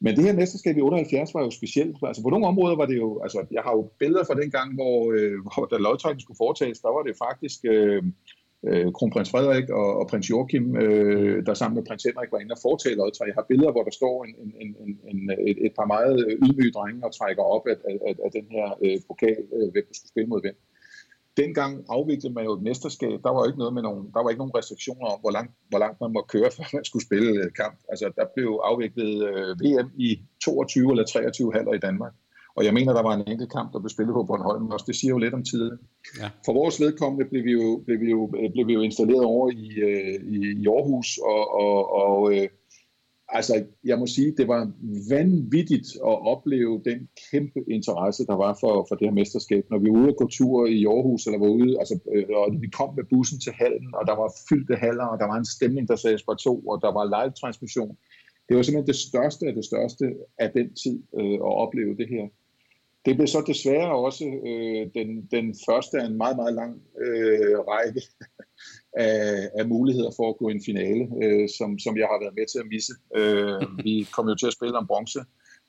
[0.00, 1.96] Men det her mesterskab i 78 var jo specielt.
[2.02, 4.74] Altså på nogle områder var det jo, altså jeg har jo billeder fra den gang,
[4.74, 8.02] hvor, øh, hvor da lodtrækningen skulle foretages, der var det faktisk øh,
[8.68, 12.52] øh, kronprins Frederik og, og prins Joachim, øh, der sammen med prins Henrik var inde
[12.52, 13.28] og foretage lodtræk.
[13.28, 15.18] Jeg har billeder, hvor der står en, en, en, en,
[15.50, 17.76] et, et par meget ydmyge drenge og trækker op af,
[18.08, 20.56] af, af den her øh, pokal, øh, hvem der skulle spille mod hvem
[21.42, 23.16] dengang afviklede man jo et mesterskab.
[23.24, 25.52] Der var jo ikke noget med nogen, der var ikke nogen restriktioner om, hvor langt,
[25.70, 27.76] hvor langt man må køre, før man skulle spille øh, kamp.
[27.92, 30.08] Altså, der blev afviklet øh, VM i
[30.44, 32.12] 22 eller 23 halver i Danmark.
[32.56, 34.86] Og jeg mener, der var en enkelt kamp, der blev spillet på Bornholm også.
[34.88, 35.78] Det siger jo lidt om tiden.
[36.20, 36.28] Ja.
[36.44, 38.20] For vores vedkommende blev vi jo, blev vi jo,
[38.54, 42.48] blev vi jo installeret over i, øh, i, i Aarhus, og, og, og øh,
[43.28, 44.72] altså, jeg må sige, det var
[45.10, 49.64] vanvittigt at opleve den kæmpe interesse, der var for, for det her mesterskab.
[49.70, 52.52] Når vi var ude og gå tur i Aarhus, eller var ude, altså, øh, og
[52.60, 55.52] vi kom med bussen til hallen, og der var fyldte haller, og der var en
[55.56, 57.96] stemning, der sagde på to, og der var live-transmission.
[58.48, 60.04] Det var simpelthen det største af det største
[60.38, 62.24] af den tid øh, at opleve det her.
[63.06, 67.58] Det blev så desværre også øh, den, den første af en meget, meget lang øh,
[67.58, 68.02] række
[69.06, 72.34] af, af muligheder for at gå i en finale, øh, som, som jeg har været
[72.38, 72.92] med til at misse.
[73.18, 75.20] Øh, vi kom jo til at spille om bronze,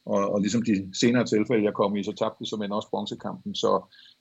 [0.06, 2.90] og, og ligesom de senere tilfælde, jeg kom i, så tabte vi som end også
[2.90, 3.56] bronzekampen.
[3.56, 3.72] Så,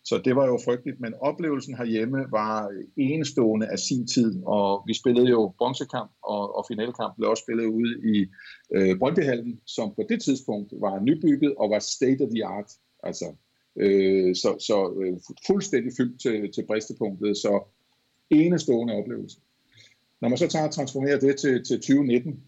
[0.04, 4.94] så det var jo frygteligt, men oplevelsen herhjemme var enestående af sin tid, og vi
[4.94, 8.26] spillede jo bronzekamp, og, og finalekamp blev også spillet ude i
[8.76, 12.70] øh, Brøndbyhallen, som på det tidspunkt var nybygget og var state of the art.
[13.02, 13.26] Altså,
[13.76, 17.52] øh, så så øh, fuldstændig fyldt til, til bristepunktet, så
[18.31, 19.39] enestående oplevelse.
[20.20, 22.45] Når man så tager og transformerer det til, til 2019,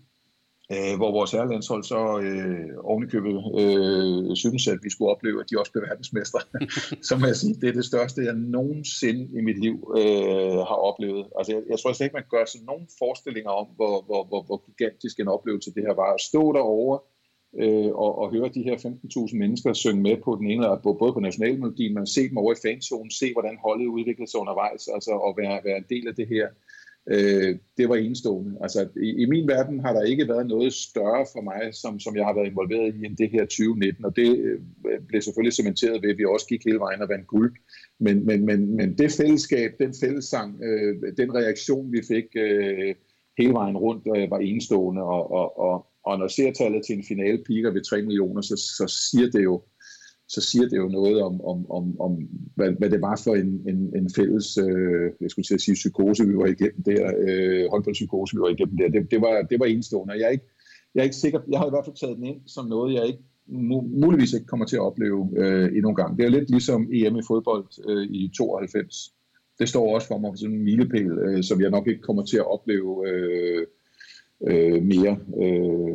[0.73, 5.59] øh, hvor vores herrelandshold så øh, ovenikøbet øh, synes, at vi skulle opleve, at de
[5.59, 6.41] også blev verdensmestre,
[7.09, 10.79] så må jeg sige, det er det største, jeg nogensinde i mit liv øh, har
[10.89, 11.27] oplevet.
[11.39, 14.43] Altså, jeg, jeg tror slet ikke, man gør sig nogen forestillinger om, hvor, hvor, hvor,
[14.49, 16.11] hvor gigantisk en oplevelse det her var.
[16.15, 16.99] At stå derovre
[17.59, 21.13] øh, og, og høre de her 15.000 mennesker synge med på den ene, eller både
[21.13, 25.11] på nationalmelodien, man se dem over i fanzonen, se hvordan holdet udvikler sig undervejs, altså
[25.29, 26.49] at være, være en del af det her.
[27.07, 28.59] Øh, det var enestående.
[28.63, 32.17] Altså, i, I min verden har der ikke været noget større for mig, som, som
[32.17, 34.61] jeg har været involveret i, end det her 2019, og det øh,
[35.09, 37.55] blev selvfølgelig cementeret ved, at vi også gik hele vejen og vandt guld.
[38.01, 42.95] Men, men, men, men det fællesskab, den fællessang, øh, den reaktion, vi fik øh,
[43.39, 47.39] hele vejen rundt, øh, var enestående, og, og, og, og når seertallet til en finale
[47.47, 49.63] piker ved 3 millioner, så, så siger det jo
[50.35, 53.51] så siger det jo noget om, om, om, om hvad, hvad det var for en,
[53.69, 57.71] en, en fælles, øh, jeg skulle til at sige, psykose, vi var igennem der, øh,
[57.71, 58.89] håndboldpsykose, vi var igennem der.
[58.89, 60.49] Det, det, var, det var enestående, jeg er, ikke,
[60.95, 63.07] jeg er ikke sikker, jeg har i hvert fald taget den ind som noget, jeg
[63.07, 63.25] ikke
[64.03, 66.17] muligvis ikke kommer til at opleve øh, endnu en gang.
[66.17, 69.15] Det er lidt ligesom EM i fodbold øh, i 92.
[69.59, 72.37] Det står også for mig som en milepæl, øh, som jeg nok ikke kommer til
[72.37, 73.67] at opleve øh,
[74.47, 75.95] øh, mere, øh,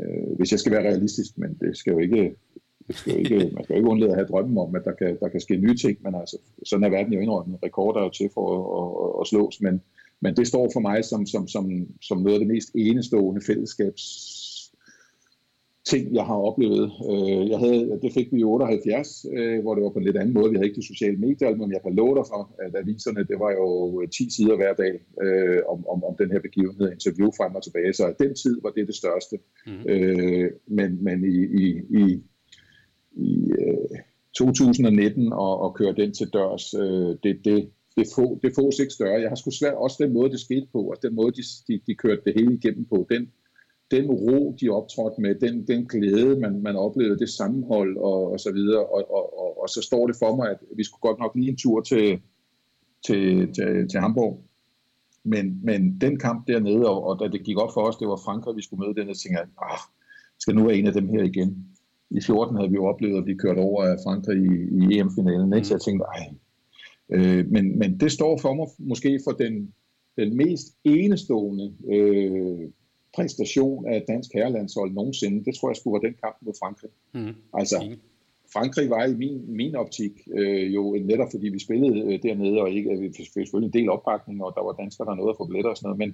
[0.00, 2.34] øh, hvis jeg skal være realistisk, men det skal jo ikke,
[2.86, 4.92] det skal jo ikke man skal jo ikke undlade at have drømmen om, at der
[4.92, 7.58] kan, der kan ske nye ting, men altså, sådan er verden jo indrømmet.
[7.62, 9.80] Rekorder er jo til for at, at, at slås, men,
[10.20, 14.02] men det står for mig som, som, som, som noget af det mest enestående fællesskabs
[15.86, 16.92] ting, jeg har oplevet.
[17.10, 20.16] Øh, jeg havde, det fik vi i 78, øh, hvor det var på en lidt
[20.16, 20.50] anden måde.
[20.50, 23.38] Vi havde ikke det sociale medier, men jeg kan love dig for, at aviserne, det
[23.44, 23.66] var jo
[24.06, 27.92] 10 sider hver dag øh, om, om, om den her begivenhed, interview frem og tilbage.
[27.92, 29.36] Så den tid var det det største.
[29.66, 29.82] Mm.
[29.92, 31.66] Øh, men men i, i,
[32.00, 32.04] i,
[33.26, 33.98] i øh,
[34.34, 38.92] 2019 og, og køre den til dørs, øh, det, det, det, få, det fås ikke
[38.92, 39.20] større.
[39.20, 41.80] Jeg har sgu svært, også den måde, det skete på, og den måde, de, de,
[41.86, 43.22] de kørte det hele igennem på, den,
[43.90, 48.40] den ro, de optrådte med, den, den glæde, man, man oplevede, det sammenhold og, og
[48.40, 48.86] så videre.
[48.86, 51.50] Og, og, og, og så står det for mig, at vi skulle godt nok lige
[51.50, 52.20] en tur til,
[53.06, 54.44] til, til, til Hamburg.
[55.24, 58.20] Men, men den kamp dernede, og, og da det gik op for os, det var
[58.24, 59.78] Frankrig, vi skulle møde den, og tænkte jeg, ah,
[60.38, 61.66] skal nu være en af dem her igen.
[62.10, 65.52] I 14 havde vi jo oplevet at blive kørt over af Frankrig i, i EM-finalen,
[65.54, 65.68] ikke?
[65.68, 66.34] så jeg tænkte, ej.
[67.12, 69.74] Øh, men, men det står for mig måske for den,
[70.16, 72.68] den mest enestående øh,
[73.14, 76.90] præstation af dansk herrelandshold nogensinde, det tror jeg skulle være den kamp mod Frankrig.
[77.14, 77.34] Mm.
[77.54, 77.96] Altså,
[78.52, 82.70] Frankrig var i min, min optik øh, jo netop fordi vi spillede øh, dernede, og
[82.70, 85.46] ikke, vi fik selvfølgelig en del opbakning, og der var danskere, der nåede at få
[85.46, 86.10] billetter og sådan noget, men,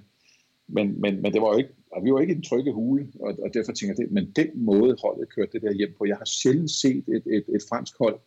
[0.75, 3.07] men, men, men det var jo ikke, og vi var ikke i den trygge hule,
[3.19, 6.05] og, og derfor tænker jeg, det, men den måde holdet kørte det der hjem på,
[6.05, 8.19] jeg har sjældent set et, et, et fransk hold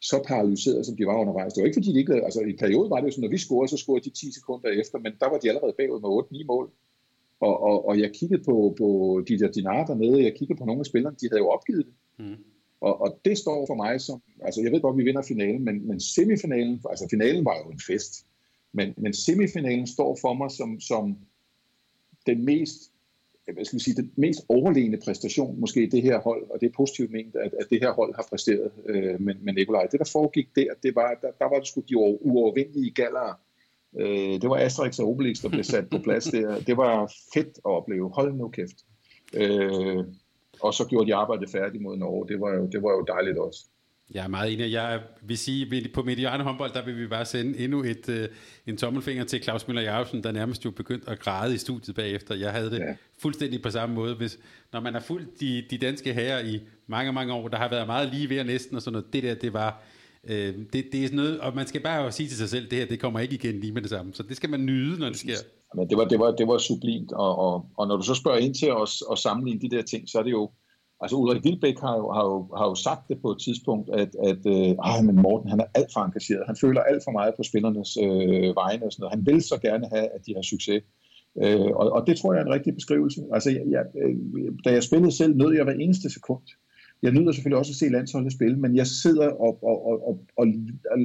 [0.00, 1.52] så paralyseret, som de var undervejs.
[1.52, 3.38] Det var ikke fordi, de ikke altså i perioden var det jo sådan, når vi
[3.38, 6.46] scorede, så scorede de 10 sekunder efter, men der var de allerede bagud med 8-9
[6.52, 6.66] mål.
[7.40, 10.80] Og, og, og jeg kiggede på, på de der dinar dernede, jeg kiggede på nogle
[10.80, 11.94] af spillerne, de havde jo opgivet det.
[12.18, 12.44] Mm.
[12.80, 15.88] Og, og det står for mig som, altså jeg ved godt, vi vinder finalen, men,
[15.88, 18.26] men semifinalen, altså finalen var jo en fest,
[18.72, 21.16] men, men semifinalen står for mig som, som
[22.26, 22.92] den mest,
[23.52, 26.72] hvad skal vi sige, den mest overlegne præstation, måske det her hold, og det er
[26.76, 29.86] positivt ment, at, at det her hold har præsteret øh, med, med Nikolaj.
[29.86, 33.34] Det, der foregik der, det var, der, der var det sgu de uovervindelige gallere,
[34.00, 36.60] Øh, det var Asterix og Obelix, der blev sat på plads der.
[36.60, 38.10] Det var fedt at opleve.
[38.14, 38.76] Hold nu kæft.
[39.34, 40.04] Øh,
[40.60, 42.28] og så gjorde de arbejdet færdigt mod Norge.
[42.28, 43.60] Det var jo, det var jo dejligt også.
[44.14, 44.72] Jeg er meget enig.
[44.72, 48.14] Jeg vil sige, at på Mediane håndbold, der vil vi bare sende endnu et, uh,
[48.66, 52.34] en tommelfinger til Claus Møller Jacobsen, der nærmest jo begyndt at græde i studiet bagefter.
[52.34, 52.96] Jeg havde det ja.
[53.22, 54.14] fuldstændig på samme måde.
[54.14, 54.38] Hvis,
[54.72, 57.86] når man har fulgt de, de danske herrer i mange, mange år, der har været
[57.86, 59.82] meget lige ved næsten og sådan noget, det der, det var
[60.28, 62.78] Øh, det, det er sådan noget, og man skal bare sige til sig selv, det
[62.78, 64.14] her, det kommer ikke igen lige med det samme.
[64.14, 65.36] Så det skal man nyde, når det sker.
[65.76, 68.38] Men det var, det var, det var sublimt, og, og, og når du så spørger
[68.38, 70.50] ind til at, at sammenligne de der ting, så er det jo,
[71.00, 74.10] altså Ulrik Vilbæk har jo, har jo, har jo sagt det på et tidspunkt, at,
[74.30, 77.42] at øh, men Morten han er alt for engageret, han føler alt for meget på
[77.42, 79.16] spillernes øh, vegne og sådan noget.
[79.16, 80.82] Han vil så gerne have, at de har succes.
[81.42, 83.20] Øh, og, og det tror jeg er en rigtig beskrivelse.
[83.32, 84.16] Altså, jeg, jeg, øh,
[84.64, 86.42] da jeg spillede selv, nød jeg hver eneste sekund
[87.06, 90.14] jeg nyder selvfølgelig også at se landsholdet spille, men jeg sidder og, og, og, og,
[90.40, 90.46] og,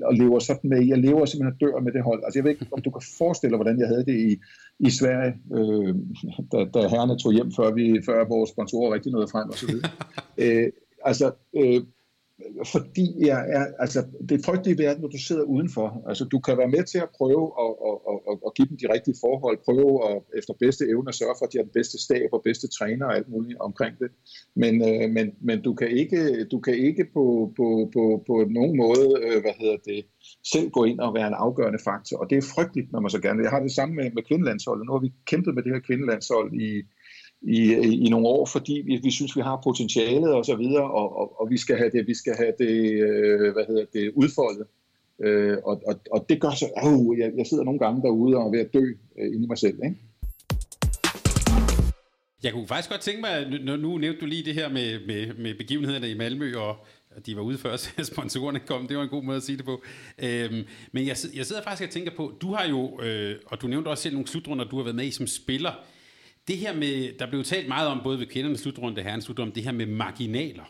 [0.10, 2.22] og lever sådan med, jeg lever simpelthen dør med det hold.
[2.24, 4.32] Altså jeg ved ikke, om du kan forestille dig, hvordan jeg havde det i,
[4.88, 5.96] i Sverige, øh,
[6.52, 9.66] da, da herrene tog hjem, før, vi, før vores sponsorer rigtig nåede frem og så
[9.68, 9.90] videre.
[10.44, 10.68] øh,
[11.10, 11.32] altså,
[11.62, 11.82] øh,
[12.66, 15.88] fordi jeg er, altså, det er frygteligt verden, når du sidder udenfor.
[16.10, 17.98] Altså, du kan være med til at prøve at, at,
[18.30, 21.46] at, at give dem de rigtige forhold, prøve at efter bedste evne at sørge for,
[21.46, 24.10] at de har den bedste stab og bedste træner og alt muligt omkring det.
[24.56, 27.26] Men, øh, men, men du kan ikke, du kan ikke på,
[27.58, 30.00] på, på, på nogen måde, øh, hvad hedder det,
[30.54, 32.18] selv gå ind og være en afgørende faktor.
[32.18, 33.44] Og det er frygteligt, når man så gerne vil.
[33.44, 34.86] Jeg har det samme med, med kvindelandsholdet.
[34.86, 36.70] Nu har vi kæmpet med det her kvindelandshold i,
[37.42, 37.74] i,
[38.06, 41.42] i nogle år, fordi vi, vi synes, vi har potentialet og så videre, og, og,
[41.42, 44.68] og vi skal have det, vi skal have det, øh, hvad hedder det, udfoldet.
[45.24, 48.48] Øh, og, og, og det gør så, øh, jeg, jeg sidder nogle gange derude og
[48.48, 48.86] er ved at dø
[49.20, 49.98] øh, inde i mig selv, ikke?
[52.44, 55.34] Jeg kunne faktisk godt tænke mig, nu, nu nævnte du lige det her med, med,
[55.34, 56.76] med begivenhederne i Malmø, og
[57.26, 58.88] de var ude før, så sponsorerne kom.
[58.88, 59.82] Det var en god måde at sige det på.
[60.20, 63.68] Øhm, men jeg, jeg sidder faktisk og tænker på, du har jo, øh, og du
[63.68, 65.72] nævnte også selv nogle slutrunder, du har været med i som spiller
[66.48, 69.56] det her med, der blev talt meget om, både ved kvindernes slutrunde og herrens slutrunde,
[69.56, 70.64] det her med marginaler.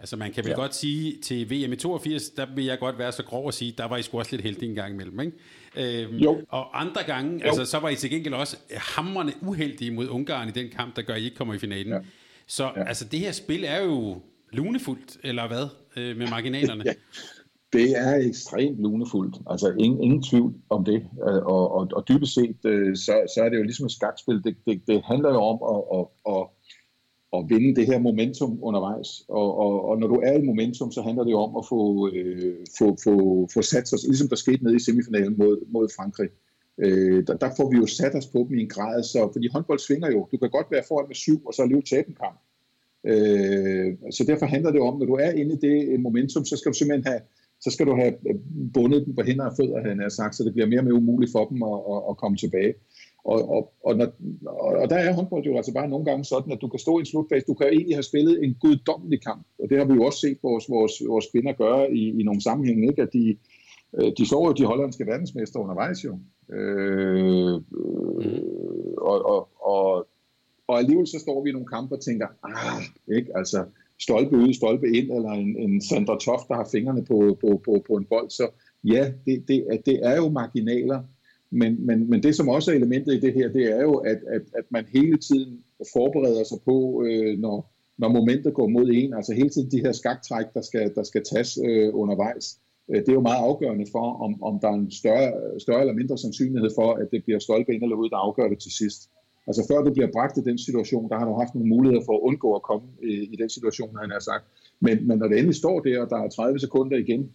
[0.00, 0.56] Altså man kan vel ja.
[0.56, 3.74] godt sige, til VM i 82, der vil jeg godt være så grov at sige,
[3.78, 6.02] der var I sgu også lidt heldige en gang imellem, ikke?
[6.04, 6.42] Øhm, jo.
[6.48, 7.44] Og andre gange, jo.
[7.44, 11.02] altså så var I til gengæld også hamrende uheldige mod Ungarn i den kamp, der
[11.02, 11.92] gør, at I ikke kommer i finalen.
[11.92, 11.98] Ja.
[12.46, 12.84] Så ja.
[12.84, 14.22] altså det her spil er jo
[14.52, 16.84] lunefuldt, eller hvad, øh, med marginalerne?
[16.86, 16.92] ja.
[17.72, 22.34] Det er ekstremt lunefuldt, altså ingen, ingen tvivl om det, øh, og, og, og dybest
[22.34, 25.40] set, øh, så, så er det jo ligesom et skakspil, det, det, det handler jo
[25.52, 26.46] om at, at, at,
[27.36, 31.02] at vinde det her momentum undervejs, og, og, og når du er i momentum, så
[31.02, 33.14] handler det jo om at få, øh, få, få,
[33.54, 36.28] få sat sig, ligesom der skete nede i semifinalen mod, mod Frankrig,
[36.78, 39.48] øh, der, der får vi jo sat os på dem i en grad, så, fordi
[39.52, 42.18] håndbold svinger jo, du kan godt være foran med syv, og så alligevel tabe en
[42.24, 42.38] kamp,
[43.10, 46.72] øh, så derfor handler det om, når du er inde i det momentum, så skal
[46.72, 47.20] du simpelthen have
[47.60, 48.12] så skal du have
[48.74, 51.00] bundet dem på hænder og fødder, han har sagt, så det bliver mere og mere
[51.02, 52.74] umuligt for dem at, at, at komme tilbage.
[53.24, 54.08] og, og, og, når,
[54.82, 57.00] og der er håndbold jo altså bare nogle gange sådan, at du kan stå i
[57.00, 60.02] en slutfase, du kan egentlig have spillet en guddommelig kamp, og det har vi jo
[60.02, 63.02] også set vores, vores, vores kvinder gøre i, i nogle sammenhænge, ikke?
[63.02, 63.36] at de,
[63.98, 66.18] øh, de så jo de hollandske verdensmester undervejs jo.
[66.56, 68.42] Øh, øh,
[68.98, 70.06] og, og, og,
[70.68, 72.82] og alligevel så står vi i nogle kampe og tænker, ah,
[73.16, 73.64] ikke, altså
[74.00, 77.84] stolpe ud, stolpe ind, eller en, en Sandra Toft, der har fingrene på, på, på,
[77.86, 78.48] på en bold, så
[78.84, 81.02] ja, det, det, det er jo marginaler,
[81.50, 84.18] men, men, men det, som også er elementet i det her, det er jo, at,
[84.26, 85.62] at, at man hele tiden
[85.92, 89.92] forbereder sig på, øh, når, når momentet går mod en, altså hele tiden de her
[89.92, 92.58] skaktræk, der skal, der skal tages øh, undervejs.
[92.90, 95.94] Øh, det er jo meget afgørende for, om, om der er en større, større eller
[95.94, 99.10] mindre sandsynlighed for, at det bliver stolpe ind eller ud, der afgør det til sidst.
[99.48, 102.14] Altså før du bliver bragt i den situation, der har du haft nogle muligheder for
[102.16, 104.44] at undgå at komme i, i den situation, han har sagt.
[104.80, 107.30] Men, men når det endelig står der, og der er 30 sekunder igen,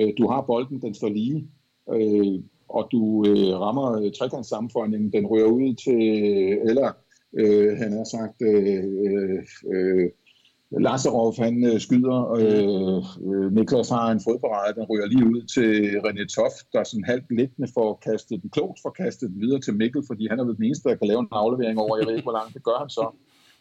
[0.00, 1.48] øh, du har bolden, den står lige,
[1.94, 6.90] øh, og du øh, rammer øh, trekantssammenføjningen, den rører ud til, øh, eller
[7.40, 10.10] øh, han har sagt, øh, øh, øh
[10.70, 15.70] Lazarov, han øh, skyder, øh, øh, Niklas har en fodparade, den ryger lige ud til
[16.04, 19.74] René Toft, der sådan halvt liggende for kastet den, klogt for kastet den videre til
[19.76, 22.28] Mikkel, fordi han er den eneste, der kan lave en aflevering over, jeg ved ikke,
[22.30, 23.06] hvor langt det gør han så.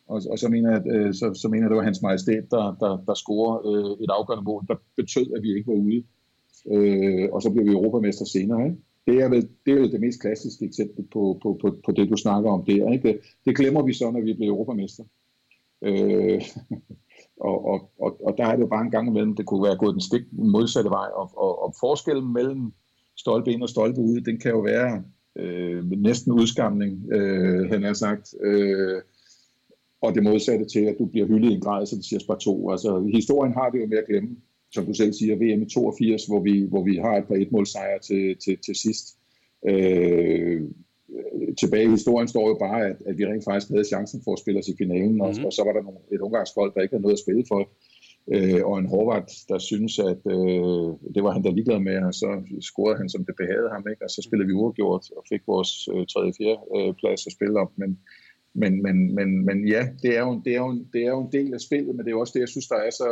[0.08, 2.66] Og, og så, mener jeg, øh, så, så mener jeg, det var hans majestæt, der,
[2.84, 6.04] der, der scorer øh, et afgørende mål, der betød, at vi ikke var ude.
[6.74, 8.78] Øh, og så bliver vi europamester senere, ikke?
[9.08, 12.10] det er vel det, er vel det mest klassiske eksempel på, på, på, på det,
[12.10, 12.92] du snakker om der.
[12.92, 13.08] Ikke?
[13.08, 15.04] Det, det glemmer vi så, når vi bliver europamester.
[15.82, 16.42] Øh,
[17.48, 19.78] og, og, og, og der er det jo bare en gang imellem, det kunne være
[19.78, 22.74] gået den stik modsatte vej, og, og, og forskellen mellem
[23.18, 25.04] stolpe ind og stolpe ud, den kan jo være
[25.36, 29.02] øh, næsten udskamning, øh, han har sagt, øh,
[30.02, 32.40] og det modsatte til, at du bliver hyldet i en grad, så det siger bare
[32.40, 32.70] to.
[32.72, 34.38] Altså, historien har det jo med at glemme
[34.72, 38.00] som du selv siger, VM i 82, hvor vi, hvor vi har et par etmålsejre
[38.00, 39.18] til, til, til sidst.
[39.70, 40.62] Øh,
[41.62, 44.40] tilbage i historien står jo bare, at, at vi rent faktisk havde chancen for at
[44.40, 45.22] spille os i finalen, mm-hmm.
[45.22, 45.46] og, mhm.
[45.46, 47.62] og så var der nogle, et ungarsk folk, der ikke havde noget at spille for,
[48.34, 52.14] øh, og en Horvath, der synes, at øh, det var han der ligeglad med, og
[52.14, 52.30] så
[52.70, 54.04] scorede han, som det behagede ham, ikke?
[54.06, 56.34] og så spillede vi uafgjort og fik vores øh, 3.
[56.38, 56.58] 4.
[56.76, 57.92] Øh, plads at spille op, men,
[58.62, 61.32] men, men, men, men ja, det er, jo, det, er jo, det er jo en
[61.38, 63.10] del af spillet, men det er jo også det, jeg synes, der er så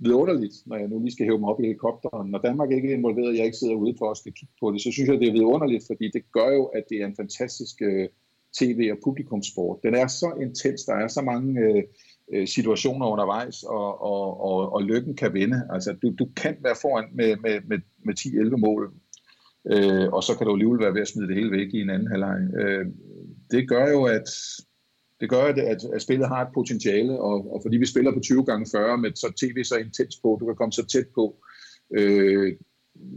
[0.00, 2.30] vidunderligt, når jeg nu lige skal hæve mig op i helikopteren.
[2.30, 4.70] Når Danmark ikke er involveret, og jeg ikke sidder ude for at skal kigge på
[4.72, 7.16] det, så synes jeg, det er vidunderligt, fordi det gør jo, at det er en
[7.16, 8.08] fantastisk øh,
[8.58, 9.78] tv- og publikumsport.
[9.82, 14.82] Den er så intens, der er så mange uh, situationer undervejs, og, og, og, og
[14.82, 15.62] lykken kan vinde.
[15.72, 18.92] Altså, du, du kan være foran med, med, med, med 10-11 mål,
[19.74, 21.90] uh, og så kan du alligevel være ved at smide det hele væk i en
[21.90, 22.38] anden halvleg.
[22.60, 22.86] Uh,
[23.50, 24.28] det gør jo, at
[25.20, 28.44] det gør, at, at spillet har et potentiale, og, og fordi vi spiller på 20
[28.44, 31.36] gange 40 med så tv så intens på, du kan komme så tæt på.
[31.98, 32.52] Øh,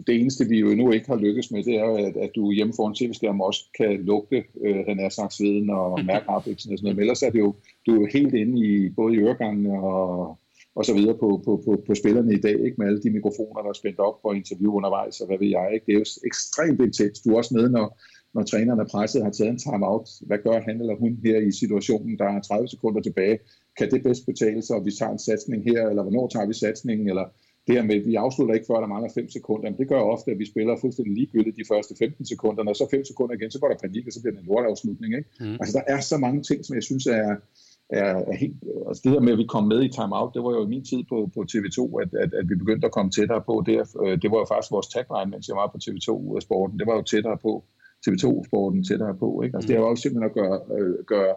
[0.08, 2.74] det eneste, vi jo endnu ikke har lykkes med, det er at, at du hjemme
[2.76, 6.96] foran tv-skærmen også kan lugte øh, René sagt sveden og mærke harpiksen og sådan noget.
[6.96, 7.56] Men ellers er det jo,
[7.86, 10.40] du er jo helt inde i både i øregangene og,
[10.76, 13.62] og så videre på, på, på, på spillerne i dag, ikke med alle de mikrofoner,
[13.62, 15.70] der er spændt op for interview undervejs, og hvad ved jeg.
[15.74, 15.86] Ikke?
[15.86, 17.22] Det er jo ekstremt intens.
[17.22, 18.00] Du er også med, når,
[18.35, 20.10] når træneren er presset har taget en timeout.
[20.27, 22.19] Hvad gør han eller hun her i situationen?
[22.19, 23.39] Der er 30 sekunder tilbage.
[23.77, 26.53] Kan det bedst betale sig, og vi tager en satsning her, eller hvornår tager vi
[26.53, 27.26] satsningen, eller
[27.68, 29.69] det her med, at vi afslutter ikke før der mangler 5 sekunder.
[29.69, 32.88] Men det gør ofte, at vi spiller fuldstændig ligegyldigt de første 15 sekunder, og så
[32.91, 35.11] 5 sekunder igen, så går der panik, og så bliver det en lortafslutning.
[35.18, 35.30] Ikke?
[35.39, 35.57] Mm.
[35.61, 37.30] Altså, der er så mange ting, som jeg synes er,
[37.99, 38.60] er, er helt...
[38.88, 40.85] Altså, det her med, at vi kom med i timeout, det var jo i min
[40.91, 43.77] tid på, på TV2, at, at, at vi begyndte at komme tættere på det.
[44.03, 46.80] Øh, det var jo faktisk vores tagline, mens jeg var på TV2-sporten.
[46.80, 47.53] Det var jo tættere på.
[48.04, 49.42] TV2-sporten tættere på.
[49.42, 49.56] Ikke?
[49.56, 49.70] Altså, mm.
[49.70, 51.36] Det er jo også simpelthen at gøre, øh, gøre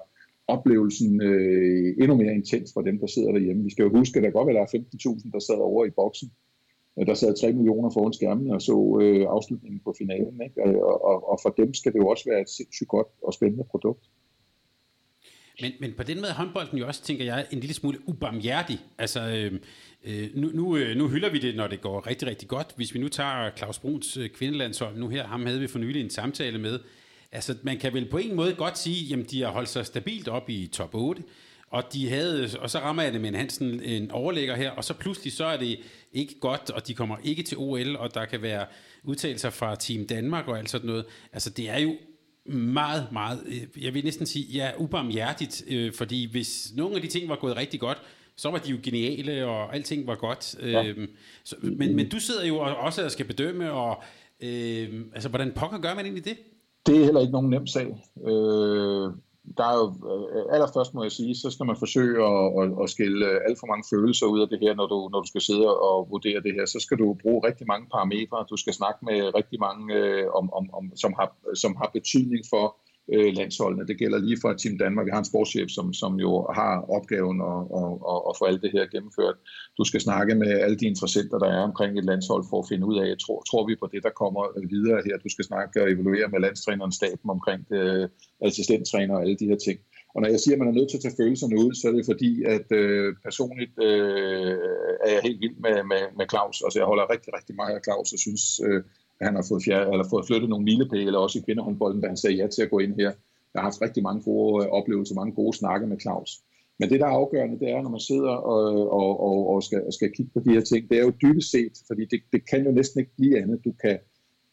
[0.48, 3.64] oplevelsen øh, endnu mere intens for dem, der sidder derhjemme.
[3.64, 5.90] Vi skal jo huske, at der godt være, der er 15.000, der sad over i
[5.90, 6.30] boksen.
[6.98, 10.40] Øh, der sad 3 millioner foran skærmen og så øh, afslutningen på finalen.
[10.46, 10.62] Ikke?
[10.64, 13.64] Og, og, og for dem skal det jo også være et sindssygt godt og spændende
[13.70, 14.04] produkt.
[15.60, 18.78] Men, men på den måde er håndbolden jo også, tænker jeg, en lille smule ubarmhjertig.
[18.98, 19.60] Altså, øh,
[20.06, 22.72] Øh, nu, nu, øh, nu hylder vi det, når det går rigtig, rigtig godt.
[22.76, 26.02] Hvis vi nu tager Claus Bruns øh, kvindelandshold nu her, ham havde vi for nylig
[26.02, 26.78] en samtale med.
[27.32, 30.28] Altså, man kan vel på en måde godt sige, jamen de har holdt sig stabilt
[30.28, 31.22] op i top 8,
[31.70, 34.84] og, de havde, og så rammer jeg det med en Hansen en overlægger her, og
[34.84, 35.78] så pludselig så er det
[36.12, 38.66] ikke godt, og de kommer ikke til OL, og der kan være
[39.04, 41.04] udtalelser fra Team Danmark og alt sådan noget.
[41.32, 41.96] Altså det er jo
[42.48, 43.38] meget, meget,
[43.80, 47.56] jeg vil næsten sige, ja, ubarmhjertigt, øh, fordi hvis nogle af de ting var gået
[47.56, 47.98] rigtig godt,
[48.36, 50.56] så var de jo geniale, og alting var godt.
[50.62, 50.86] Ja.
[50.86, 51.08] Øhm,
[51.44, 54.02] så, men, men du sidder jo også og skal bedømme, og
[54.40, 56.36] øhm, altså, hvordan pokker gør man egentlig det?
[56.86, 57.86] Det er heller ikke nogen nem sag.
[58.26, 59.10] Øh,
[59.58, 62.90] der er jo, øh, allerførst må jeg sige, så skal man forsøge at, at, at
[62.90, 65.40] skille øh, alt for mange følelser ud af det her, når du, når du skal
[65.40, 66.66] sidde og vurdere det her.
[66.66, 68.46] Så skal du bruge rigtig mange parametre.
[68.50, 72.42] Du skal snakke med rigtig mange, øh, om, om, om, som, har, som har betydning
[72.50, 72.76] for,
[73.14, 73.86] øh, landsholdene.
[73.86, 75.06] Det gælder lige for Team Danmark.
[75.06, 78.62] Vi har en sportschef, som, som jo har opgaven at, at, at, at få alt
[78.62, 79.36] det her gennemført.
[79.78, 82.86] Du skal snakke med alle de interessenter, der er omkring et landshold, for at finde
[82.86, 84.42] ud af, tror, tror vi på det, der kommer
[84.74, 85.16] videre her.
[85.24, 88.10] Du skal snakke og evaluere med landstræneren, staben omkring det,
[88.46, 89.78] assistenttræner og alle de her ting.
[90.14, 91.92] Og når jeg siger, at man er nødt til at tage følelserne ud, så er
[91.92, 94.56] det fordi, at øh, personligt øh,
[95.04, 96.56] er jeg helt vild med, med, med Claus.
[96.64, 98.82] Altså jeg holder rigtig, rigtig meget af Claus og synes, øh,
[99.20, 102.36] han har fået, fjerde, eller fået flyttet nogle milepæle, også i kvindehåndbolden, da han sagde
[102.36, 103.12] ja til at gå ind her.
[103.54, 106.30] Jeg har haft rigtig mange gode øh, oplevelser, mange gode snakke med Claus.
[106.78, 109.92] Men det, der er afgørende, det er, når man sidder og, og, og, og skal,
[109.92, 112.64] skal kigge på de her ting, det er jo dybest set, fordi det, det kan
[112.64, 113.64] jo næsten ikke blive andet.
[113.64, 113.98] Du kan,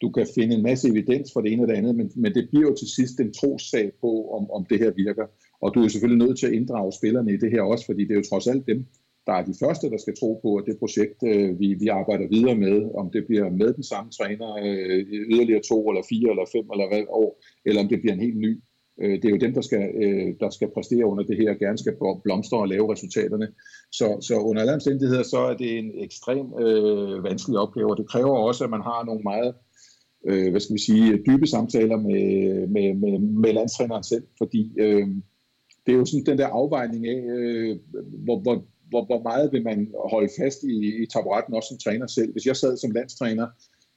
[0.02, 2.50] du kan finde en masse evidens for det ene og det andet, men, men det
[2.50, 5.26] bliver jo til sidst en trossag på, om, om det her virker.
[5.62, 8.12] Og du er selvfølgelig nødt til at inddrage spillerne i det her også, fordi det
[8.12, 8.86] er jo trods alt dem,
[9.28, 12.28] der er de første, der skal tro på, at det projekt, øh, vi, vi arbejder
[12.36, 15.00] videre med, om det bliver med den samme træner øh,
[15.34, 17.30] yderligere to eller fire eller fem eller hvad år,
[17.66, 18.54] eller om det bliver en helt ny.
[19.02, 21.60] Øh, det er jo dem, der skal, øh, der skal præstere under det her, og
[21.60, 23.48] gerne skal blomstre og lave resultaterne.
[23.92, 28.10] Så, så under alle omstændigheder, så er det en ekstrem øh, vanskelig opgave, og det
[28.10, 29.54] kræver også, at man har nogle meget
[30.30, 32.24] øh, hvad skal vi sige, dybe samtaler med,
[32.68, 35.08] med, med, med landstræneren selv, fordi øh,
[35.86, 37.80] det er jo sådan den der afvejning af, øh,
[38.26, 39.80] hvor, hvor, hvor, hvor meget vil man
[40.14, 42.32] holde fast i, i taburetten, også som træner selv.
[42.32, 43.48] Hvis jeg sad som landstræner,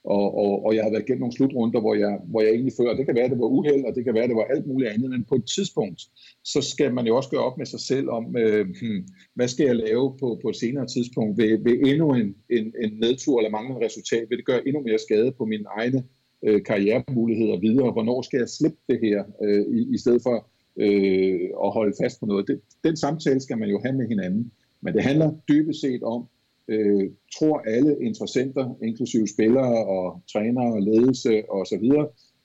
[0.06, 2.96] og, og, og jeg har været igennem nogle slutrunder, hvor jeg, hvor jeg egentlig føler,
[2.96, 4.66] det kan være, at det var uheld, og det kan være, at det var alt
[4.66, 6.00] muligt andet, men på et tidspunkt,
[6.44, 9.00] så skal man jo også gøre op med sig selv om, øh, hmm,
[9.34, 11.38] hvad skal jeg lave på, på et senere tidspunkt?
[11.38, 14.98] Vil, vil endnu en, en, en nedtur eller manglende resultat, vil det gøre endnu mere
[14.98, 16.04] skade på mine egne
[16.46, 17.92] øh, karrieremuligheder videre?
[17.92, 20.36] Hvornår skal jeg slippe det her, øh, i, i stedet for
[20.84, 22.48] øh, at holde fast på noget?
[22.48, 24.52] Det, den samtale skal man jo have med hinanden.
[24.86, 26.20] Men det handler dybest set om,
[26.68, 31.86] øh, tror alle interessenter, inklusive spillere og trænere og ledelse osv.,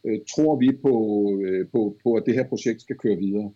[0.05, 0.95] øh, tror vi på,
[1.43, 3.51] øh, på, på, at det her projekt skal køre videre.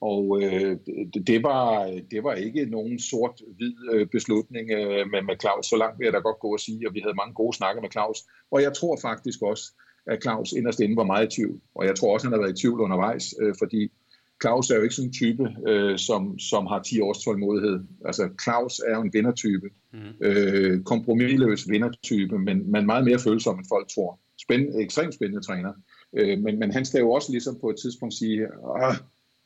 [0.00, 0.76] Og øh,
[1.14, 1.66] det, det, var,
[2.10, 5.66] det var ikke nogen sort-hvid øh, beslutning øh, med, med Claus.
[5.66, 7.82] Så langt vil jeg da godt gå og sige, og vi havde mange gode snakker
[7.82, 8.18] med Claus.
[8.50, 9.64] Og jeg tror faktisk også,
[10.06, 11.60] at Claus inderst inde var meget i tvivl.
[11.74, 13.92] Og jeg tror også, han har været i tvivl undervejs, øh, fordi
[14.40, 17.80] Claus er jo ikke sådan en type, øh, som, som har 10 års tålmodighed.
[18.04, 19.68] Altså, Claus er jo en vindertype.
[19.92, 19.98] Mm.
[20.20, 24.20] Øh, kompromilløs vindertype, men, men meget mere følsom, end folk tror.
[24.42, 25.72] Spændende, ekstremt spændende træner.
[26.18, 28.42] Øh, men, men han skal jo også ligesom på et tidspunkt sige,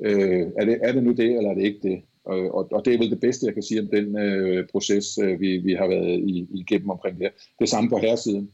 [0.05, 2.03] øh, er, det, er det nu det, eller er det ikke det?
[2.25, 5.19] Og, og, og det er vel det bedste, jeg kan sige om den øh, proces,
[5.19, 8.51] øh, vi, vi har været i, igennem omkring det Det samme på herresiden.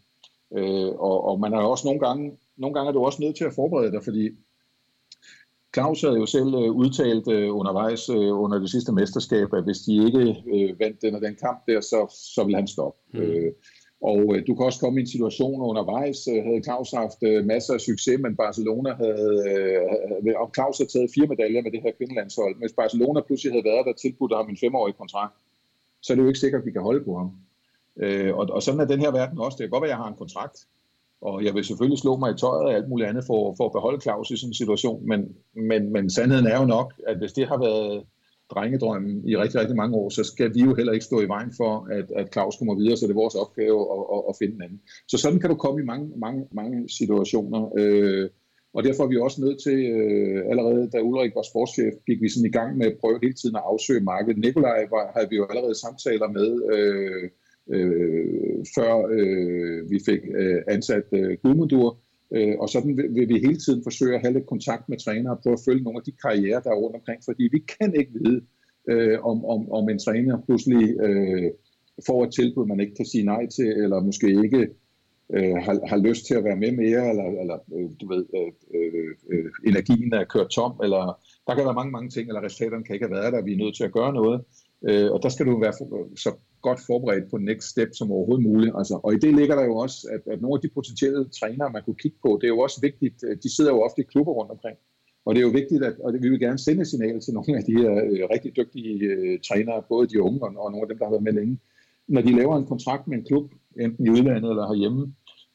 [0.58, 3.44] Øh, og, og man har også nogle gange, nogle gange er du også nødt til
[3.44, 4.30] at forberede dig, fordi
[5.74, 9.78] Claus havde jo selv øh, udtalt øh, undervejs øh, under det sidste mesterskab, at hvis
[9.78, 10.22] de ikke
[10.78, 12.98] vandt den og den kamp der, så, så ville han stoppe.
[13.12, 13.50] Mm.
[14.02, 18.20] Og du kan også komme i en situation undervejs, havde Claus haft masser af succes,
[18.20, 22.54] men Barcelona havde, og Claus havde taget fire medaljer med det her kvindelandshold.
[22.58, 25.34] Hvis Barcelona pludselig havde været der tilbudt ham en femårig kontrakt,
[26.02, 27.30] så er det jo ikke sikkert, at vi kan holde på ham.
[28.38, 29.56] Og, og sådan er den her verden også.
[29.56, 30.56] Det kan godt være, at jeg har en kontrakt,
[31.22, 33.72] og jeg vil selvfølgelig slå mig i tøjet og alt muligt andet for, for at
[33.72, 35.20] beholde Claus i sådan en situation, men,
[35.70, 38.04] men, men sandheden er jo nok, at hvis det har været
[38.50, 41.52] drengedrømmen i rigtig, rigtig mange år, så skal vi jo heller ikke stå i vejen
[41.56, 44.54] for, at, at Claus kommer videre, så det er vores opgave at, at, at finde
[44.54, 44.80] en anden.
[45.08, 48.28] Så sådan kan du komme i mange, mange, mange situationer, øh,
[48.74, 52.28] og derfor er vi også nødt til, øh, allerede da Ulrik var sportschef, gik vi
[52.28, 54.38] sådan i gang med at prøve hele tiden at afsøge markedet.
[54.38, 57.30] Nikolaj var, havde vi jo allerede samtaler med, øh,
[57.70, 61.98] øh, før øh, vi fik øh, ansat øh, Gudmundur.
[62.34, 65.36] Øh, og sådan vil, vil vi hele tiden forsøge at have lidt kontakt med trænere
[65.36, 67.94] og prøve at følge nogle af de karrierer, der er rundt omkring, fordi vi kan
[67.94, 68.40] ikke vide,
[68.88, 71.50] øh, om, om, om en træner pludselig øh,
[72.06, 74.68] får et tilbud, man ikke kan sige nej til, eller måske ikke
[75.34, 78.52] øh, har, har lyst til at være med mere, eller, eller øh, du ved, øh,
[78.74, 81.02] øh, øh, energien er kørt tom, eller
[81.46, 83.62] der kan være mange, mange ting, eller resultaterne kan ikke have været der, vi er
[83.64, 84.44] nødt til at gøre noget.
[84.88, 85.72] Øh, og der skal du være
[86.16, 86.30] så
[86.62, 88.72] godt forberedt på next step som overhovedet muligt.
[88.78, 91.70] Altså, og i det ligger der jo også, at, at nogle af de potentielle trænere,
[91.72, 94.04] man kunne kigge på, det er jo også vigtigt, øh, de sidder jo ofte i
[94.12, 94.76] klubber rundt omkring.
[95.24, 97.64] Og det er jo vigtigt, at og vi vil gerne sende signal til nogle af
[97.64, 100.98] de her øh, rigtig dygtige øh, trænere, både de unge og, og nogle af dem,
[100.98, 101.58] der har været med længe.
[102.08, 105.14] Når de laver en kontrakt med en klub, enten i udlandet eller herhjemme,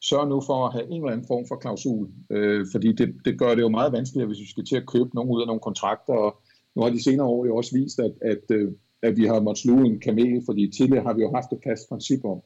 [0.09, 2.09] sørg nu for at have en eller anden form for klausul.
[2.29, 5.09] Øh, fordi det, det gør det jo meget vanskeligere, hvis vi skal til at købe
[5.15, 6.13] nogen ud af nogle kontrakter.
[6.13, 6.31] Og
[6.75, 8.71] nu har de senere år jo også vist, at, at øh,
[9.03, 11.89] at vi har måttet sluge en kamel, fordi tidligere har vi jo haft et fast
[11.89, 12.41] princip om,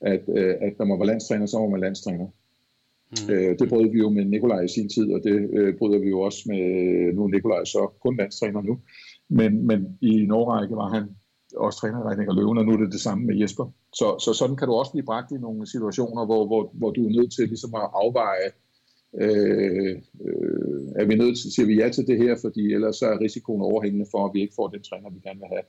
[0.00, 2.26] at, øh, at der må være landstræner, så må man landstræner.
[3.10, 3.32] Mm.
[3.32, 6.08] Øh, det brød vi jo med Nikolaj i sin tid, og det øh, bryder vi
[6.08, 6.62] jo også med,
[7.14, 8.78] nu er Nikolaj så kun landstræner nu,
[9.28, 11.04] men, men i Norge var han
[11.56, 13.66] også trænerregning og løven, og nu er det det samme med Jesper.
[13.92, 17.06] Så, så sådan kan du også blive bragt i nogle situationer, hvor, hvor, hvor du
[17.06, 18.50] er nødt til ligesom at afveje
[19.20, 23.06] Øh, øh, er vi nødt til, siger vi ja til det her, fordi ellers så
[23.06, 25.66] er risikoen overhængende for, at vi ikke får den træner, vi gerne vil have.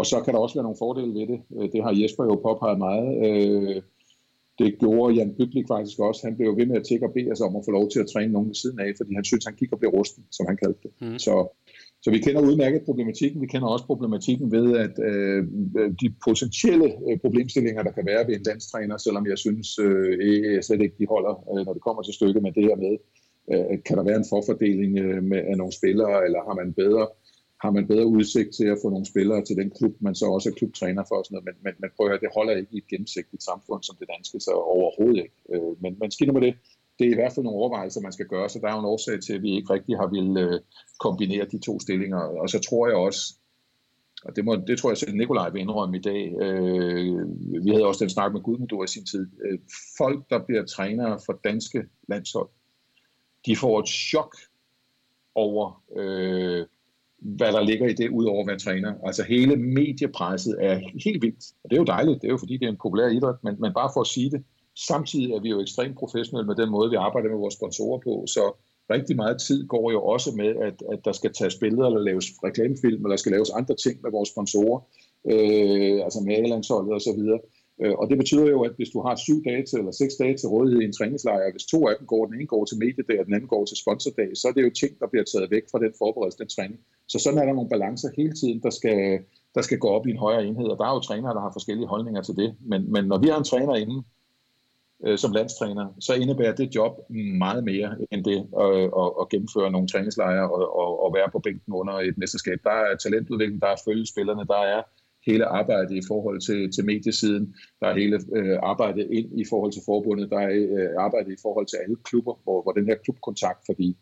[0.00, 1.40] Og så kan der også være nogle fordele ved det.
[1.56, 3.08] Øh, det har Jesper jo påpeget meget.
[3.26, 3.82] Øh,
[4.60, 6.20] det gjorde Jan Byglik faktisk også.
[6.26, 8.00] Han blev jo ved med at tække og bede os om at få lov til
[8.00, 10.46] at træne nogen ved siden af, fordi han synes, han gik og blev rusten, som
[10.48, 10.92] han kaldte det.
[11.00, 11.18] Mm.
[11.26, 11.34] Så,
[12.02, 13.42] så vi kender udmærket problematikken.
[13.44, 15.42] Vi kender også problematikken ved, at øh,
[16.02, 20.82] de potentielle øh, problemstillinger, der kan være ved en landstræner, selvom jeg synes øh, slet
[20.82, 22.94] ikke, de holder, øh, når det kommer til stykket med det her med,
[23.52, 27.06] øh, kan der være en forfordeling øh, med, af nogle spillere, eller har man bedre
[27.62, 30.48] har man bedre udsigt til at få nogle spillere til den klub, man så også
[30.48, 31.16] er klubtræner for.
[31.16, 31.46] Og sådan noget.
[31.48, 34.08] Men, men, men prøv at høre, det holder ikke i et gennemsigtigt samfund som det
[34.14, 35.38] danske, så overhovedet ikke.
[35.52, 36.54] Øh, men, men skidt med det.
[36.98, 38.92] Det er i hvert fald nogle overvejelser, man skal gøre, så der er jo en
[38.94, 40.60] årsag til, at vi ikke rigtig har ville øh,
[41.00, 42.22] kombinere de to stillinger.
[42.42, 43.22] Og så tror jeg også,
[44.24, 46.22] og det, må, det tror jeg selv Nikolaj vil indrømme i dag.
[46.42, 47.26] Øh,
[47.64, 49.26] vi havde også den snak med Gudmundur i sin tid.
[49.44, 49.58] Øh,
[49.98, 52.48] folk, der bliver trænere for danske landshold,
[53.46, 54.36] de får et chok
[55.34, 56.66] over øh,
[57.22, 58.94] hvad der ligger i det, udover at være træner.
[59.06, 61.44] Altså hele mediepresset er helt vildt.
[61.64, 63.56] Og det er jo dejligt, det er jo fordi, det er en populær idræt, men,
[63.58, 64.44] men bare for at sige det,
[64.86, 68.24] samtidig er vi jo ekstremt professionelle med den måde, vi arbejder med vores sponsorer på,
[68.26, 68.44] så
[68.90, 72.26] rigtig meget tid går jo også med, at, at der skal tages billeder, eller laves
[72.44, 74.78] reklamefilm, eller der skal laves andre ting med vores sponsorer,
[75.32, 77.40] øh, altså med A-landsholdet og så videre.
[77.82, 80.36] Øh, og det betyder jo, at hvis du har syv dage til, eller seks dage
[80.36, 83.20] til rådighed i en træningslejr, hvis to af dem går, den ene går til mediedag,
[83.20, 85.64] og den anden går til sponsordag, så er det jo ting, der bliver taget væk
[85.70, 86.80] fra den forberedelse, den træning.
[87.08, 89.00] Så sådan er der nogle balancer hele tiden, der skal,
[89.54, 91.52] der skal gå op i en højere enhed, og der er jo trænere, der har
[91.52, 92.54] forskellige holdninger til det.
[92.60, 94.02] Men, men når vi har en træner inde,
[95.04, 96.92] øh, som landstræner, så indebærer det job
[97.44, 98.70] meget mere end det at,
[99.02, 102.58] at, at gennemføre nogle træningslejre og, og, og være på bænken under et mesterskab.
[102.64, 104.82] Der er talentudvikling, der er følgespillerne, der er
[105.26, 109.72] hele arbejdet i forhold til, til mediesiden, der er hele øh, arbejdet ind i forhold
[109.72, 112.96] til forbundet, der er øh, arbejdet i forhold til alle klubber, hvor, hvor den her
[113.04, 113.96] klubkontakt, fordi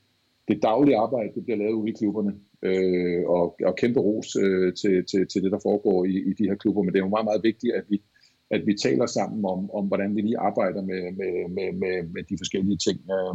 [0.48, 2.32] det daglige arbejde, det bliver lavet ude i klubberne,
[2.62, 6.48] øh, og, og kæmpe ros øh, til, til, til det, der foregår i, i de
[6.48, 8.02] her klubber, men det er jo meget, meget vigtigt, at vi,
[8.50, 12.22] at vi taler sammen om, om hvordan vi lige arbejder med, med, med, med, med
[12.30, 12.98] de forskellige ting.
[13.16, 13.34] Øh,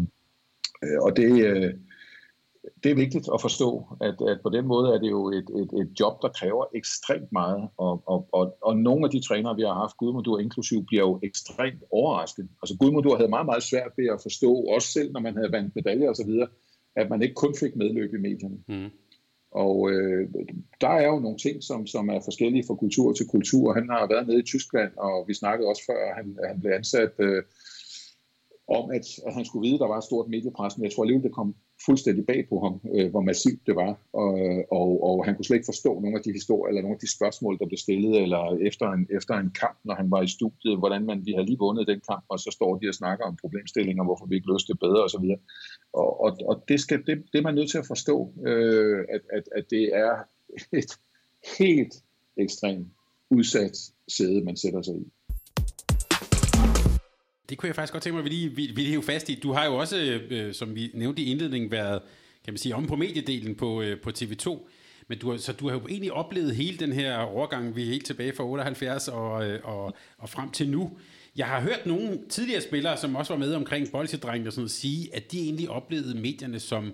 [0.84, 1.73] øh og det, øh,
[2.84, 5.72] det er vigtigt at forstå, at, at på den måde er det jo et, et,
[5.81, 9.61] et job, der kræver ekstremt meget, og, og, og, og nogle af de trænere, vi
[9.61, 12.48] har haft, Gudmundur inklusiv, bliver jo ekstremt overrasket.
[12.61, 15.76] Altså Gudmundur havde meget, meget svært ved at forstå, også selv når man havde vandt
[15.76, 16.31] medaljer osv.,
[16.95, 18.57] at man ikke kun fik medløb i medierne.
[18.68, 18.91] Mm.
[19.52, 20.30] Og øh,
[20.81, 23.73] der er jo nogle ting, som, som er forskellige fra kultur til kultur.
[23.73, 26.72] Han har været nede i Tyskland, og vi snakkede også før, at han, han blev
[26.72, 27.44] ansat øh,
[28.68, 31.03] om, at, at han skulle vide, at der var et stort mediepres, men jeg tror
[31.03, 34.89] alligevel, det kom fuldstændig bag på ham, øh, hvor massivt det var, og, øh, og,
[35.07, 37.60] og han kunne slet ikke forstå nogle af de historier, eller nogle af de spørgsmål,
[37.60, 41.05] der blev stillet, eller efter en, efter en kamp, når han var i studiet, hvordan
[41.05, 44.03] man, vi har lige vundet den kamp, og så står de og snakker om problemstillinger,
[44.03, 45.26] hvorfor vi ikke løste det bedre, osv.
[45.93, 49.22] Og, og, og det, skal, det, det er man nødt til at forstå, øh, at,
[49.38, 50.14] at, at det er
[50.81, 50.91] et
[51.60, 51.93] helt
[52.38, 52.88] ekstremt
[53.30, 53.77] udsat
[54.07, 55.12] sæde, man sætter sig i.
[57.54, 59.36] Det kunne jeg faktisk godt tænke mig, at vi lige, vi, vi lige fast i.
[59.36, 62.02] Du har jo også, øh, øh, som vi nævnte i indledningen, været
[62.46, 64.68] kan man sige, om på mediedelen på, øh, på TV2.
[65.08, 67.86] Men du har, så du har jo egentlig oplevet hele den her overgang, vi er
[67.86, 70.98] helt tilbage fra 78 og, øh, og, og frem til nu.
[71.36, 74.72] Jeg har hørt nogle tidligere spillere, som også var med omkring bolsjedrengen og sådan noget,
[74.72, 76.94] sige, at de egentlig oplevede medierne som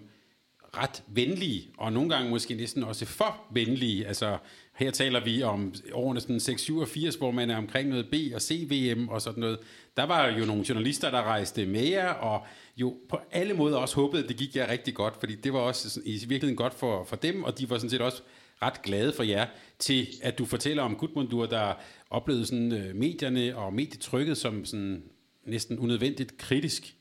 [0.78, 4.08] ret venlige, og nogle gange måske næsten også for venlige.
[4.08, 4.38] Altså,
[4.80, 9.10] her taler vi om årene sådan 6-87, hvor man er omkring noget B- og C-VM
[9.10, 9.60] og sådan noget.
[9.98, 12.46] Der var jo nogle journalister, der rejste med jer, og
[12.78, 15.60] jo på alle måder også håbede, at det gik jer rigtig godt, fordi det var
[15.60, 18.22] også i virkeligheden godt for, for dem, og de var sådan set også
[18.62, 19.46] ret glade for jer,
[19.80, 21.74] til at du fortæller om Gudmundur, der
[22.10, 25.04] oplevede sådan, uh, medierne og medietrykket som sådan
[25.46, 26.96] næsten unødvendigt kritisk.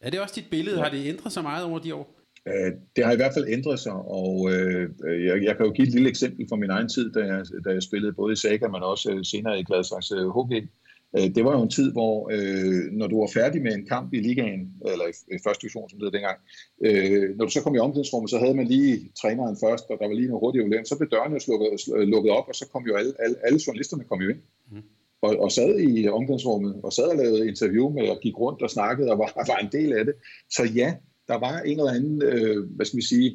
[0.00, 0.76] Er det også dit billede?
[0.76, 0.82] Ja.
[0.82, 2.19] Har det ændret sig meget over de år?
[2.48, 4.90] Øh, det har i hvert fald ændret sig, og øh,
[5.26, 7.70] jeg, jeg kan jo give et lille eksempel fra min egen tid, da jeg, da
[7.70, 10.68] jeg spillede både i Saga, men også øh, senere i Gladsaxe HG.
[11.36, 12.16] Det var jo en tid, hvor
[12.98, 14.62] når du var færdig med en kamp i ligaen,
[14.92, 16.38] eller i, første division, som det hed dengang,
[17.36, 20.14] når du så kom i omklædningsrummet, så havde man lige træneren først, og der var
[20.14, 21.68] lige noget hurtigt evaluering, så blev dørene jo slukket,
[22.14, 24.40] lukket op, og så kom jo alle, alle, alle journalisterne kom jo ind.
[24.72, 24.82] Mm.
[25.22, 28.70] Og, og sad i omklædningsrummet, og sad og lavede interview med, og gik rundt og
[28.70, 30.14] snakkede, og var, var en del af det.
[30.50, 30.94] Så ja,
[31.30, 33.30] der var en eller anden, øh, hvad skal vi sige,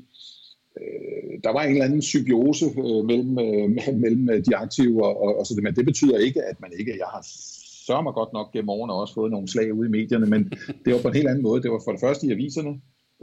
[0.79, 3.67] øh, der var en eller anden symbiose øh, mellem, øh,
[4.03, 6.71] mellem øh, de aktive og, og, og så det, men det betyder ikke, at man
[6.79, 7.23] ikke, jeg har
[7.87, 10.41] sørger mig godt nok gennem årene også fået nogle slag ude i medierne, men
[10.85, 11.61] det var på en helt anden måde.
[11.63, 12.73] Det var for det første i aviserne,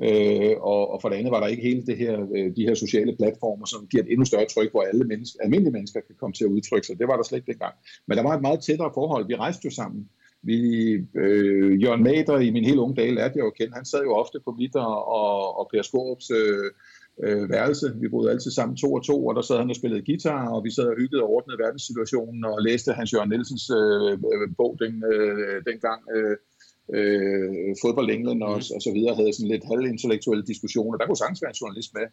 [0.07, 2.74] øh, og, og for det andet var der ikke hele det her, øh, de her
[2.74, 6.35] sociale platformer, som giver et endnu større tryk, hvor alle mennesker, almindelige mennesker kan komme
[6.35, 6.99] til at udtrykke sig.
[6.99, 7.74] Det var der slet ikke dengang.
[8.07, 9.27] Men der var et meget tættere forhold.
[9.27, 10.09] Vi rejste jo sammen
[10.43, 10.59] vi,
[11.14, 13.74] øh, Jørgen Mader i min helt unge dage lærte jeg jo at kende.
[13.74, 16.70] Han sad jo ofte på mit og, og, og Per Skorups øh,
[17.24, 17.86] øh, værelse.
[18.01, 20.64] Vi boede altid sammen to og to, og der sad han og spillede guitar, og
[20.64, 24.73] vi sad og hyggede og ordnede verdenssituationen og læste Hans Jørgen Nielsens øh, øh, bog
[24.82, 26.01] den, øh, dengang.
[26.16, 26.36] Øh,
[26.97, 28.74] øh, fodbold England og, mm.
[28.77, 30.98] og så videre, havde sådan lidt halvintellektuelle diskussioner.
[30.98, 32.06] Der kunne sagtens være en journalist med.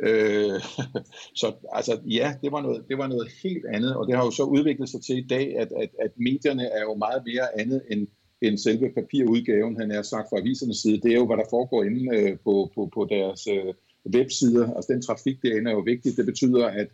[0.00, 0.60] Øh,
[1.40, 4.30] så altså, ja, det var, noget, det var noget helt andet, og det har jo
[4.30, 7.82] så udviklet sig til i dag, at, at, at medierne er jo meget mere andet
[7.90, 8.06] end,
[8.42, 11.00] end selve papirudgaven, han er sagt fra avisernes side.
[11.00, 13.74] Det er jo, hvad der foregår inde øh, på, på, på deres øh,
[14.14, 14.74] websider.
[14.74, 16.16] Altså den trafik derinde er jo vigtig.
[16.16, 16.88] Det betyder, at,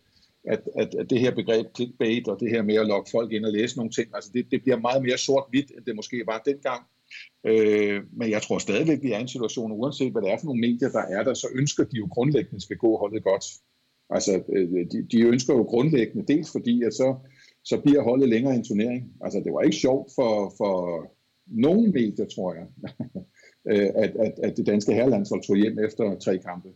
[0.45, 3.45] at, at, at det her begreb clickbait og det her med at lokke folk ind
[3.45, 6.43] og læse nogle ting, altså det, det bliver meget mere sort-hvidt, end det måske var
[6.47, 6.83] dengang.
[7.47, 10.47] Øh, men jeg tror stadigvæk, vi er i en situation, uanset hvad det er for
[10.47, 13.45] nogle medier, der er der, så ønsker de jo grundlæggende, skal gå holdet godt.
[14.11, 17.17] Altså, øh, de, de ønsker jo grundlæggende, dels fordi, at så,
[17.65, 19.13] så bliver holdet længere i en turnering.
[19.21, 20.73] Altså, det var ikke sjovt for, for
[21.47, 22.67] nogen medier, tror jeg,
[23.71, 26.69] øh, at, at, at det danske herrelandshold tog hjem efter tre kampe.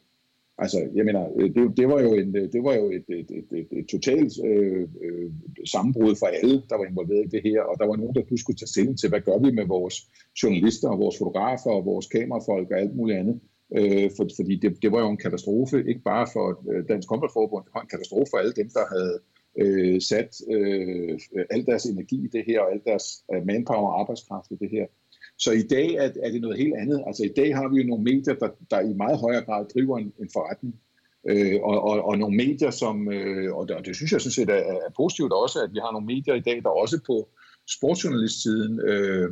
[0.58, 3.30] Altså, jeg mener, øh, det, det var jo, en, øh, det var jo et, et,
[3.30, 5.30] et, et, et totalt øh, øh,
[5.64, 8.44] sammenbrud for alle, der var involveret i det her, og der var nogen, der pludselig
[8.44, 9.96] skulle tage stilling til, hvad gør vi med vores
[10.42, 13.40] journalister og vores fotografer og vores kamerafolk og alt muligt andet.
[13.76, 17.64] Øh, for, fordi det, det var jo en katastrofe, ikke bare for øh, Dansk Håndboldforbund,
[17.64, 19.16] det var en katastrofe for alle dem, der havde
[19.62, 21.18] øh, sat øh,
[21.50, 23.06] al deres energi i det her, og al deres
[23.44, 24.86] manpower og arbejdskraft i det her.
[25.38, 27.04] Så i dag er, er det noget helt andet.
[27.06, 29.98] Altså i dag har vi jo nogle medier, der, der i meget højere grad driver
[29.98, 30.74] en, en forretning.
[31.28, 34.38] Øh, og, og, og nogle medier, som, øh, og, det, og det synes jeg sådan
[34.38, 37.28] set er, er positivt også, at vi har nogle medier i dag, der også på
[37.76, 39.28] sportsjournalistsiden øh,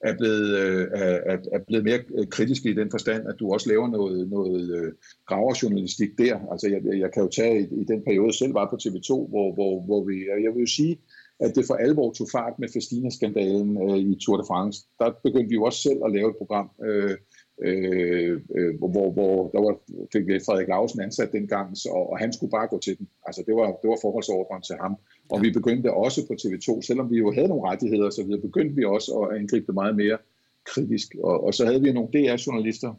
[0.00, 0.86] er, blevet, øh,
[1.32, 4.92] er, er blevet mere kritiske i den forstand, at du også laver noget, noget øh,
[5.26, 6.36] graverjournalistik der.
[6.52, 9.54] Altså jeg, jeg kan jo tage i, i den periode, selv var på TV2, hvor,
[9.54, 10.14] hvor, hvor vi,
[10.44, 10.98] jeg vil jo sige,
[11.40, 14.86] at det for alvor tog fart med Festina-skandalen øh, i Tour de France.
[14.98, 17.16] Der begyndte vi jo også selv at lave et program, øh,
[17.62, 19.74] øh, øh, hvor, hvor der var,
[20.12, 23.08] fik Frederik Lausen ansat dengang, så, og han skulle bare gå til den.
[23.26, 24.96] Altså det var, det var forholdsordren til ham.
[25.28, 28.76] Og vi begyndte også på TV2, selvom vi jo havde nogle rettigheder så videre, begyndte
[28.76, 30.18] vi også at angribe det meget mere
[30.64, 31.14] kritisk.
[31.22, 32.94] Og, og så havde vi nogle DR-journalister,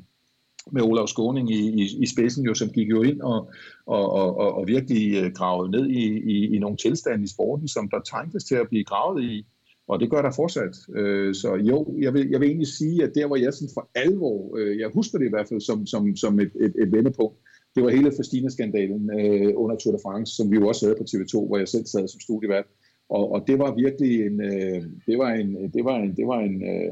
[0.71, 3.51] med Olav Skåning i, i, i spidsen, jo, som gik jo ind og,
[3.85, 7.89] og, og, og virkelig øh, gravede ned i, i, i nogle tilstande i sporten, som
[7.89, 9.45] der trængtes til at blive gravet i.
[9.87, 10.75] Og det gør der fortsat.
[10.95, 13.89] Øh, så jo, jeg vil, jeg vil egentlig sige, at der hvor jeg sådan for
[13.95, 17.37] alvor, øh, jeg husker det i hvert fald som, som, som et, et, et vendepunkt,
[17.75, 21.05] det var hele Festina-skandalen øh, under Tour de France, som vi jo også havde på
[21.09, 22.65] TV2, hvor jeg selv sad som studievært.
[23.09, 26.39] Og, og det var virkelig en, øh, det var en, det var en, det var
[26.39, 26.91] en, øh,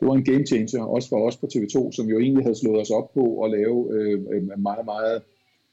[0.00, 2.80] det var en game changer, også for os på TV2, som jo egentlig havde slået
[2.80, 5.22] os op på at lave øh, øh meget, meget,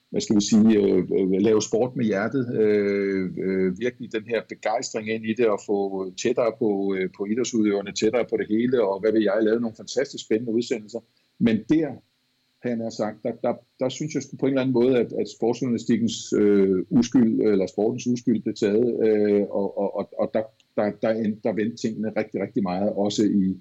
[0.10, 2.44] hvad skal vi sige, øh, øh, lave sport med hjertet.
[2.62, 7.26] Øh, øh, virkelig den her begejstring ind i det, og få tættere på, øh, på
[7.26, 11.00] idrætsudøverne, tættere på det hele, og hvad vil jeg, lave nogle fantastisk spændende udsendelser.
[11.40, 11.88] Men der,
[12.68, 15.28] han har sagt, der, der, der synes jeg på en eller anden måde, at, at
[15.38, 20.44] sportsjournalistikkens øh, uskyld, eller sportens uskyld blev taget, øh, og, og, og, og der,
[20.78, 21.12] der, der,
[21.44, 23.58] der vendte tingene rigtig, rigtig meget, også i,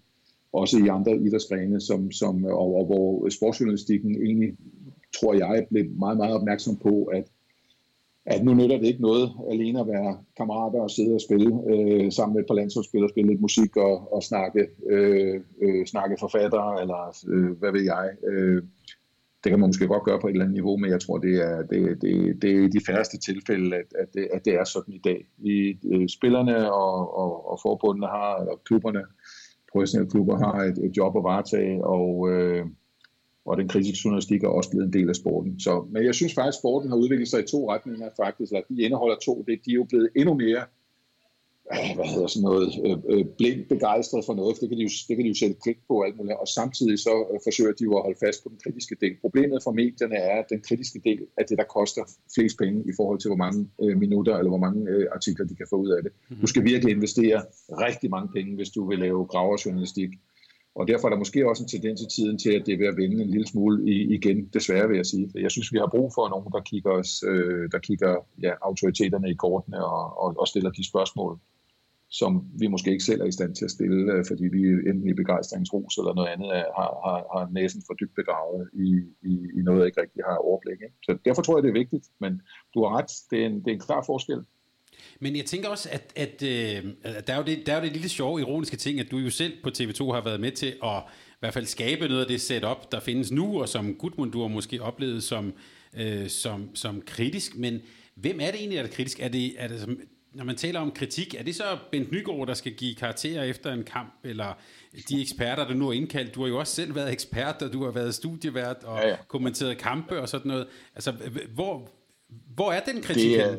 [0.53, 4.57] også i andre idrætsgrene, som, som, øh, og, og hvor sportsjournalistikken egentlig,
[5.21, 7.25] tror jeg, blev meget, meget opmærksom på, at,
[8.27, 12.13] at nu nytter det ikke noget alene at være kammerater og sidde og spille øh,
[12.13, 16.81] sammen med et par landsholdsspillere, spille lidt musik og, og snakke, øh, øh, snakke forfattere,
[16.81, 18.11] eller øh, hvad ved jeg.
[18.29, 18.63] Øh,
[19.45, 21.35] det kan man måske godt gøre på et eller andet niveau, men jeg tror, det
[21.35, 24.95] er, det, det, det er de færreste tilfælde, at, at, det, at det er sådan
[24.95, 25.27] i dag.
[25.39, 29.03] I, øh, spillerne og, og, og forbundene har, og klubberne
[29.73, 32.65] professionelle klubber har et, et job at varetage, og, øh,
[33.45, 35.61] og den kritiske journalistik er også blevet en del af sporten.
[35.61, 38.67] Så, men jeg synes faktisk, at sporten har udviklet sig i to retninger faktisk, eller
[38.69, 39.45] de indeholder to.
[39.49, 40.63] Det, de er jo blevet endnu mere
[41.97, 44.93] hvad hedder sådan noget, øh, øh, blindt begejstret for noget, for det kan de jo,
[45.09, 47.85] det kan de jo sætte klik på alt muligt, og samtidig så øh, forsøger de
[47.89, 49.15] jo at holde fast på den kritiske del.
[49.21, 52.03] Problemet for medierne er, at den kritiske del er det, der koster
[52.35, 55.55] flest penge i forhold til, hvor mange øh, minutter eller hvor mange øh, artikler de
[55.61, 56.13] kan få ud af det.
[56.43, 57.39] Du skal virkelig investere
[57.87, 60.11] rigtig mange penge, hvis du vil lave graverjournalistik.
[60.75, 62.87] Og derfor er der måske også en tendens i tiden til, at det er ved
[62.87, 65.31] at vende en lille smule i, igen, desværre vil jeg sige.
[65.35, 69.31] Jeg synes, vi har brug for nogen, der kigger, os, øh, der kigger ja, autoriteterne
[69.31, 71.39] i kortene og, og, og stiller de spørgsmål,
[72.21, 74.61] som vi måske ikke selv er i stand til at stille, øh, fordi vi
[74.91, 78.91] enten i begejstringsros eller noget andet øh, har, har, har næsen for dybt begravet i,
[79.31, 80.81] i, i noget, jeg ikke rigtig har overblik.
[80.87, 80.97] Ikke?
[81.07, 82.33] Så derfor tror jeg, det er vigtigt, men
[82.75, 84.41] du har ret, det er en, det er en klar forskel.
[85.21, 86.85] Men jeg tænker også, at, at øh,
[87.27, 89.31] der, er jo det, der er jo det lille sjove, ironiske ting, at du jo
[89.31, 90.99] selv på TV2 har været med til at
[91.31, 94.41] i hvert fald skabe noget af det setup, der findes nu, og som Gudmund, du
[94.41, 95.53] har måske oplevet som,
[95.97, 97.57] øh, som, som kritisk.
[97.57, 97.81] Men
[98.15, 99.21] hvem er det egentlig, der er kritisk?
[99.21, 99.99] Er det, er det som,
[100.35, 103.73] når man taler om kritik, er det så Bent Nygaard, der skal give karakterer efter
[103.73, 104.59] en kamp, eller
[105.09, 106.35] de eksperter, der nu er indkaldt?
[106.35, 109.17] Du har jo også selv været ekspert, og du har været studievært og ja, ja.
[109.29, 110.67] kommenteret kampe og sådan noget.
[110.95, 111.13] Altså,
[111.55, 111.91] hvor,
[112.55, 113.31] hvor er den kritik?
[113.31, 113.57] Det er,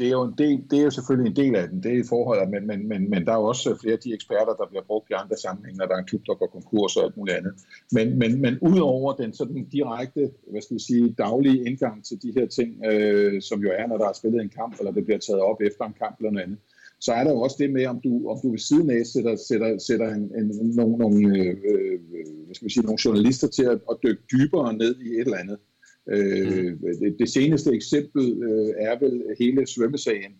[0.00, 1.98] det er jo, en del, det er jo selvfølgelig en del af den, det er
[2.04, 4.66] i forhold, men, men, men, men der er jo også flere af de eksperter, der
[4.70, 7.16] bliver brugt i andre sammenhænge, når der er en klub, der går konkurs og alt
[7.16, 7.54] muligt andet.
[7.92, 12.32] Men, men, men udover den sådan direkte, hvad skal vi sige, daglige indgang til de
[12.36, 15.18] her ting, øh, som jo er, når der er spillet en kamp, eller det bliver
[15.18, 16.58] taget op efter en kamp eller noget andet,
[17.00, 19.36] så er der jo også det med, om du, om du ved siden af sætter,
[19.48, 20.46] sætter, sætter en, en,
[20.80, 21.98] nogle, nogle, øh, øh
[22.46, 25.38] hvad skal vi sige, nogle journalister til at, at dykke dybere ned i et eller
[25.38, 25.58] andet.
[26.10, 30.32] Øh, det, det seneste eksempel øh, er vel hele svømmesagen,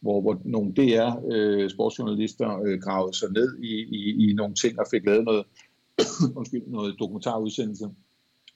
[0.00, 4.86] hvor, hvor nogle DR-sportsjournalister øh, øh, gravede sig ned i, i, i nogle ting og
[4.90, 5.44] fik lavet noget,
[6.36, 7.88] undskyld, noget dokumentarudsendelse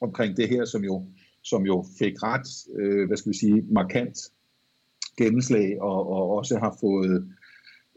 [0.01, 1.05] omkring det her, som jo,
[1.43, 2.49] som jo fik ret,
[2.79, 4.19] øh, hvad skal vi sige, markant
[5.19, 7.29] gennemslag og, og også har fået,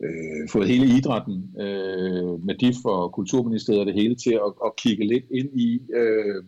[0.04, 4.76] øh, fået hele idrætten øh, med de for Kulturministeriet og det hele til at, at
[4.78, 6.44] kigge lidt ind i, øh,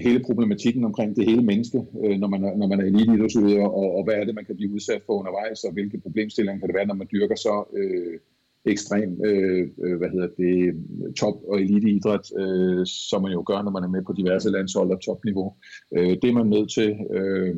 [0.00, 4.04] hele problematikken omkring det hele menneske, øh, når man, når man er eliteidrætsudøver, og, og
[4.04, 6.86] hvad er det, man kan blive udsat for undervejs, og hvilke problemstillinger kan det være,
[6.86, 8.18] når man dyrker så øh,
[8.64, 10.74] ekstrem øh, øh, hvad hedder det,
[11.16, 14.90] top- og eliteidræt, øh, som man jo gør, når man er med på diverse landshold
[14.90, 15.54] og topniveau.
[15.96, 16.96] Øh, det er man nødt til.
[17.16, 17.56] Øh,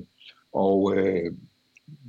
[0.52, 1.32] og øh,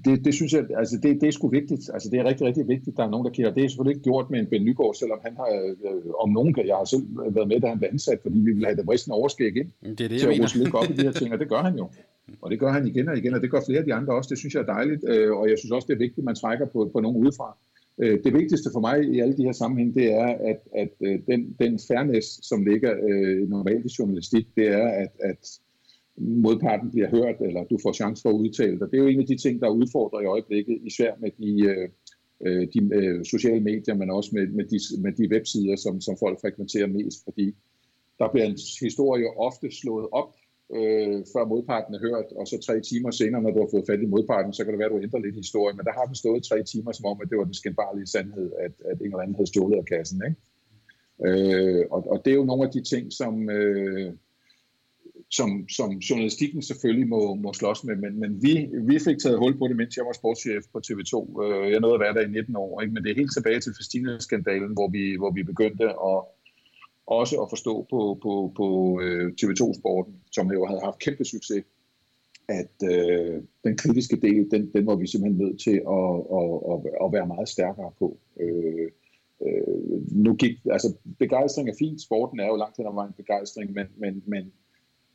[0.06, 1.90] det, det synes jeg, altså det, det er sgu vigtigt.
[1.94, 3.54] Altså det er rigtig, rigtig vigtigt, der er nogen, der kigger.
[3.54, 6.56] Det er selvfølgelig ikke gjort med en Ben Nygaard, selvom han har, øh, om nogen
[6.66, 7.06] jeg har selv
[7.36, 10.06] været med, da han blev ansat, fordi vi vil have det bristende overskæg ind det
[10.06, 11.90] er det, til at lidt op i de her ting, og det gør han jo.
[12.42, 14.30] Og det gør han igen og igen, og det gør flere af de andre også.
[14.30, 16.36] Det synes jeg er dejligt, øh, og jeg synes også, det er vigtigt, at man
[16.36, 17.58] trækker på, på nogen udefra.
[18.02, 20.94] Øh, det vigtigste for mig i alle de her sammenhæng, det er, at, at
[21.28, 22.94] den, den fairness, som ligger
[23.48, 25.60] normalt i journalistik, det er, at, at
[26.22, 28.92] modparten bliver hørt, eller du får chance for at udtale dig.
[28.92, 31.90] Det er jo en af de ting, der udfordrer i øjeblikket, især med de, øh,
[32.46, 36.16] øh, de øh, sociale medier, men også med, med, de, med de websider, som, som
[36.20, 37.56] folk frekventerer mest, fordi
[38.20, 40.32] der bliver en historie ofte slået op,
[40.78, 44.02] øh, før modparten er hørt, og så tre timer senere, når du har fået fat
[44.02, 46.16] i modparten, så kan det være, at du ændrer lidt historie, men der har den
[46.16, 49.20] stået tre timer, som om, at det var den skændbarlige sandhed, at, at en eller
[49.20, 50.22] anden havde stjålet af kassen.
[50.28, 50.40] Ikke?
[51.28, 53.50] Øh, og, og det er jo nogle af de ting, som...
[53.50, 54.14] Øh,
[55.32, 58.54] som, som journalistikken selvfølgelig må, må slås med, men, men vi,
[58.90, 61.44] vi fik taget hul på det, mens jeg var sportschef på TV2.
[61.44, 62.94] Øh, jeg nåede at være der i 19 år, ikke?
[62.94, 66.20] men det er helt tilbage til Festina-skandalen, hvor vi, hvor vi begyndte at
[67.20, 68.68] også at forstå på, på, på
[69.04, 71.64] øh, TV2-sporten, som jo havde haft kæmpe succes,
[72.50, 76.78] at øh, den kritiske del, den, den var vi simpelthen nødt til at, at, at,
[77.04, 78.18] at være meget stærkere på.
[78.42, 78.88] Øh,
[79.46, 83.74] øh, nu gik, altså begejstring er fint, sporten er jo langt hen ad vejen begejstring,
[83.74, 84.52] men, men, men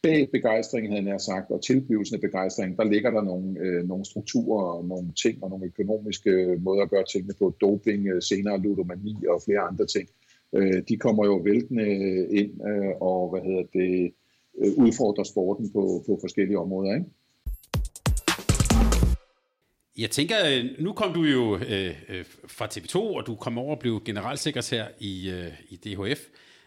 [0.06, 4.04] bag begejstringen, havde jeg sagt, og tilblivelsen af begejstringen, der ligger der nogle, øh, nogle
[4.04, 7.54] strukturer og nogle ting og nogle økonomiske øh, måder at gøre tingene på.
[7.60, 10.08] Doping, øh, senere ludomani og flere andre ting.
[10.56, 14.12] Øh, de kommer jo væltende øh, ind øh, og hvad hedder det,
[14.60, 16.94] øh, udfordrer sporten på, på forskellige områder.
[16.94, 17.06] Ikke?
[19.98, 23.74] Jeg tænker, øh, nu kom du jo øh, øh fra TV2, og du kom over
[23.74, 26.20] og blev generalsekretær i, øh, i DHF.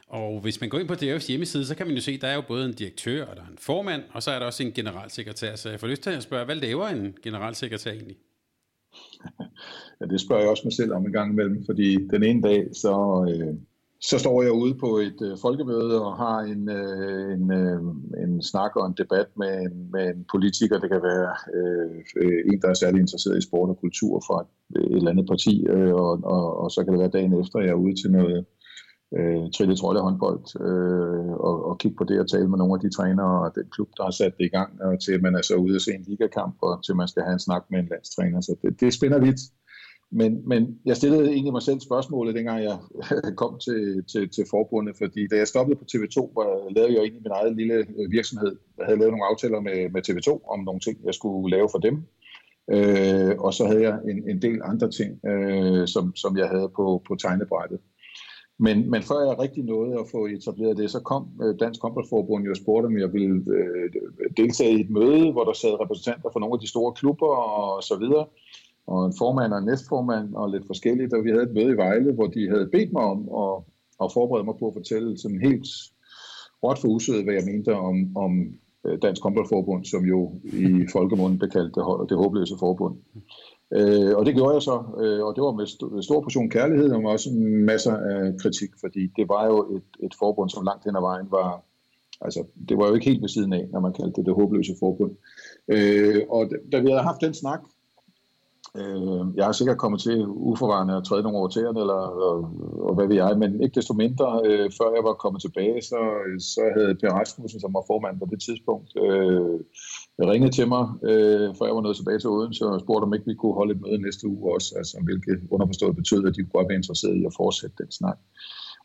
[0.10, 2.28] Og hvis man går ind på DF's hjemmeside, så kan man jo se, at der
[2.28, 4.64] er jo både en direktør, og der er en formand, og så er der også
[4.64, 5.56] en generalsekretær.
[5.56, 8.18] Så jeg får lyst til at spørge, hvad laver en generalsekretær egentlig?
[10.02, 12.70] Ja, det spørger jeg også mig selv om en gang imellem, fordi den ene dag,
[12.74, 12.94] så,
[13.30, 13.56] øh,
[14.02, 17.82] så står jeg ude på et øh, folkemøde og har en, øh, en, øh,
[18.24, 20.80] en snak og en debat med en, med en politiker.
[20.80, 24.38] Det kan være øh, øh en, der er særlig interesseret i sport og kultur fra
[24.42, 27.60] et, et eller andet parti, øh, og, og, og så kan det være dagen efter,
[27.60, 28.46] jeg er ude til noget
[29.18, 32.80] øh, trille trolde håndbold øh, og, og kigge på det og tale med nogle af
[32.80, 35.42] de trænere og den klub, der har sat det i gang, og til man er
[35.42, 37.88] så ude og se en ligakamp, og til man skal have en snak med en
[37.92, 38.42] landstræner.
[38.42, 39.42] Så det, det spænder vidt.
[40.12, 42.78] Men, men jeg stillede egentlig mig selv spørgsmålet, dengang jeg
[43.42, 47.24] kom til, til, til forbundet, fordi da jeg stoppede på TV2, var, lavede jeg egentlig
[47.24, 48.56] min egen lille øh, virksomhed.
[48.78, 51.80] Jeg havde lavet nogle aftaler med, med TV2 om nogle ting, jeg skulle lave for
[51.80, 51.96] dem.
[52.76, 56.70] Øh, og så havde jeg en, en del andre ting, øh, som, som jeg havde
[56.76, 57.80] på, på tegnebrættet.
[58.66, 62.44] Men, men før jeg rigtig nåede at få etableret det, så kom øh, Dansk Håndboldforbund
[62.46, 63.88] jo og spurgte, om jeg ville øh,
[64.38, 67.84] deltage i et møde, hvor der sad repræsentanter fra nogle af de store klubber og
[67.84, 68.26] så videre,
[68.88, 71.82] og en formand og en næstformand og lidt forskelligt, og vi havde et møde i
[71.84, 73.54] Vejle, hvor de havde bedt mig om at,
[74.04, 75.68] at forberede mig på at fortælle sådan helt
[76.64, 77.96] råt for usødet, hvad jeg mente om,
[78.26, 78.32] om
[78.86, 82.96] øh, Dansk Håndboldforbund, som jo i folkemunden blev kaldt det, det håbløse forbund.
[83.78, 86.92] Øh, og det gjorde jeg så, øh, og det var med st- stor portion kærlighed,
[86.92, 87.30] og også
[87.72, 91.28] masser af kritik, fordi det var jo et, et forbund, som langt hen ad vejen
[91.32, 91.64] var,
[92.22, 94.74] altså det var jo ikke helt ved siden af, når man kaldte det det håbløse
[94.80, 95.12] forbund.
[95.68, 97.62] Øh, og da vi havde haft den snak,
[98.78, 102.38] Øh, jeg er sikkert kommet til uforvarende at træde nogle over tæerne, eller og,
[102.88, 106.00] og hvad ved jeg, men ikke desto mindre, øh, før jeg var kommet tilbage, så,
[106.40, 109.56] så havde Per Rasmussen, som var formand på det tidspunkt, øh,
[110.32, 113.30] ringet til mig, øh, før jeg var nået tilbage til Odense, og spurgte, om ikke
[113.32, 116.58] vi kunne holde et møde næste uge også, altså hvilket underforstået betød, at de kunne
[116.58, 118.18] godt være interesseret i at fortsætte den snak.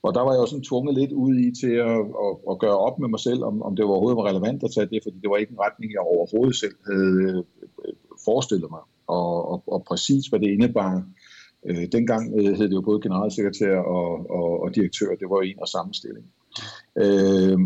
[0.04, 2.78] Og der var jeg også sådan tvunget lidt ud i til at, at, at gøre
[2.86, 5.30] op med mig selv, om, om det overhovedet var relevant at tage det, fordi det
[5.30, 7.94] var ikke en retning, jeg overhovedet selv havde øh,
[8.26, 11.06] forestillet mig og, og, og præcis hvad det indebar.
[11.66, 15.42] Øh, dengang øh, hed det jo både generalsekretær og, og, og direktør, det var jo
[15.42, 16.26] en og samme stilling.
[16.96, 17.58] Øh,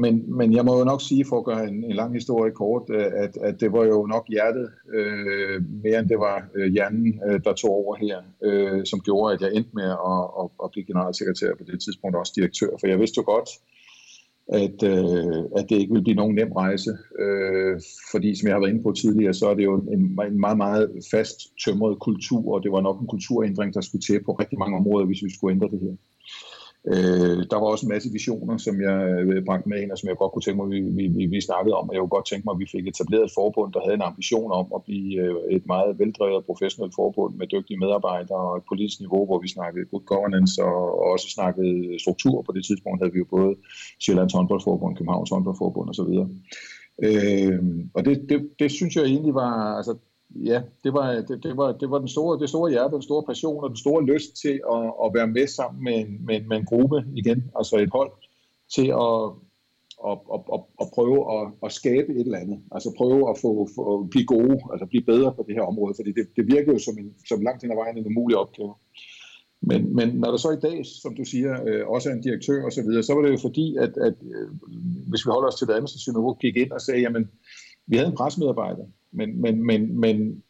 [0.00, 2.82] men, men jeg må jo nok sige, for at gøre en, en lang historie kort,
[2.90, 7.20] øh, at, at det var jo nok hjertet, øh, mere end det var øh, hjernen,
[7.26, 10.70] øh, der tog over her, øh, som gjorde, at jeg endte med at, at, at
[10.72, 12.70] blive generalsekretær på det tidspunkt, også direktør.
[12.80, 13.48] For jeg vidste jo godt,
[14.48, 16.90] at, øh, at det ikke vil blive nogen nem rejse.
[17.18, 17.80] Øh,
[18.10, 20.56] fordi, som jeg har været inde på tidligere, så er det jo en, en meget,
[20.56, 24.58] meget fast tømret kultur, og det var nok en kulturændring, der skulle til på rigtig
[24.58, 25.96] mange områder, hvis vi skulle ændre det her.
[26.92, 30.08] Øh, der var også en masse visioner, som jeg øh, bragte med ind, og som
[30.08, 31.88] jeg godt kunne tænke mig, vi, vi, vi snakkede om.
[31.88, 34.08] Og jeg kunne godt tænke mig, at vi fik etableret et forbund, der havde en
[34.10, 38.68] ambition om at blive øh, et meget veldrevet professionelt forbund med dygtige medarbejdere og et
[38.68, 42.36] politisk niveau, hvor vi snakkede good governance og, og også snakkede struktur.
[42.42, 43.52] På det tidspunkt havde vi jo både
[44.02, 46.12] Sjællands håndboldforbund, Københavns håndboldforbund osv.
[47.06, 47.62] Øh,
[47.96, 49.94] og det, det, det synes jeg egentlig var, altså
[50.34, 53.22] ja, det var, det, det, var, det var den store, det store hjerte, den store
[53.22, 56.56] passion og den store lyst til at, at være med sammen med en, med, med
[56.56, 58.12] en gruppe igen, altså et hold,
[58.74, 59.18] til at,
[60.08, 62.60] at, at, at, at prøve at, at skabe et eller andet.
[62.72, 66.12] Altså prøve at få, få, blive gode, altså blive bedre på det her område, fordi
[66.12, 68.74] det, det virker jo som, en, som langt hen ad vejen en umulig opgave.
[69.60, 72.64] Men, men når der så i dag, som du siger, øh, også er en direktør
[72.64, 74.48] og så videre, så var det jo fordi, at, at øh,
[75.08, 77.30] hvis vi holder os til det administrative niveau, gik ind og sagde, jamen,
[77.86, 80.42] vi havde en presmedarbejder, men, men, men, men,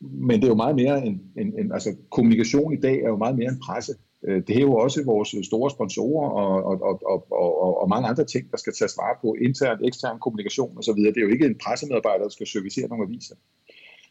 [0.00, 3.16] men det er jo meget mere end, end, end altså kommunikation i dag er jo
[3.16, 3.92] meget mere end presse.
[4.24, 8.08] Øh, det er jo også vores store sponsorer og, og, og, og, og, og mange
[8.08, 11.00] andre ting, der skal tage vare på, intern, ekstern kommunikation osv.
[11.14, 13.34] Det er jo ikke en pressemedarbejder, der skal servicere nogle aviser.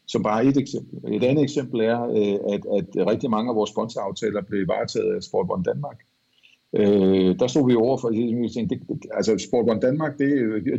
[0.07, 1.13] Som bare et eksempel.
[1.13, 5.23] Et andet eksempel er, øh, at, at rigtig mange af vores sponsoraftaler blev varetaget af
[5.23, 5.97] Sportbånd Danmark.
[6.73, 8.81] Øh, der stod vi over for, at det,
[9.11, 10.29] altså Sportbånd Danmark, det,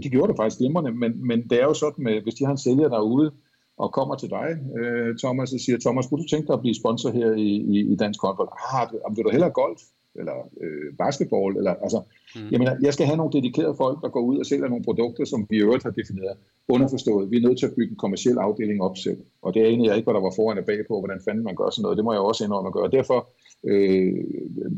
[0.03, 2.53] de gjorde det faktisk glimrende, men, men det er jo sådan, med, hvis de har
[2.53, 3.31] en sælger derude,
[3.77, 4.49] og kommer til dig,
[4.79, 7.93] øh, Thomas, og siger, Thomas, skulle du tænke dig at blive sponsor her i, i,
[7.93, 8.49] i dansk håndbold?
[8.75, 9.81] Ah, om vil du hellere golf,
[10.21, 12.01] eller øh, basketball, eller altså,
[12.37, 12.49] mm.
[12.53, 15.47] jamen, jeg skal have nogle dedikerede folk, der går ud og sælger nogle produkter, som
[15.51, 16.37] vi i øvrigt har defineret.
[16.69, 19.21] Underforstået, vi er nødt til at bygge en kommersiel afdeling op selv.
[19.43, 21.45] Og det er egentlig jeg ikke, hvad der var foran og bag på, hvordan fanden
[21.45, 21.97] man gør sådan noget.
[21.97, 22.91] Det må jeg også indrømme at gøre.
[22.91, 23.29] Derfor
[23.71, 24.13] øh,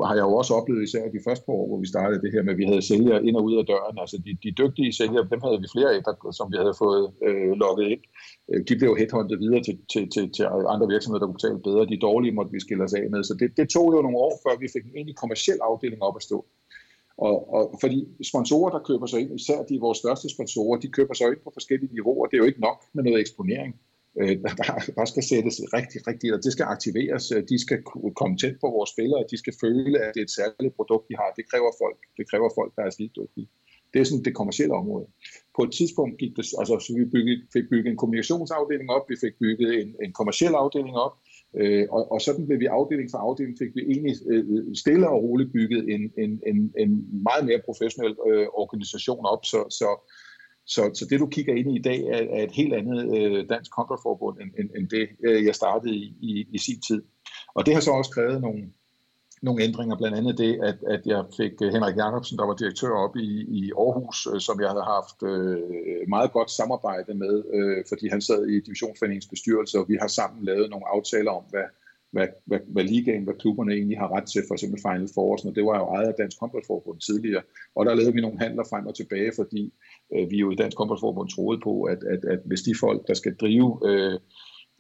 [0.08, 2.42] har jeg jo også oplevet især de første par år, hvor vi startede det her
[2.42, 3.96] med, at vi havde sælgere ind og ud af døren.
[4.04, 7.04] Altså de, de dygtige sælgere, dem havde vi flere af, der, som vi havde fået
[7.26, 8.02] øh, lukket ind.
[8.50, 10.44] Øh, de blev headhunted videre til, til, til, til
[10.74, 11.90] andre virksomheder, der kunne betale bedre.
[11.92, 13.20] De dårlige måtte vi skille os af med.
[13.28, 16.16] Så det, det tog jo nogle år, før vi fik en egentlig kommersiel afdeling op
[16.20, 16.38] at stå.
[17.26, 17.98] Og, og fordi
[18.30, 21.50] sponsorer, der køber sig ind, især de vores største sponsorer, de køber sig ind på
[21.58, 22.26] forskellige niveauer.
[22.26, 23.72] Det er jo ikke nok med noget eksponering
[24.20, 27.32] Øh, der, der skal sættes rigtig, rigtig, og det skal aktiveres.
[27.32, 27.78] Øh, de skal
[28.20, 31.14] komme tæt på vores spillere, de skal føle, at det er et særligt produkt, de
[31.20, 31.28] har.
[31.38, 33.48] Det kræver folk, det kræver folk der er dygtige.
[33.92, 35.06] Det er sådan det kommercielle område.
[35.56, 39.16] På et tidspunkt gik det, altså så vi bygget, fik bygget en kommunikationsafdeling op, vi
[39.24, 41.14] fik bygget en, en kommersiel afdeling op,
[41.60, 45.22] øh, og, og sådan blev vi afdeling for afdeling, fik vi egentlig øh, stille og
[45.22, 46.90] roligt bygget en, en, en, en
[47.28, 49.88] meget mere professionel øh, organisation op, så, så
[50.66, 53.48] så, så det, du kigger ind i i dag, er, er et helt andet øh,
[53.48, 57.02] dansk kontraforbund, end, end, end det, øh, jeg startede i, i, i sin tid.
[57.54, 58.62] Og det har så også krævet nogle,
[59.42, 62.92] nogle ændringer, blandt andet det, at, at jeg fik øh, Henrik Jacobsen, der var direktør
[63.04, 63.28] op i,
[63.60, 68.20] i Aarhus, øh, som jeg havde haft øh, meget godt samarbejde med, øh, fordi han
[68.20, 71.68] sad i divisionsforeningens bestyrelse, og vi har sammen lavet nogle aftaler om, hvad,
[72.10, 75.54] hvad, hvad, hvad ligaen, hvad klubberne egentlig har ret til, for eksempel Final Four, og
[75.56, 77.42] det var jo ejet af Dansk Håndboldforbund tidligere,
[77.76, 79.72] og der lavede vi nogle handler frem og tilbage, fordi
[80.14, 83.14] øh, vi jo i Dansk Håndboldforbund troede på, at, at, at hvis de folk, der
[83.14, 84.18] skal drive øh,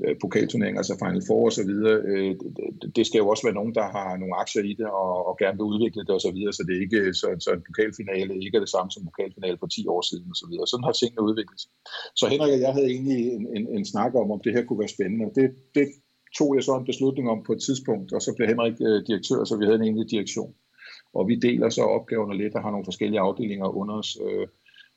[0.04, 3.58] øh pokalturneringer, altså Final Four og så videre, øh, det, det skal jo også være
[3.60, 6.30] nogen, der har nogle aktier i det og, og gerne vil udvikle det og så
[6.36, 9.02] videre, så det er ikke øh, så, så en pokalfinale ikke er det samme som
[9.02, 10.66] en pokalfinale for 10 år siden og så videre.
[10.66, 11.70] Sådan har tingene udviklet sig.
[12.20, 14.82] Så Henrik og jeg havde egentlig en, en, en snak om, om det her kunne
[14.82, 15.26] være spændende.
[15.38, 15.46] Det,
[15.78, 15.86] det
[16.38, 19.40] tog jeg så en beslutning om på et tidspunkt, og så blev Henrik øh, direktør,
[19.44, 20.52] så vi havde en egentlig direktion.
[21.14, 24.10] Og vi deler så opgaverne lidt og har nogle forskellige afdelinger under os.
[24.26, 24.46] Øh,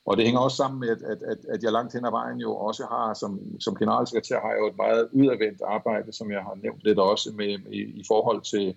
[0.06, 2.38] og det hænger også sammen med, at, at, at, at jeg langt hen ad vejen
[2.38, 6.42] jo også har, som, som generalsekretær, har jeg jo et meget udadvendt arbejde, som jeg
[6.42, 8.74] har nævnt lidt også med, i, i forhold til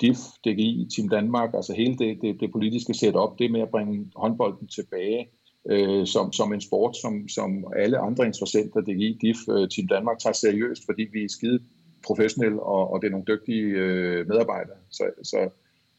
[0.00, 4.10] DIF, DGI, Team Danmark, altså hele det, det, det politiske setup, det med at bringe
[4.16, 5.28] håndbolden tilbage
[5.70, 10.18] øh, som, som en sport, som, som alle andre interessenter, DGI, DIF, øh, Team Danmark,
[10.18, 11.60] tager seriøst, fordi vi er skide
[12.06, 14.76] professionelle, og, og det er nogle dygtige øh, medarbejdere.
[14.90, 15.50] Så, så,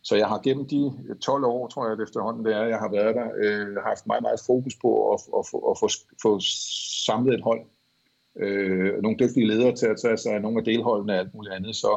[0.03, 2.79] så jeg har gennem de øh, 12 år, tror jeg det efterhånden det er, jeg
[2.79, 5.87] har været der, øh, haft meget, meget fokus på at, at, at, at få,
[6.21, 6.31] få
[7.05, 7.61] samlet et hold.
[8.43, 11.53] Øh, nogle dygtige ledere til at tage sig af nogle af delholdene og alt muligt
[11.53, 11.75] andet.
[11.75, 11.91] Så,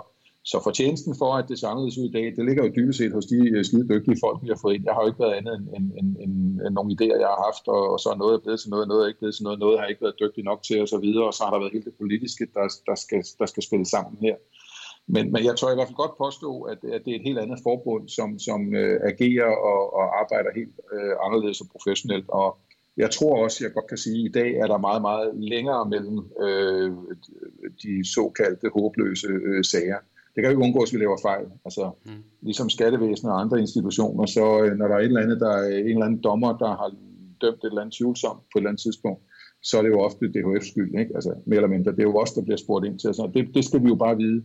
[0.50, 3.26] så fortjenesten for, at det samledes ud i dag, det ligger jo dybest set hos
[3.26, 4.84] de øh, skide dygtige folk, vi har fået ind.
[4.84, 6.34] Jeg har jo ikke været andet end, end, end, end,
[6.64, 9.02] end nogle idéer, jeg har haft, og, og så er noget blevet til noget, noget
[9.02, 11.34] er ikke blevet til noget, noget har ikke været dygtig nok til osv., og, og
[11.34, 14.36] så har der været helt det politiske, der, der, skal, der skal spille sammen her.
[15.08, 17.38] Men, men jeg tror i hvert fald godt påstå, at, at det er et helt
[17.38, 22.28] andet forbund, som, som øh, agerer og, og arbejder helt øh, anderledes og professionelt.
[22.28, 22.58] Og
[22.96, 25.88] jeg tror også, jeg godt kan sige, at i dag er der meget, meget længere
[25.88, 26.92] mellem øh,
[27.82, 30.00] de såkaldte håbløse øh, sager
[30.36, 31.46] det kan jo ikke undgås, at vi laver fejl.
[31.64, 32.22] Altså, mm.
[32.40, 35.66] Ligesom skattevæsenet og andre institutioner, så øh, når der er et eller andet, der er
[35.78, 36.88] en eller anden dommer, der har
[37.40, 39.20] dømt et eller andet tvivlsomt på et eller andet tidspunkt,
[39.62, 41.12] så er det jo ofte DHF's skyld, ikke?
[41.14, 41.92] Altså, mere eller mindre.
[41.92, 43.08] Det er jo os, der bliver spurgt ind til.
[43.08, 44.42] Altså, det, det skal vi jo bare vide.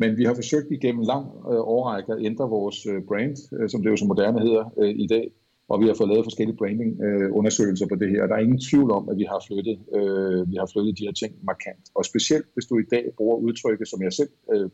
[0.00, 3.82] Men vi har forsøgt igennem lang øh, årrække at ændre vores øh, brand, øh, som
[3.82, 5.26] det jo så moderne hedder øh, i dag,
[5.70, 8.26] og vi har fået lavet forskellige branding-undersøgelser øh, på det her.
[8.26, 11.14] Der er ingen tvivl om, at vi har flyttet, øh, vi har flyttet de her
[11.22, 11.84] ting markant.
[11.98, 14.70] Og specielt hvis du i dag bruger udtrykket, som jeg selv øh,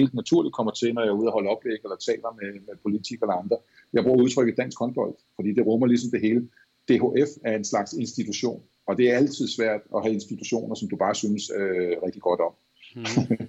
[0.00, 2.74] helt naturligt kommer til, når jeg er ude og holde oplæg eller taler med, med
[2.86, 3.56] politikere eller andre.
[3.92, 6.42] Jeg bruger udtrykket dansk håndbold, fordi det rummer ligesom det hele.
[6.88, 10.96] DHF er en slags institution, og det er altid svært at have institutioner, som du
[10.96, 12.52] bare synes øh, rigtig godt om.
[12.96, 13.02] Mm.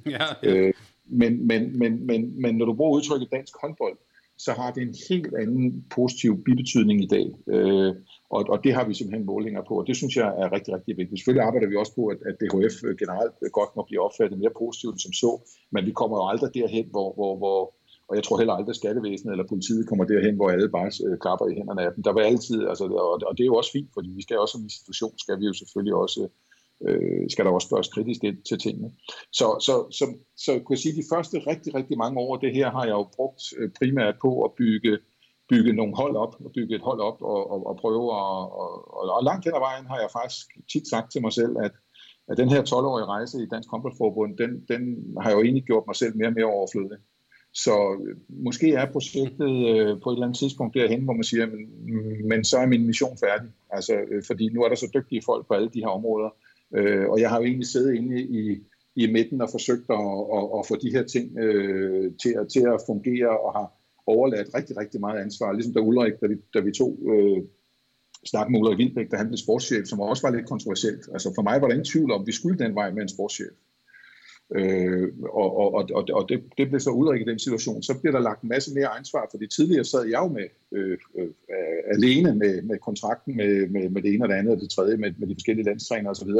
[0.16, 0.56] Ja, ja.
[0.56, 0.74] øh,
[1.08, 3.98] men, men, men, men, men når du bruger udtrykket dansk håndbold,
[4.38, 7.28] så har det en helt anden positiv bibetydning i dag.
[7.48, 7.96] Øh,
[8.30, 10.98] og, og det har vi simpelthen målinger på, og det synes jeg er rigtig, rigtig
[10.98, 11.20] vigtigt.
[11.20, 14.40] Selvfølgelig arbejder vi også på, at, at DHF øh, generelt øh, godt må blive opfattet
[14.40, 15.32] mere positivt end som så,
[15.72, 17.76] men vi kommer jo aldrig derhen, hvor, hvor, hvor
[18.10, 21.18] og jeg tror heller aldrig, at skattevæsenet eller politiet kommer derhen, hvor alle bare øh,
[21.24, 22.04] klapper i hænderne af dem.
[22.04, 24.52] Der vil altid, altså, og, og det er jo også fint, fordi vi skal også
[24.52, 26.20] som institution, skal vi jo selvfølgelig også
[26.88, 28.92] øh, skal der også spørges kritisk ind til tingene.
[29.32, 30.06] Så, så, så,
[30.38, 32.92] så kunne jeg sige, at de første rigtig, rigtig mange år, det her har jeg
[32.92, 34.98] jo brugt øh, primært på at bygge,
[35.50, 38.28] bygge nogle hold op, og bygge et hold op og, og, og prøve at,
[38.62, 41.54] og, og, og langt hen ad vejen har jeg faktisk tit sagt til mig selv,
[41.66, 41.72] at,
[42.30, 44.82] at den her 12-årige rejse i Dansk Håndboldforbund, den, den
[45.22, 47.00] har jeg jo egentlig gjort mig selv mere og mere overflødig.
[47.64, 48.16] Så øh,
[48.46, 51.62] måske er projektet øh, på et eller andet tidspunkt derhen, hvor man siger, men,
[52.28, 53.50] men så er min mission færdig.
[53.70, 56.30] Altså, øh, fordi nu er der så dygtige folk på alle de her områder,
[56.76, 58.64] Øh, og jeg har jo egentlig siddet inde i,
[58.96, 60.08] i midten og forsøgt at,
[60.38, 63.68] at, at få de her ting øh, til, at, til at fungere og har
[64.08, 65.54] overladt rigtig, rigtig meget ansvar.
[65.54, 67.44] Ligesom da Ulrik, da vi, da vi tog øh,
[68.26, 71.04] snak med Ulrik Vildbæk, da han blev sportschef, som også var lidt kontroversielt.
[71.14, 73.10] Altså for mig var der ingen tvivl om, at vi skulle den vej med en
[73.16, 73.56] sportschef.
[74.54, 77.84] Øh, og og, og, og det, det blev så udrikket i den situation.
[77.84, 80.48] Så bliver der lagt en masse mere ansvar, for det tidligere sad jeg jo med
[80.72, 81.30] øh, øh,
[81.94, 84.98] alene med, med kontrakten med, med, med det ene og det andet og det tredje,
[84.98, 86.32] med, med de forskellige landstræner osv.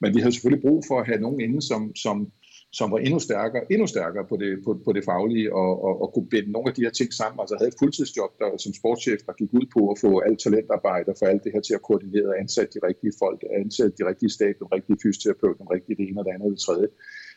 [0.00, 2.32] Men vi havde selvfølgelig brug for at have nogen inde, som, som,
[2.72, 6.12] som var endnu stærkere, endnu stærkere på det, på, på det faglige og, og, og
[6.14, 7.40] kunne binde nogle af de her ting sammen.
[7.40, 11.08] Altså havde et fuldtidsjob der, som sportschef, der gik ud på at få alt talentarbejde
[11.12, 14.08] og få alt det her til at koordinere og ansætte de rigtige folk, ansætte de
[14.10, 16.88] rigtige stab, den rigtige fysioterapeut, den rigtige det ene og det andet og det tredje.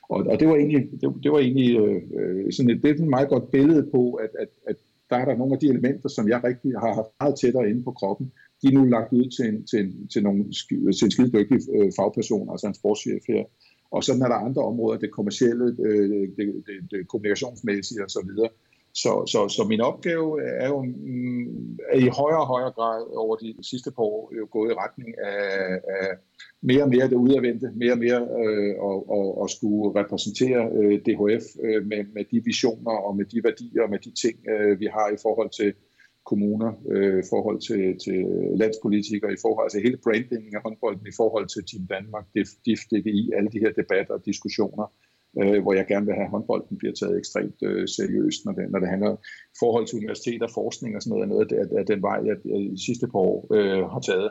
[0.10, 3.07] Og, og det var egentlig, det, det var egentlig øh, sådan et, det er et
[3.07, 4.76] meget godt billede på, at, at, at
[5.10, 7.84] der er der nogle af de elementer, som jeg rigtig har haft meget tættere inde
[7.84, 10.40] på kroppen, de er nu lagt ud til en, til en, til nogle,
[10.72, 13.44] øh, til en skide dygtig øh, fagperson, altså en sportschef her.
[13.91, 18.32] Og sådan er der andre områder, det kommercielle, øh, det, det, det kommunikationsmæssige osv.,
[19.03, 23.36] så, så, så min opgave er jo mm, er i højere og højere grad over
[23.36, 26.07] de sidste par år jo gået i retning af, af
[26.69, 31.45] mere og mere derudadvendte, mere og mere øh, og, og, og skulle repræsentere øh, DHF
[31.65, 34.87] øh, med, med de visioner og med de værdier og med de ting, øh, vi
[34.95, 35.73] har i forhold til
[36.29, 38.19] kommuner, øh, i forhold til, til
[38.61, 42.49] landspolitikere, i forhold til altså hele brandingen af håndbolden, i forhold til Team Danmark, DIF,
[42.65, 44.85] DIF, DGI, alle de her debatter og diskussioner,
[45.39, 48.65] øh, hvor jeg gerne vil have, at håndbolden bliver taget ekstremt øh, seriøst, når det,
[48.71, 49.17] når det handler om
[49.59, 52.35] forhold til universitet og forskning og sådan noget, er noget af, af den vej, jeg,
[52.45, 54.29] jeg de sidste par år øh, har taget.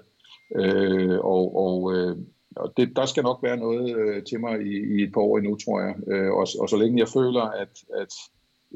[0.56, 2.16] Øh, og og, øh,
[2.56, 5.38] og det, der skal nok være noget øh, til mig i, i et par år
[5.38, 5.94] endnu, tror jeg.
[6.08, 8.12] Øh, og, og så længe jeg føler, at, at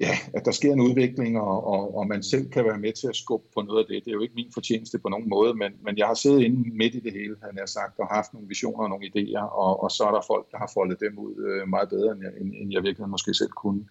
[0.01, 3.09] ja, at der sker en udvikling, og, og, og man selv kan være med til
[3.09, 4.05] at skubbe på noget af det.
[4.05, 6.77] Det er jo ikke min fortjeneste på nogen måde, men, men jeg har siddet inde
[6.77, 9.82] midt i det hele, han har sagt, og haft nogle visioner og nogle idéer, og,
[9.82, 12.32] og så er der folk, der har foldet dem ud øh, meget bedre, end jeg,
[12.40, 13.82] end, end jeg virkelig måske selv kunne.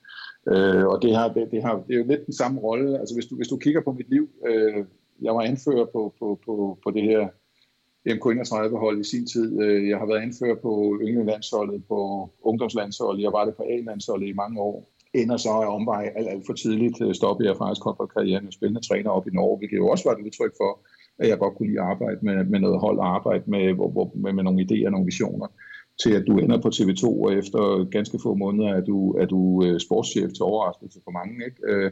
[0.52, 3.00] Øh, og det, har, det, det, har, det er jo lidt den samme rolle.
[3.00, 4.86] Altså hvis du, hvis du kigger på mit liv, øh,
[5.22, 7.28] jeg var anfører på, på, på, på det her
[8.08, 9.62] MK31-hold i sin tid.
[9.64, 14.34] Øh, jeg har været anfører på ynglelandsholdet, på ungdomslandsholdet, jeg var det på A-landsholdet i
[14.34, 14.78] mange år
[15.14, 16.96] ender så af omvej alt, alt for tidligt.
[16.96, 20.16] stoppe Stoppede jeg faktisk håndboldkarrieren og spillende træner op i Norge, hvilket jo også var
[20.16, 20.72] et udtryk for,
[21.20, 23.90] at jeg godt kunne lide at arbejde med, med noget hold og arbejde med, hvor,
[23.90, 25.48] hvor, med, med nogle idéer og nogle visioner,
[26.04, 29.40] til at du ender på TV2, og efter ganske få måneder er du, er du
[29.66, 31.46] øh, sportschef til overraskelse for mange.
[31.46, 31.92] Ikke?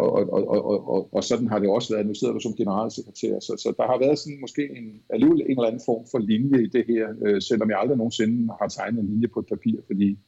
[0.00, 2.06] Og, og, og, og, og, og sådan har det også været.
[2.06, 5.50] Nu sidder du som generalsekretær, så, så der har været sådan måske en, alligevel en
[5.50, 9.00] eller anden form for linje i det her, øh, selvom jeg aldrig nogensinde har tegnet
[9.00, 10.18] en linje på et papir, fordi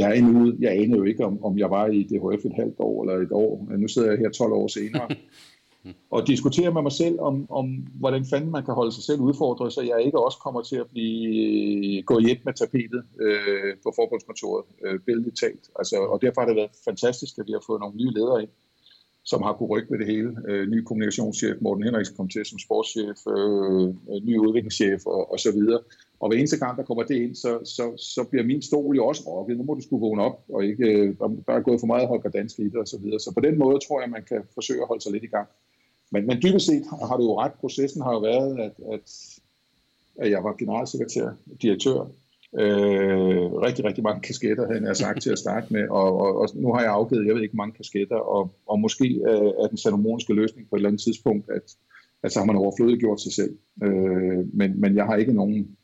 [0.00, 2.78] jeg, er endnu, jeg anede jo ikke, om, om jeg var i DHF et halvt
[2.78, 3.76] år eller et år.
[3.78, 5.08] Nu sidder jeg her 12 år senere
[6.14, 7.66] og diskuterer med mig selv om, om,
[8.00, 10.88] hvordan fanden man kan holde sig selv udfordret, så jeg ikke også kommer til at
[10.92, 15.64] blive gå et med tapetet øh, på forbundskontoret, øh, billedligt talt.
[15.78, 18.50] Altså, og derfor har det været fantastisk, at vi har fået nogle nye ledere ind,
[19.24, 20.36] som har kunne rykke ved det hele.
[20.48, 25.40] Øh, ny kommunikationschef Morten Henriksen kom til som sportschef, øh, øh, ny udviklingschef og, og
[25.40, 25.80] så videre.
[26.20, 29.06] Og hver eneste gang, der kommer det ind, så, så, så bliver min stol jo
[29.06, 29.56] også rokket.
[29.56, 31.14] Nu må du skulle vågne op, og ikke, øh,
[31.46, 33.20] der, er gået for meget Holger Dansk i det og så videre.
[33.20, 35.48] Så på den måde tror jeg, man kan forsøge at holde sig lidt i gang.
[36.12, 37.52] Men, men dybest set har du jo ret.
[37.52, 39.38] Processen har jo været, at, at,
[40.18, 41.28] at jeg var generalsekretær,
[41.62, 42.06] direktør,
[42.58, 46.48] øh, rigtig, rigtig mange kasketter, havde jeg sagt til at starte med, og, og, og
[46.54, 49.76] nu har jeg afgivet, jeg ved ikke, mange kasketter, og, og måske øh, er den
[49.76, 51.76] salomoniske løsning på et eller andet tidspunkt, at,
[52.22, 53.58] at så har man overflødigt gjort sig selv.
[53.82, 55.76] Øh, men, men jeg har ikke nogen,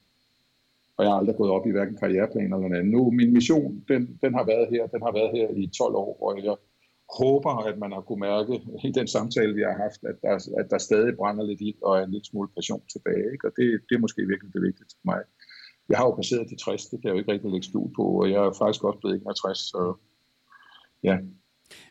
[0.96, 2.92] og jeg har aldrig gået op i hverken karriereplan eller noget andet.
[2.92, 6.12] Nu, min mission, den, den har været her, den har været her i 12 år,
[6.22, 6.56] og jeg
[7.18, 8.54] håber, at man har kunne mærke
[8.88, 11.98] i den samtale, vi har haft, at der, at der stadig brænder lidt i og
[11.98, 13.26] er en lille smule passion tilbage.
[13.32, 13.46] Ikke?
[13.48, 15.20] Og det, det er måske virkelig det vigtigste for mig.
[15.90, 18.02] Jeg har jo passeret de 60, det kan jeg jo ikke rigtig lægge skjul på,
[18.02, 19.94] og jeg er faktisk også blevet 61, så
[21.02, 21.16] ja.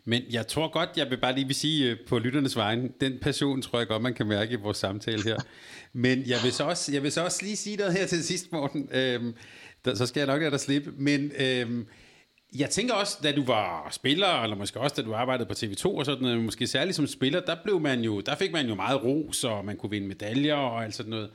[0.05, 3.13] Men jeg tror godt, jeg vil bare lige vil sige øh, på lytternes vegne, den
[3.21, 5.37] passion tror jeg godt, man kan mærke i vores samtale her.
[6.03, 8.51] Men jeg vil så også, jeg vil så også lige sige noget her til sidst,
[8.51, 8.89] Morten.
[8.93, 9.33] Øhm,
[9.85, 10.91] der, så skal jeg nok lade dig slippe.
[10.97, 11.87] Men øhm,
[12.59, 15.85] jeg tænker også, da du var spiller, eller måske også da du arbejdede på TV2
[15.85, 19.03] og sådan måske særligt som spiller, der, blev man jo, der fik man jo meget
[19.03, 21.29] ros, og man kunne vinde medaljer og alt sådan noget.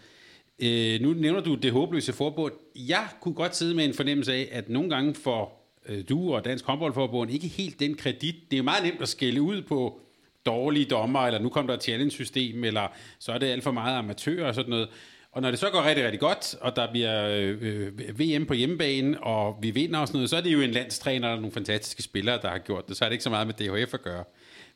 [0.58, 2.52] Øh, nu nævner du det håbløse forbund.
[2.76, 6.44] Jeg kunne godt sidde med en fornemmelse af, at nogle gange får øh, du og
[6.44, 8.34] Dansk Håndboldforbund ikke helt den kredit.
[8.50, 10.00] Det er jo meget nemt at skælde ud på
[10.46, 13.98] dårlige dommer, eller nu kommer der et challenge-system, eller så er det alt for meget
[13.98, 14.88] amatører og sådan noget.
[15.32, 18.54] Og når det så går rigtig, rigtig godt, og der bliver øh, øh VM på
[18.54, 21.52] hjemmebane, og vi vinder og sådan noget, så er det jo en landstræner og nogle
[21.52, 22.96] fantastiske spillere, der har gjort det.
[22.96, 24.24] Så er det ikke så meget med DHF at gøre.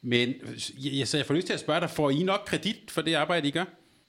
[0.02, 2.90] Men øh, jeg, så jeg får lyst til at spørge dig, får I nok kredit
[2.90, 3.64] for det arbejde, I gør?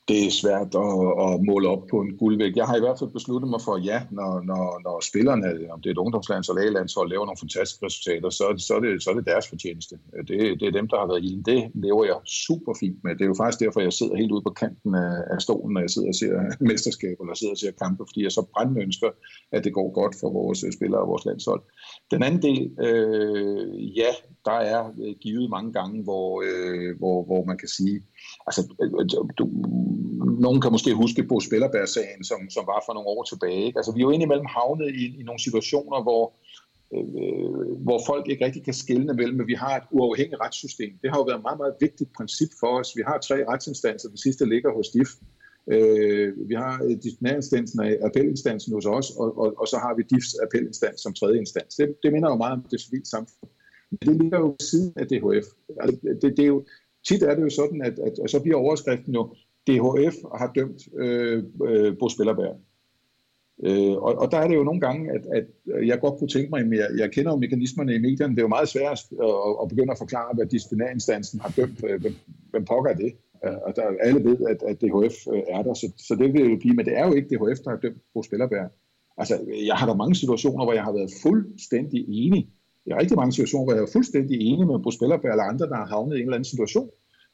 [0.09, 0.95] Det er svært at,
[1.25, 2.53] at måle op på en guldvæg.
[2.55, 5.81] Jeg har i hvert fald besluttet mig for, at ja, når, når, når spillerne, om
[5.81, 9.07] det er et ungdomslands eller landshold, laver nogle fantastiske resultater, så, så, er det, så
[9.09, 9.93] er det deres fortjeneste.
[10.27, 13.11] Det, det er dem, der har været i Det lever jeg super fint med.
[13.17, 15.81] Det er jo faktisk derfor, jeg sidder helt ude på kanten af, af stolen, når
[15.81, 16.33] jeg sidder og ser
[16.69, 19.09] mesterskaber, eller sidder og ser kampe, fordi jeg så brændende ønsker,
[19.55, 21.61] at det går godt for vores øh, spillere og vores landshold.
[22.13, 24.11] Den anden del, øh, ja,
[24.45, 27.97] der er øh, givet mange gange, hvor, øh, hvor, hvor man kan sige,
[28.49, 28.89] altså, øh,
[29.37, 29.43] du,
[30.45, 33.65] nogen kan måske huske på Spillerbær-sagen, som, som var for nogle år tilbage.
[33.67, 33.79] Ikke?
[33.79, 36.23] Altså, vi er jo indimellem havnet i, i nogle situationer, hvor,
[36.95, 40.91] øh, hvor folk ikke rigtig kan skille mellem, at vi har et uafhængigt retssystem.
[41.01, 42.89] Det har jo været et meget, meget vigtigt princip for os.
[42.99, 44.07] Vi har tre retsinstanser.
[44.09, 45.11] Den sidste ligger hos DIF.
[45.73, 50.03] Øh, vi har øh, disciplinærinstansen og appelinstansen hos os, og, og, og så har vi
[50.11, 51.75] DIFs appelinstans som tredje instans.
[51.75, 53.49] Det, det minder jo meget om det civile samfund.
[53.91, 55.47] Men det ligger jo siden af DHF.
[55.81, 56.65] Altså, det, det er jo,
[57.07, 59.33] tit er det jo sådan, at, at, at så bliver overskriften jo,
[59.67, 62.55] DHF har dømt øh, øh, Bo Spillerberg.
[63.63, 65.45] Øh, og, og der er det jo nogle gange, at, at
[65.87, 68.49] jeg godt kunne tænke mig, at jeg, jeg kender jo mekanismerne i medierne, det er
[68.49, 71.83] jo meget svært at, at begynde at forklare, hvad disciplinærinstansen har dømt.
[71.87, 72.15] Øh, hvem,
[72.51, 73.11] hvem pokker det?
[73.45, 76.51] Øh, og der, alle ved, at, at DHF øh, er der, så, så det vil
[76.51, 78.69] jo blive, men det er jo ikke DHF, der har dømt Bo Spillerberg.
[79.17, 79.35] Altså,
[79.65, 82.49] jeg har der mange situationer, hvor jeg har været fuldstændig enig.
[82.89, 85.75] Jeg rigtig mange situationer, hvor jeg er fuldstændig enig med Bruce Bellerberg eller andre, der
[85.75, 86.89] har havnet i en eller anden situation.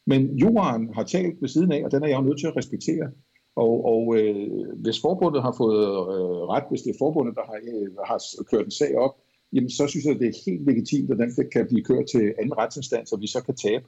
[0.08, 2.58] Men jorden har talt ved siden af, og den er jeg jo nødt til at
[2.58, 3.08] respektere.
[3.56, 4.50] Og, og øh,
[4.84, 5.84] hvis forbundet har fået
[6.16, 8.20] øh, ret, hvis det er forbundet, der har, øh, har
[8.52, 9.14] kørt en sag op,
[9.54, 12.58] jamen så synes jeg, det er helt legitimt, at den kan blive kørt til anden
[12.58, 13.86] retsinstans, og vi så kan tabe.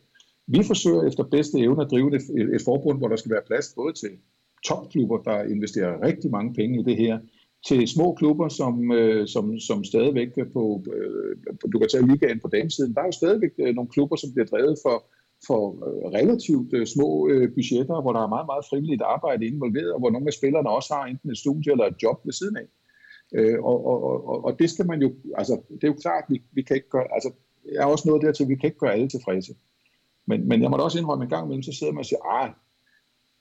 [0.48, 2.22] Vi forsøger efter bedste evne at drive et,
[2.56, 4.12] et forbund, hvor der skal være plads både til
[4.68, 7.20] topklubber, der investerer rigtig mange penge i det her,
[7.68, 11.38] til små klubber, som, øh, som, som stadigvæk på, øh,
[11.74, 14.46] du kan tage ligaen på damesiden, der er jo stadigvæk øh, nogle klubber, som bliver
[14.46, 15.06] drevet for
[15.48, 19.94] for øh, relativt øh, små øh, budgetter, hvor der er meget, meget frivilligt arbejde involveret,
[19.94, 22.58] og hvor nogle af spillerne også har enten et studie eller et job ved siden
[22.58, 22.68] af.
[23.36, 26.42] Øh, og, og, og, og det skal man jo, altså det er jo klart, vi,
[26.52, 27.32] vi kan ikke gøre, altså
[27.74, 29.54] jeg er også noget dertil, vi kan ikke gøre alle tilfredse.
[30.28, 32.24] Men, men jeg må da også indrømme en gang imellem, så sidder man og siger,
[32.26, 32.50] ah,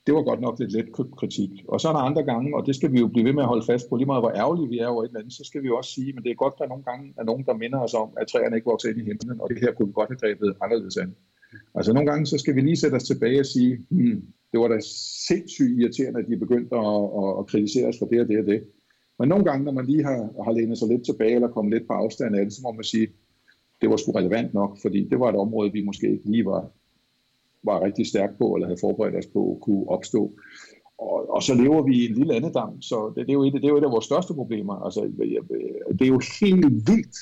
[0.07, 0.89] det var godt nok lidt let
[1.21, 1.51] kritik.
[1.67, 3.51] Og så er der andre gange, og det skal vi jo blive ved med at
[3.53, 5.61] holde fast på, lige meget hvor ærgerlige vi er over et eller andet, så skal
[5.63, 7.79] vi jo også sige, men det er godt, der nogle gange er nogen, der minder
[7.79, 10.09] os om, at træerne ikke vokser ind i himlen, og det her kunne vi godt
[10.09, 11.15] have grebet anderledes an.
[11.75, 14.21] Altså nogle gange, så skal vi lige sætte os tilbage og sige, hmm,
[14.51, 14.79] det det var da
[15.27, 18.45] sindssygt irriterende, at de begyndte at, at, at kritisere os for det og det og
[18.45, 18.63] det.
[19.19, 21.87] Men nogle gange, når man lige har, har lænet sig lidt tilbage eller kommet lidt
[21.87, 23.07] på afstand af det, så må man sige,
[23.81, 26.71] det var sgu relevant nok, fordi det var et område, vi måske ikke lige var,
[27.63, 30.33] var rigtig stærk på, eller havde forberedt os på kunne opstå.
[30.97, 33.53] Og, og så lever vi i en lille andedam, så det, det, er jo et,
[33.53, 34.75] det er jo et af vores største problemer.
[34.85, 35.01] Altså,
[35.99, 37.17] det er jo helt vildt,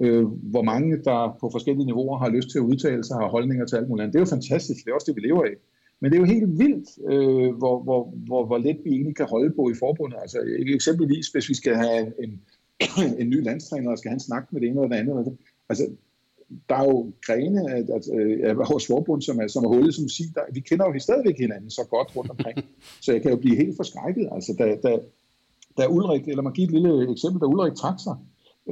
[0.00, 3.66] øh, hvor mange, der på forskellige niveauer har lyst til at udtale sig har holdninger
[3.66, 4.12] til alt muligt andet.
[4.12, 5.56] Det er jo fantastisk, det er også det, vi lever af.
[6.00, 9.26] Men det er jo helt vildt, øh, hvor, hvor, hvor, hvor let vi egentlig kan
[9.26, 10.18] holde på i forbundet.
[10.20, 10.38] Altså
[10.76, 12.42] eksempelvis, hvis vi skal have en,
[13.20, 15.38] en ny landstræner, og skal han snakke med det ene eller det andet.
[15.68, 15.84] Altså,
[16.68, 18.04] der er jo grene af, at,
[18.48, 21.38] af vores forbund, som er, som er hullet som siger, der, vi kender jo stadigvæk
[21.38, 22.58] hinanden så godt rundt omkring.
[23.04, 24.28] så jeg kan jo blive helt forskrækket.
[24.32, 24.98] Altså, da, da,
[25.78, 28.16] da Ulrik, eller man giver et lille eksempel, da Ulrik trak sig,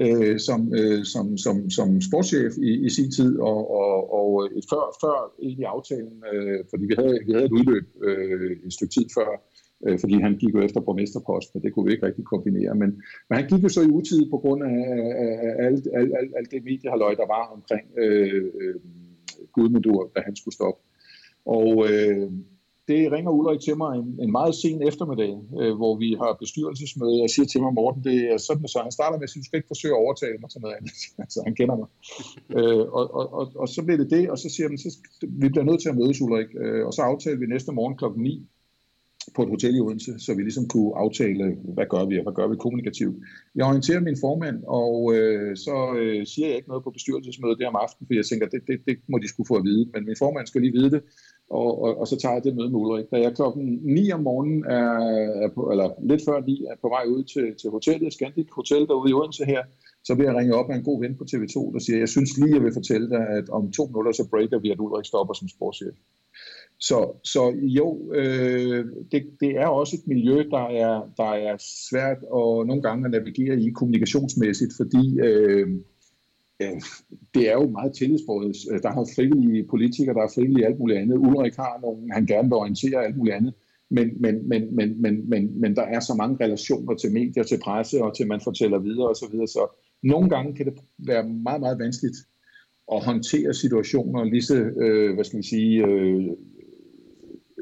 [0.03, 4.65] øh, som, øh, som, som, som sportschef i, i sin tid, og, og, og et
[4.71, 8.95] før, før egentlig aftalen, øh, fordi vi havde, vi havde et udløb øh, et stykke
[8.95, 9.29] tid før,
[9.87, 12.75] øh, fordi han gik jo efter borgmesterposten, og det kunne vi ikke rigtig kombinere.
[12.75, 12.91] Men,
[13.29, 14.79] men han gik jo så i utid på grund af,
[15.25, 18.75] af, af alt, alt, alt, alt det mediehalløj, der var omkring øh, øh,
[19.53, 20.81] Gudmundur, da han skulle stoppe.
[21.47, 22.31] Og øh,
[22.89, 27.23] det ringer Ulrik til mig en, en meget sen eftermiddag, øh, hvor vi har bestyrelsesmøde,
[27.23, 29.47] og siger til mig, Morten, det er sådan, så han starter med at sige, du
[29.47, 30.93] skal ikke forsøge at overtale mig til noget andet.
[31.25, 31.89] altså, han kender mig.
[32.59, 34.91] øh, og, og, og, og, så bliver det det, og så siger han, så,
[35.43, 36.51] vi bliver nødt til at mødes, Ulrik.
[36.65, 38.47] Øh, og så aftaler vi næste morgen klokken 9
[39.37, 41.45] på et hotel i Odense, så vi ligesom kunne aftale,
[41.77, 43.17] hvad gør vi, og hvad gør vi kommunikativt.
[43.57, 47.69] Jeg orienterer min formand, og øh, så øh, siger jeg ikke noget på bestyrelsesmødet der
[47.73, 50.01] om aftenen, for jeg tænker, det, det, det må de skulle få at vide, men
[50.09, 51.03] min formand skal lige vide det,
[51.51, 53.07] og, og, og så tager jeg det møde med Ulrik.
[53.13, 54.91] Da jeg klokken 9 om morgenen, er,
[55.45, 58.83] er på, eller lidt før 9, er på vej ud til, til hotellet, Scandic Hotel
[58.89, 59.63] derude i Odense her,
[60.07, 62.31] så bliver jeg ringet op af en god ven på TV2, der siger, jeg synes
[62.41, 65.35] lige, jeg vil fortælle dig, at om to minutter, så breaker vi, at Ulrik stopper
[65.35, 65.97] som sportschef.
[66.81, 71.57] Så, så jo, øh, det, det er også et miljø, der er, der er
[71.89, 75.69] svært og nogle gange at navigere i kommunikationsmæssigt, fordi øh,
[76.63, 76.81] øh,
[77.35, 78.57] det er jo meget tillidsbordet.
[78.71, 81.17] Øh, der har frivillige politikere, der er frivillige alt muligt andet.
[81.17, 83.55] Ulrik har nogen, han gerne vil orientere alt muligt andet.
[83.91, 87.59] Men, men, men, men, men, men, men der er så mange relationer til medier, til
[87.65, 89.15] presse og til man fortæller videre osv.
[89.15, 89.47] Så, videre.
[89.47, 92.17] så nogle gange kan det være meget, meget vanskeligt
[92.93, 96.31] at håndtere situationer lige så, øh, hvad skal man sige, øh,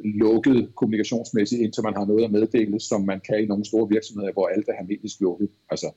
[0.05, 4.32] lukket kommunikationsmæssigt, indtil man har noget at meddele, som man kan i nogle store virksomheder,
[4.32, 5.48] hvor alt er hermetisk lukket.
[5.70, 5.89] Altså,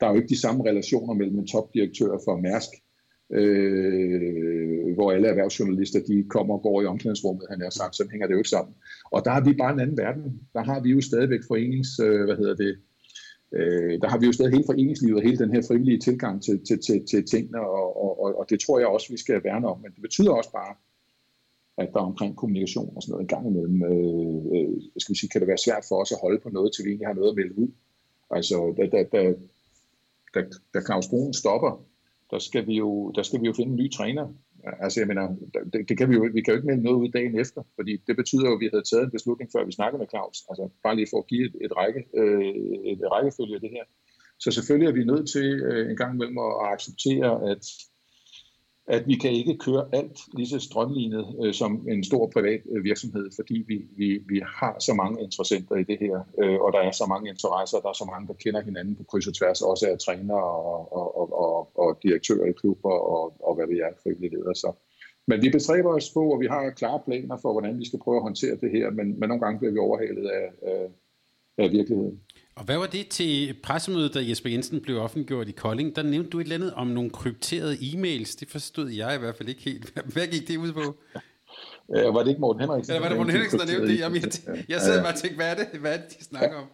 [0.00, 2.70] der er jo ikke de samme relationer mellem en topdirektør for Mærsk,
[3.32, 8.26] øh, hvor alle erhvervsjournalister de kommer og går i omklædningsrummet, han er sagt, så hænger
[8.26, 8.74] det jo ikke sammen.
[9.10, 10.40] Og der har vi bare en anden verden.
[10.52, 12.72] Der har vi jo stadigvæk forenings, øh, hvad hedder det,
[13.58, 16.56] øh, der har vi jo stadig hele foreningslivet og hele den her frivillige tilgang til,
[16.66, 19.80] til, til, til tingene, og, og, og det tror jeg også, vi skal værne om.
[19.80, 20.74] Men det betyder også bare,
[21.78, 25.30] at der omkring kommunikation og sådan noget en gang imellem, øh, øh, skal vi sige,
[25.30, 27.30] kan det være svært for os at holde på noget, til vi egentlig har noget
[27.30, 27.68] at melde ud.
[28.30, 29.22] Altså, da, da, da,
[30.34, 30.40] da,
[30.74, 31.72] da Claus Brun stopper,
[32.30, 34.26] der skal, vi jo, der skal vi jo finde en ny træner.
[34.84, 35.36] Altså, jeg mener,
[35.72, 37.92] det, det kan vi jo vi kan jo ikke melde noget ud dagen efter, fordi
[38.06, 40.38] det betyder jo, at vi havde taget en beslutning, før vi snakkede med Claus.
[40.50, 42.54] Altså, bare lige for at give et, et, række, øh,
[42.92, 43.84] et rækkefølge af det her.
[44.38, 47.64] Så selvfølgelig er vi nødt til øh, en gang imellem at acceptere, at
[48.88, 52.84] at vi kan ikke køre alt lige så strømlignet øh, som en stor privat øh,
[52.84, 56.78] virksomhed, fordi vi, vi, vi har så mange interessenter i det her, øh, og der
[56.78, 59.34] er så mange interesser, og der er så mange, der kender hinanden på kryds og
[59.34, 63.66] tværs, også af trænere og, og, og, og, og direktører i klubber og, og hvad
[63.66, 64.54] vi er, frivillige ledere.
[64.54, 64.72] Så.
[65.26, 68.16] Men vi bestræber os på, og vi har klare planer for, hvordan vi skal prøve
[68.16, 70.88] at håndtere det her, men, men nogle gange bliver vi overhalet af, af,
[71.58, 72.20] af virkeligheden.
[72.56, 75.96] Og hvad var det til pressemødet, da Jesper Jensen blev offentliggjort i Kolding?
[75.96, 78.36] Der nævnte du et eller andet om nogle krypterede e-mails.
[78.40, 79.92] Det forstod jeg i hvert fald ikke helt.
[80.14, 80.86] Hvad gik det ud på?
[81.96, 82.94] Ja, var det ikke Morten Henriksen?
[82.94, 83.98] Ja, var det Morten Henriksen, der nævnte det?
[83.98, 86.56] Jamen, jeg, jeg sad bare og tænkte, hvad er det, hvad er det de snakker
[86.62, 86.68] om?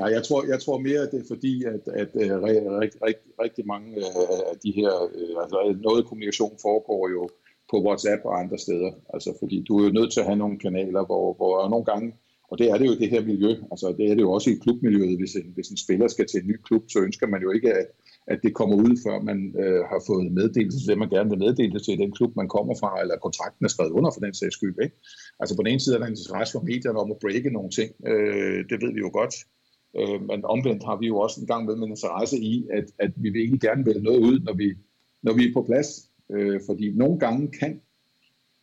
[0.00, 3.02] Ja, jeg, tror, jeg tror mere, at det er fordi, at, at, at øh, rigtig,
[3.08, 5.58] rigtig, rigtig mange øh, af de her, øh, altså
[5.88, 7.22] noget kommunikation foregår jo
[7.70, 8.90] på WhatsApp og andre steder.
[9.14, 12.08] Altså, fordi du er jo nødt til at have nogle kanaler, hvor, hvor nogle gange
[12.50, 13.50] og det er det jo i det her miljø.
[13.72, 15.18] Altså, det er det jo også i klubmiljøet.
[15.18, 17.74] Hvis en, hvis en spiller skal til en ny klub, så ønsker man jo ikke,
[17.74, 17.86] at,
[18.26, 21.38] at det kommer ud, før man øh, har fået meddelelse til det, man gerne vil
[21.38, 24.54] meddele til den klub, man kommer fra, eller kontrakten er skrevet under for den sags
[24.54, 24.76] skyld.
[24.82, 24.96] Ikke?
[25.40, 27.70] Altså på den ene side er der en interesse for medierne om at breake nogle
[27.70, 27.90] ting.
[28.10, 29.34] Øh, det ved vi jo godt.
[29.98, 33.12] Øh, men omvendt har vi jo også en gang med en interesse i, at, at
[33.16, 34.68] vi vil egentlig gerne vælge noget ud, når vi,
[35.22, 35.88] når vi er på plads.
[36.34, 37.80] Øh, fordi nogle gange kan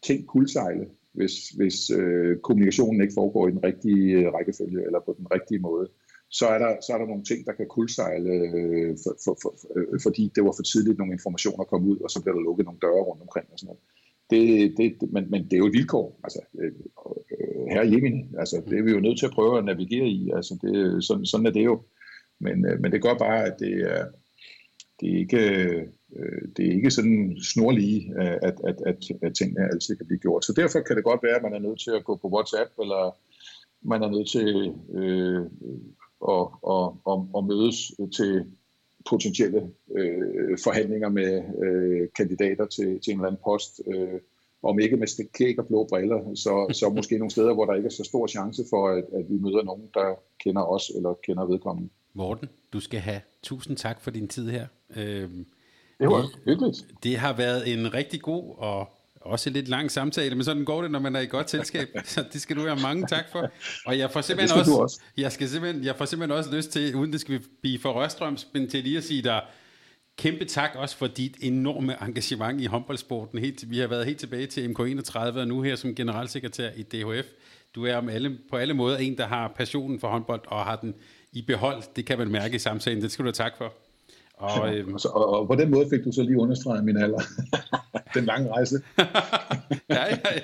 [0.04, 5.16] ting kuldsejle, hvis, hvis øh, kommunikationen ikke foregår i den rigtige øh, rækkefølge eller på
[5.18, 5.88] den rigtige måde,
[6.30, 9.52] så er der, så er der nogle ting, der kan kuldsejle, øh, for, for, for,
[9.76, 12.66] øh, fordi det var for tidligt, nogle informationer kom ud, og så bliver der lukket
[12.66, 13.84] nogle døre rundt omkring og sådan noget.
[14.32, 14.44] Det,
[14.78, 16.20] det, men, men det er jo et vilkår.
[16.24, 16.72] Altså, øh,
[17.74, 18.40] her hjemme.
[18.40, 20.32] Altså, det er vi jo nødt til at prøve at navigere i.
[20.36, 21.82] Altså, det, sådan, sådan er det jo.
[22.40, 24.06] Men, øh, men det gør bare, at det er,
[25.00, 25.38] det er ikke,
[26.16, 30.46] øh, det er ikke sådan snorlige, at, at, at, at tingene altid kan blive gjort.
[30.46, 32.72] Så derfor kan det godt være, at man er nødt til at gå på WhatsApp,
[32.82, 33.18] eller
[33.82, 35.42] man er nødt til øh,
[36.34, 37.78] at, at, at, at mødes
[38.18, 38.46] til
[39.10, 44.20] potentielle øh, forhandlinger med øh, kandidater til, til en eller anden post, øh,
[44.64, 47.88] om ikke med kæk og blå briller, så, så måske nogle steder, hvor der ikke
[47.88, 51.46] er så stor chance for, at, at vi møder nogen, der kender os eller kender
[51.46, 51.90] vedkommende.
[52.14, 54.68] Morten, du skal have tusind tak for din tid her.
[54.96, 55.46] Øhm,
[56.00, 56.86] det var hyggeligt.
[57.04, 58.90] Det har været en rigtig god og
[59.22, 61.88] også lidt lang samtale, men sådan går det, når man er i godt selskab.
[62.04, 63.50] Så det skal du have mange tak for.
[63.86, 66.96] Og jeg får simpelthen også, også, Jeg, skal simpelthen, jeg får simpelthen også lyst til,
[66.96, 69.42] uden det skal blive for Rørstrøms, men til lige at sige dig
[70.18, 73.40] kæmpe tak også for dit enorme engagement i håndboldsporten.
[73.40, 77.28] Helt, vi har været helt tilbage til MK31, og nu her som generalsekretær i DHF.
[77.76, 80.76] Du er om alle, på alle måder en, der har passionen for håndbold og har
[80.76, 80.96] den
[81.32, 81.84] i behold.
[81.96, 83.02] Det kan man mærke i samtalen.
[83.02, 83.74] Det skal du have tak for.
[84.34, 87.22] Og, øhm, og, og, og på den måde fik du så lige understreget min alder.
[88.16, 88.82] den lange rejse.
[89.90, 90.40] ja, ja,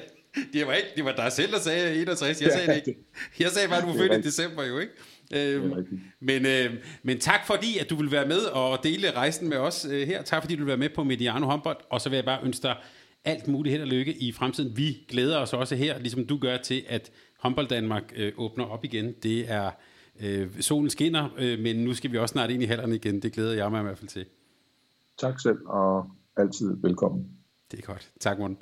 [0.54, 2.42] det var, ikke, det var dig selv, der sagde 61.
[2.42, 3.00] Jeg sagde det ikke.
[3.40, 4.94] Jeg sagde bare, at du var født i december jo, ikke?
[5.34, 5.88] Øhm,
[6.22, 9.88] men, øh, men tak fordi, at du vil være med og dele rejsen med os
[9.92, 10.22] øh, her.
[10.22, 11.78] Tak fordi du vil være med på Mediano håndbold.
[11.90, 12.76] Og så vil jeg bare ønske dig
[13.26, 14.78] alt muligt held og lykke i fremtiden.
[14.78, 18.86] Vi glæder os også her, ligesom du gør til, at håndbold Danmark øh, åbner op
[18.86, 19.14] igen.
[19.24, 19.72] Det er
[20.22, 23.22] øh, solen skinner, øh, men nu skal vi også snart ind i hallerne igen.
[23.22, 24.26] Det glæder jeg mig i hvert fald til.
[25.18, 27.26] Tak selv, og altid velkommen.
[27.72, 28.12] Det er godt.
[28.20, 28.58] Tak, Morten.